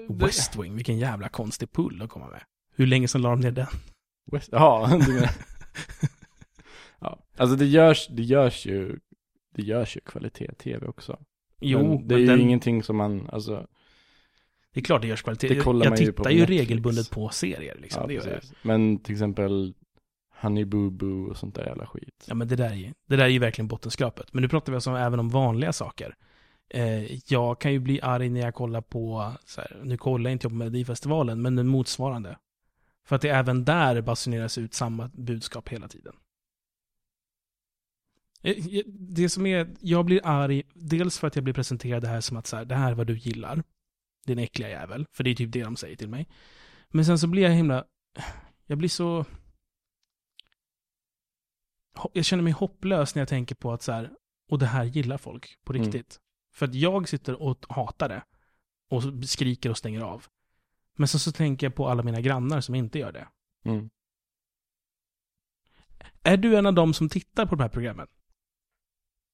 Det- 0.08 0.24
West 0.24 0.56
Wing, 0.56 0.74
vilken 0.74 0.98
jävla 0.98 1.28
konstig 1.28 1.72
pull 1.72 2.02
att 2.02 2.10
komma 2.10 2.28
med. 2.28 2.42
Hur 2.76 2.86
länge 2.86 3.08
sedan 3.08 3.22
la 3.22 3.30
de 3.30 3.40
ner 3.40 3.50
den? 3.50 3.66
West... 4.32 4.48
Ja, 4.52 5.00
du 5.06 5.12
menar... 5.12 5.30
ja, 7.00 7.18
alltså 7.36 7.56
det 7.56 7.66
görs, 7.66 8.08
det 8.10 8.22
görs 8.22 8.66
ju, 8.66 8.98
det 9.54 9.62
görs 9.62 9.96
ju 9.96 10.00
kvalitet-tv 10.00 10.86
också. 10.86 11.18
Jo, 11.60 11.78
men 11.78 12.08
det 12.08 12.14
är 12.14 12.18
men 12.18 12.20
ju 12.20 12.26
den, 12.26 12.40
ingenting 12.40 12.82
som 12.82 12.96
man, 12.96 13.28
alltså, 13.30 13.66
det 14.72 14.80
är 14.80 14.84
klart 14.84 15.02
det 15.02 15.08
görs 15.08 15.22
kvalitet. 15.22 15.48
Det 15.48 15.60
kollar 15.60 15.86
jag 15.86 15.90
man 15.90 15.98
ju 15.98 16.06
tittar 16.06 16.30
ju 16.30 16.38
Netflix. 16.38 16.60
regelbundet 16.60 17.10
på 17.10 17.28
serier 17.28 17.78
liksom. 17.82 18.02
ja, 18.02 18.06
det 18.06 18.14
gör 18.14 18.26
jag. 18.26 18.34
precis. 18.40 18.54
Men 18.62 18.98
till 18.98 19.12
exempel 19.12 19.74
Honey 20.40 20.64
Boo 20.64 20.90
Boo 20.90 21.30
och 21.30 21.36
sånt 21.36 21.54
där 21.54 21.66
jävla 21.66 21.86
skit. 21.86 22.24
Ja, 22.28 22.34
men 22.34 22.48
det 22.48 22.56
där 22.56 22.70
är 22.70 22.74
ju, 22.74 22.92
det 23.06 23.16
där 23.16 23.24
är 23.24 23.28
ju 23.28 23.38
verkligen 23.38 23.68
bottenskrapet. 23.68 24.32
Men 24.32 24.42
nu 24.42 24.48
pratar 24.48 24.72
vi 24.72 24.74
alltså 24.74 24.90
även 24.90 25.20
om 25.20 25.28
vanliga 25.28 25.72
saker. 25.72 26.16
Eh, 26.74 27.18
jag 27.32 27.60
kan 27.60 27.72
ju 27.72 27.78
bli 27.78 28.00
arg 28.00 28.28
när 28.28 28.40
jag 28.40 28.54
kollar 28.54 28.80
på, 28.80 29.32
här, 29.56 29.80
nu 29.84 29.96
kollar 29.96 30.30
inte 30.30 30.44
jag 30.44 30.52
på 30.52 30.56
Melodifestivalen, 30.56 31.42
men 31.42 31.56
den 31.56 31.66
motsvarande. 31.66 32.38
För 33.04 33.16
att 33.16 33.22
det 33.22 33.28
även 33.28 33.64
där 33.64 34.00
basuneras 34.00 34.58
ut 34.58 34.74
samma 34.74 35.10
budskap 35.14 35.68
hela 35.68 35.88
tiden. 35.88 36.16
Eh, 38.42 38.66
eh, 38.76 38.82
Det 38.86 39.28
som 39.28 39.46
är, 39.46 39.74
jag 39.80 40.04
blir 40.04 40.20
arg, 40.24 40.62
dels 40.74 41.18
för 41.18 41.26
att 41.26 41.34
jag 41.34 41.44
blir 41.44 41.54
presenterad 41.54 42.02
det 42.02 42.08
här 42.08 42.20
som 42.20 42.36
att 42.36 42.46
så 42.46 42.56
här, 42.56 42.64
det 42.64 42.74
här 42.74 42.90
är 42.90 42.94
vad 42.94 43.06
du 43.06 43.18
gillar. 43.18 43.62
Din 44.26 44.38
äckliga 44.38 44.68
jävel, 44.68 45.06
för 45.12 45.24
det 45.24 45.30
är 45.30 45.34
typ 45.34 45.52
det 45.52 45.62
de 45.62 45.76
säger 45.76 45.96
till 45.96 46.08
mig. 46.08 46.28
Men 46.88 47.04
sen 47.04 47.18
så 47.18 47.26
blir 47.26 47.42
jag 47.42 47.50
himla, 47.50 47.84
jag 48.66 48.78
blir 48.78 48.88
så, 48.88 49.24
jag 52.12 52.24
känner 52.24 52.42
mig 52.42 52.52
hopplös 52.52 53.14
när 53.14 53.20
jag 53.20 53.28
tänker 53.28 53.54
på 53.54 53.72
att 53.72 53.82
så 53.82 53.92
här, 53.92 54.10
och 54.50 54.58
det 54.58 54.66
här 54.66 54.84
gillar 54.84 55.18
folk 55.18 55.58
på 55.64 55.72
Mm. 55.72 55.92
För 56.54 56.66
att 56.66 56.74
jag 56.74 57.08
sitter 57.08 57.42
och 57.42 57.66
hatar 57.68 58.08
det. 58.08 58.22
Och 58.90 59.02
skriker 59.28 59.70
och 59.70 59.78
stänger 59.78 60.00
av. 60.00 60.26
Men 60.96 61.08
så, 61.08 61.18
så 61.18 61.32
tänker 61.32 61.66
jag 61.66 61.74
på 61.74 61.88
alla 61.88 62.02
mina 62.02 62.20
grannar 62.20 62.60
som 62.60 62.74
inte 62.74 62.98
gör 62.98 63.12
det. 63.12 63.28
Mm. 63.64 63.90
Är 66.22 66.36
du 66.36 66.56
en 66.56 66.66
av 66.66 66.74
dem 66.74 66.94
som 66.94 67.08
tittar 67.08 67.46
på 67.46 67.54
de 67.54 67.62
här 67.62 67.68
programmen? 67.68 68.06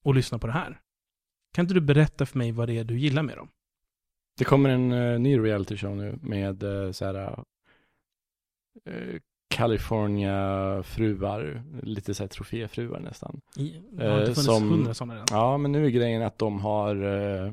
Och 0.03 0.15
lyssnar 0.15 0.39
på 0.39 0.47
det 0.47 0.53
här? 0.53 0.81
Kan 1.53 1.65
inte 1.65 1.75
du 1.75 1.81
berätta 1.81 2.27
för 2.27 2.39
mig 2.39 2.53
vad 2.53 2.69
det 2.69 2.79
är 2.79 2.85
du 2.85 2.99
gillar 2.99 3.23
med 3.23 3.37
dem? 3.37 3.49
Det 4.39 4.45
kommer 4.45 4.71
en 4.71 4.93
uh, 4.93 5.21
ny 5.21 5.39
reality 5.39 5.77
show 5.77 5.97
nu 5.97 6.19
med 6.23 6.63
uh, 6.63 6.93
så 6.93 7.05
här 7.05 7.45
eh, 8.85 9.21
California 9.51 10.83
fruar, 10.83 11.63
lite 11.83 12.15
så 12.15 12.23
här 12.23 12.29
troféfruar 12.29 13.01
nästan. 13.01 13.41
I, 13.57 13.83
det 13.93 14.07
har 14.09 14.21
inte 14.21 14.25
funnits 14.25 14.45
som- 14.45 14.71
hundra 14.71 14.95
sådana 14.95 15.15
redan. 15.15 15.27
Ja, 15.31 15.59
men 15.59 15.73
nu 15.73 15.87
är 15.87 15.91
grejen 15.91 16.23
att 16.23 16.39
de 16.39 16.61
har 16.61 17.05
uh, 17.05 17.53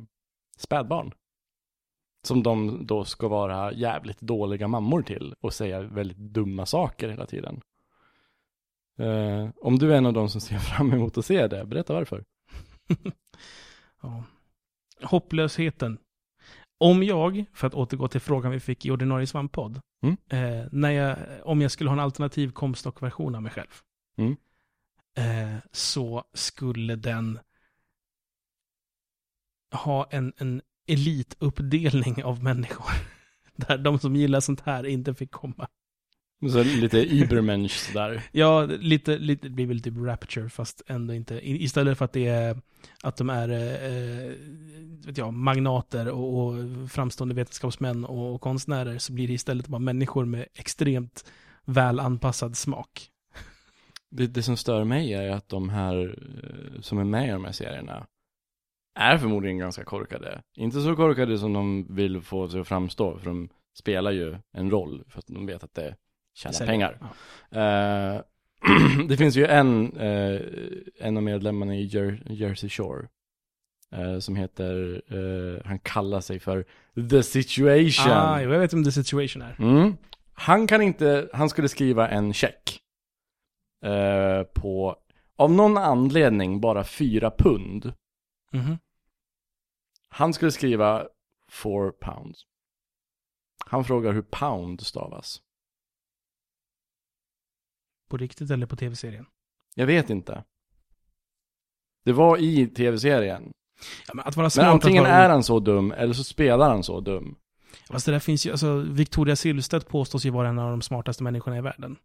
spädbarn. 0.57 1.11
Som 2.27 2.43
de 2.43 2.85
då 2.87 3.05
ska 3.05 3.27
vara 3.27 3.73
jävligt 3.73 4.21
dåliga 4.21 4.67
mammor 4.67 5.01
till 5.01 5.35
och 5.41 5.53
säga 5.53 5.81
väldigt 5.81 6.17
dumma 6.17 6.65
saker 6.65 7.09
hela 7.09 7.25
tiden. 7.25 7.61
Eh, 8.99 9.49
om 9.61 9.79
du 9.79 9.93
är 9.93 9.97
en 9.97 10.05
av 10.05 10.13
dem 10.13 10.29
som 10.29 10.41
ser 10.41 10.57
fram 10.59 10.93
emot 10.93 11.17
att 11.17 11.25
se 11.25 11.47
det, 11.47 11.65
berätta 11.65 11.93
varför. 11.93 12.23
ja. 14.01 14.23
Hopplösheten. 15.03 15.97
Om 16.79 17.03
jag, 17.03 17.45
för 17.53 17.67
att 17.67 17.73
återgå 17.73 18.07
till 18.07 18.21
frågan 18.21 18.51
vi 18.51 18.59
fick 18.59 18.85
i 18.85 18.91
ordinarie 18.91 19.27
svamppodd, 19.27 19.81
Mm. 20.03 20.17
eh, 20.29 20.67
när 20.71 20.91
jag, 20.91 21.17
om 21.43 21.61
jag 21.61 21.71
skulle 21.71 21.89
ha 21.89 21.95
en 21.95 21.99
alternativ 22.03 22.51
komstock-version 22.51 23.35
av 23.35 23.41
mig 23.41 23.51
själv, 23.51 23.81
Mm. 24.17 24.35
eh, 25.17 25.59
så 25.71 26.23
skulle 26.33 26.95
den 26.95 27.39
ha 29.71 30.07
en, 30.11 30.33
en 30.37 30.61
elituppdelning 30.87 32.23
av 32.23 32.43
människor. 32.43 32.91
Där 33.55 33.77
de 33.77 33.99
som 33.99 34.15
gillar 34.15 34.39
sånt 34.39 34.61
här 34.61 34.85
inte 34.85 35.13
fick 35.13 35.31
komma. 35.31 35.67
Så 36.41 36.63
lite 36.63 36.97
Ibermensch 36.97 37.71
sådär. 37.71 38.23
Ja, 38.31 38.65
lite, 38.65 39.17
lite, 39.17 39.47
det 39.47 39.53
blir 39.53 39.65
väl 39.65 39.81
typ 39.81 39.93
Rapture, 39.97 40.49
fast 40.49 40.81
ändå 40.87 41.13
inte. 41.13 41.39
Istället 41.43 41.97
för 41.97 42.05
att 42.05 42.13
det 42.13 42.27
är 42.27 42.61
att 43.03 43.17
de 43.17 43.29
är 43.29 43.49
eh, 43.49 44.31
vet 45.05 45.17
jag, 45.17 45.33
magnater 45.33 46.07
och, 46.09 46.47
och 46.47 46.55
framstående 46.89 47.35
vetenskapsmän 47.35 48.05
och, 48.05 48.35
och 48.35 48.41
konstnärer, 48.41 48.97
så 48.97 49.13
blir 49.13 49.27
det 49.27 49.33
istället 49.33 49.67
bara 49.67 49.79
människor 49.79 50.25
med 50.25 50.45
extremt 50.53 51.31
väl 51.65 51.99
anpassad 51.99 52.57
smak. 52.57 53.09
Det, 54.09 54.27
det 54.27 54.43
som 54.43 54.57
stör 54.57 54.83
mig 54.83 55.13
är 55.13 55.29
att 55.31 55.49
de 55.49 55.69
här 55.69 56.17
eh, 56.43 56.81
som 56.81 56.97
är 56.97 57.03
med 57.03 57.27
i 57.27 57.31
de 57.31 57.45
här 57.45 57.51
serierna 57.51 58.07
är 58.99 59.17
förmodligen 59.17 59.57
ganska 59.57 59.83
korkade. 59.83 60.41
Inte 60.55 60.81
så 60.81 60.95
korkade 60.95 61.37
som 61.37 61.53
de 61.53 61.95
vill 61.95 62.21
få 62.21 62.49
sig 62.49 62.61
att 62.61 62.67
framstå, 62.67 63.17
för 63.17 63.25
de 63.25 63.49
spelar 63.73 64.11
ju 64.11 64.37
en 64.51 64.71
roll 64.71 65.03
för 65.07 65.19
att 65.19 65.27
de 65.27 65.45
vet 65.45 65.63
att 65.63 65.73
det 65.73 65.95
tjänar 66.37 66.53
Säljer. 66.53 66.71
pengar. 66.73 66.99
Ja. 67.49 67.59
Eh, 68.15 68.21
det 69.09 69.17
finns 69.17 69.35
ju 69.35 69.45
en, 69.45 69.97
eh, 69.97 70.41
en 70.99 71.17
av 71.17 71.23
medlemmarna 71.23 71.75
i 71.75 71.83
Jer- 71.87 72.23
Jersey 72.29 72.69
Shore 72.69 73.07
eh, 73.91 74.19
som 74.19 74.35
heter, 74.35 75.01
han 75.65 75.79
kallar 75.79 76.21
sig 76.21 76.39
för 76.39 76.65
The 77.09 77.23
Situation. 77.23 78.11
Ah, 78.11 78.41
jag 78.41 78.49
vet 78.59 78.73
om 78.73 78.83
The 78.83 78.91
Situation 78.91 79.41
är. 79.41 79.55
Mm. 79.59 79.97
Han 80.33 80.67
kan 80.67 80.81
inte, 80.81 81.29
han 81.33 81.49
skulle 81.49 81.69
skriva 81.69 82.07
en 82.09 82.33
check 82.33 82.79
på 84.53 84.95
av 85.35 85.51
någon 85.51 85.77
anledning 85.77 86.61
bara 86.61 86.83
fyra 86.83 87.31
pund. 87.37 87.93
Mhm. 88.51 88.77
Han 90.09 90.33
skulle 90.33 90.51
skriva 90.51 91.07
four 91.51 91.91
pounds. 91.91 92.45
Han 93.65 93.85
frågar 93.85 94.13
hur 94.13 94.21
pound 94.21 94.81
stavas. 94.81 95.41
På 98.07 98.17
riktigt 98.17 98.51
eller 98.51 98.65
på 98.65 98.75
tv-serien? 98.75 99.25
Jag 99.75 99.85
vet 99.87 100.09
inte. 100.09 100.43
Det 102.05 102.13
var 102.13 102.37
i 102.37 102.67
tv-serien. 102.67 103.51
Ja, 104.07 104.13
men 104.13 104.25
att 104.25 104.35
vara 104.35 104.43
Men 104.43 104.51
smart 104.51 104.65
antingen 104.67 105.03
vara... 105.03 105.13
är 105.13 105.29
han 105.29 105.43
så 105.43 105.59
dum, 105.59 105.91
eller 105.91 106.13
så 106.13 106.23
spelar 106.23 106.69
han 106.69 106.83
så 106.83 106.99
dum. 106.99 107.35
Fast 107.89 108.05
det 108.05 108.11
där 108.11 108.19
finns 108.19 108.45
ju, 108.45 108.51
alltså 108.51 108.77
Victoria 108.77 109.35
Silvstedt 109.35 109.87
påstås 109.87 110.25
ju 110.25 110.29
vara 110.29 110.49
en 110.49 110.59
av 110.59 110.69
de 110.71 110.81
smartaste 110.81 111.23
människorna 111.23 111.57
i 111.57 111.61
världen. 111.61 111.95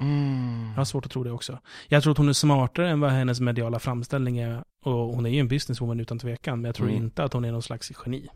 Mm. 0.00 0.68
Jag 0.68 0.76
har 0.76 0.84
svårt 0.84 1.06
att 1.06 1.12
tro 1.12 1.24
det 1.24 1.30
också. 1.30 1.58
Jag 1.88 2.02
tror 2.02 2.12
att 2.12 2.18
hon 2.18 2.28
är 2.28 2.32
smartare 2.32 2.90
än 2.90 3.00
vad 3.00 3.10
hennes 3.10 3.40
mediala 3.40 3.78
framställning 3.78 4.38
är. 4.38 4.64
Och 4.84 4.92
hon 4.92 5.26
är 5.26 5.30
ju 5.30 5.40
en 5.40 5.48
businesswoman 5.48 6.00
utan 6.00 6.18
tvekan. 6.18 6.60
Men 6.60 6.68
jag 6.68 6.74
tror 6.74 6.88
Mm. 6.88 7.02
inte 7.04 7.24
att 7.24 7.32
hon 7.32 7.44
är 7.44 7.52
någon 7.52 7.62
slags 7.62 7.92
geni. 8.04 8.28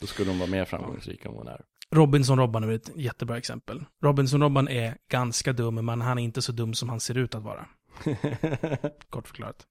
Då 0.00 0.06
skulle 0.06 0.30
hon 0.30 0.38
vara 0.38 0.50
mer 0.50 0.64
framgångsrik 0.64 1.24
än 1.24 1.32
vad 1.32 1.38
hon 1.40 1.48
är. 1.48 1.64
Robinson-Robban 1.94 2.64
är 2.64 2.70
ett 2.70 2.90
jättebra 2.96 3.38
exempel. 3.38 3.84
Robinson-Robban 4.02 4.68
är 4.68 4.96
ganska 5.10 5.52
dum, 5.52 5.74
men 5.74 6.00
han 6.00 6.18
är 6.18 6.22
inte 6.22 6.42
så 6.42 6.52
dum 6.52 6.74
som 6.74 6.88
han 6.88 7.00
ser 7.00 7.18
ut 7.18 7.34
att 7.34 7.42
vara. 7.42 7.66
Kort 9.10 9.28
förklarat. 9.28 9.66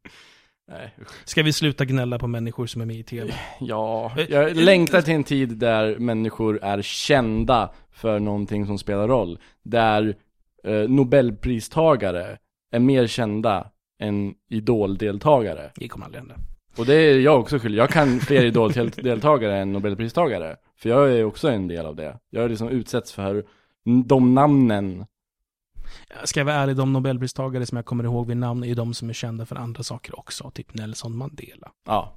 Nej. 0.72 0.96
Ska 1.26 1.44
vi 1.44 1.54
sluta 1.54 1.86
gnälla 1.86 2.20
på 2.20 2.28
människor 2.28 2.66
som 2.66 2.82
är 2.82 2.86
med 2.86 2.96
i 2.96 3.04
tv? 3.04 3.34
Ja, 3.60 4.12
Eh, 4.18 4.26
jag 4.30 4.50
eh, 4.50 4.56
längtar 4.56 5.02
till 5.02 5.14
en 5.14 5.24
tid 5.24 5.58
där 5.58 6.00
människor 6.00 6.64
är 6.64 6.82
kända 6.82 7.74
för 7.92 8.20
någonting 8.20 8.66
som 8.66 8.78
spelar 8.78 9.08
roll. 9.08 9.40
Där 9.64 10.16
eh, 10.64 10.90
Nobelpristagare 10.90 12.38
är 12.72 12.80
mer 12.80 13.08
kända 13.08 13.72
än 14.00 14.34
Idol-deltagare. 14.50 15.72
Det 15.76 15.88
kommer 15.88 16.06
aldrig 16.06 16.22
hända. 16.22 16.36
Och 16.80 16.86
det 16.86 16.94
är 16.94 17.20
jag 17.20 17.40
också 17.40 17.60
skyldig. 17.60 17.80
Jag 17.80 17.90
kan 17.90 18.20
fler 18.20 18.44
Idol-deltagare 18.44 19.58
än 19.58 19.74
Nobelpristagare. 19.74 20.58
För 20.78 20.90
jag 20.90 21.12
är 21.12 21.24
också 21.24 21.50
en 21.50 21.68
del 21.68 21.86
av 21.86 21.96
det. 21.96 22.20
Jag 22.30 22.50
liksom 22.50 22.70
utsätts 22.70 23.12
för 23.12 23.46
de 24.06 24.34
namnen. 24.34 25.06
Ska 26.24 26.40
jag 26.40 26.46
vara 26.46 26.56
ärlig, 26.56 26.76
de 26.76 26.94
Nobelpristagare 26.94 27.66
som 27.66 27.76
jag 27.76 27.86
kommer 27.86 28.04
ihåg 28.04 28.28
vid 28.28 28.38
namn 28.38 28.64
är 28.64 28.68
ju 28.68 28.76
de 28.76 28.94
som 28.94 29.10
är 29.10 29.14
kända 29.14 29.46
för 29.46 29.56
andra 29.56 29.84
saker 29.84 30.20
också. 30.20 30.52
Typ 30.52 30.74
Nelson 30.74 31.18
Mandela. 31.18 31.72
Ja, 31.86 32.14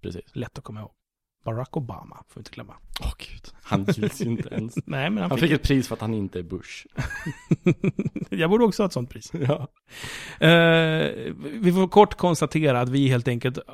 precis. 0.00 0.24
Lätt 0.32 0.58
att 0.58 0.64
komma 0.64 0.80
ihåg. 0.80 0.95
Barack 1.46 1.76
Obama, 1.76 2.16
får 2.28 2.34
vi 2.34 2.40
inte 2.40 2.50
glömma. 2.50 2.74
Åh 3.00 3.06
oh, 3.06 3.12
gud, 3.18 3.42
han 3.62 3.84
gills 3.84 4.20
ju 4.20 4.24
inte 4.24 4.48
ens. 4.48 4.74
Nej, 4.84 5.10
men 5.10 5.18
han, 5.18 5.30
han 5.30 5.38
fick, 5.38 5.50
ett 5.50 5.62
pris 5.62 5.88
för 5.88 5.94
att 5.94 6.00
han 6.00 6.14
inte 6.14 6.38
är 6.38 6.42
Bush. 6.42 6.86
jag 8.30 8.50
borde 8.50 8.64
också 8.64 8.82
ha 8.82 8.86
ett 8.86 8.92
sånt 8.92 9.10
pris. 9.10 9.32
Ja. 9.48 9.68
Uh, 10.42 11.34
vi 11.52 11.72
får 11.72 11.88
kort 11.88 12.14
konstatera 12.14 12.80
att 12.80 12.88
vi 12.88 13.08
helt 13.08 13.28
enkelt, 13.28 13.58
eh, 13.58 13.64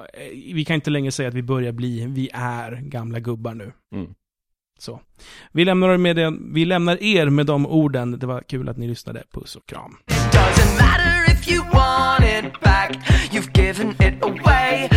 vi 0.55 0.65
kan 0.65 0.75
inte 0.75 0.91
längre 0.91 1.13
säga 1.13 1.29
att 1.29 1.35
vi 1.35 1.43
börjar 1.43 1.73
bli, 1.73 2.07
vi 2.07 2.31
är 2.33 2.73
gamla 2.73 3.21
gubbar 3.21 3.55
nu. 3.55 3.73
Mm. 3.95 4.15
Så. 4.79 5.01
Vi 5.53 5.65
lämnar, 5.65 5.97
med 5.97 6.17
det, 6.17 6.35
vi 6.41 6.65
lämnar 6.65 7.03
er 7.03 7.27
med 7.27 7.47
de 7.47 7.67
orden. 7.67 8.19
Det 8.19 8.27
var 8.27 8.41
kul 8.41 8.69
att 8.69 8.77
ni 8.77 8.89
lyssnade. 8.89 9.23
Puss 9.33 9.57
och 9.57 9.67
kram. 9.67 9.97
Doesn't 10.07 10.81
matter 10.81 11.33
if 11.33 11.49
you 11.49 11.63
want 11.73 12.25
it 12.25 12.61
back, 12.61 12.91
you've 13.33 13.53
given 13.55 13.91
it 14.01 14.23
away 14.23 14.89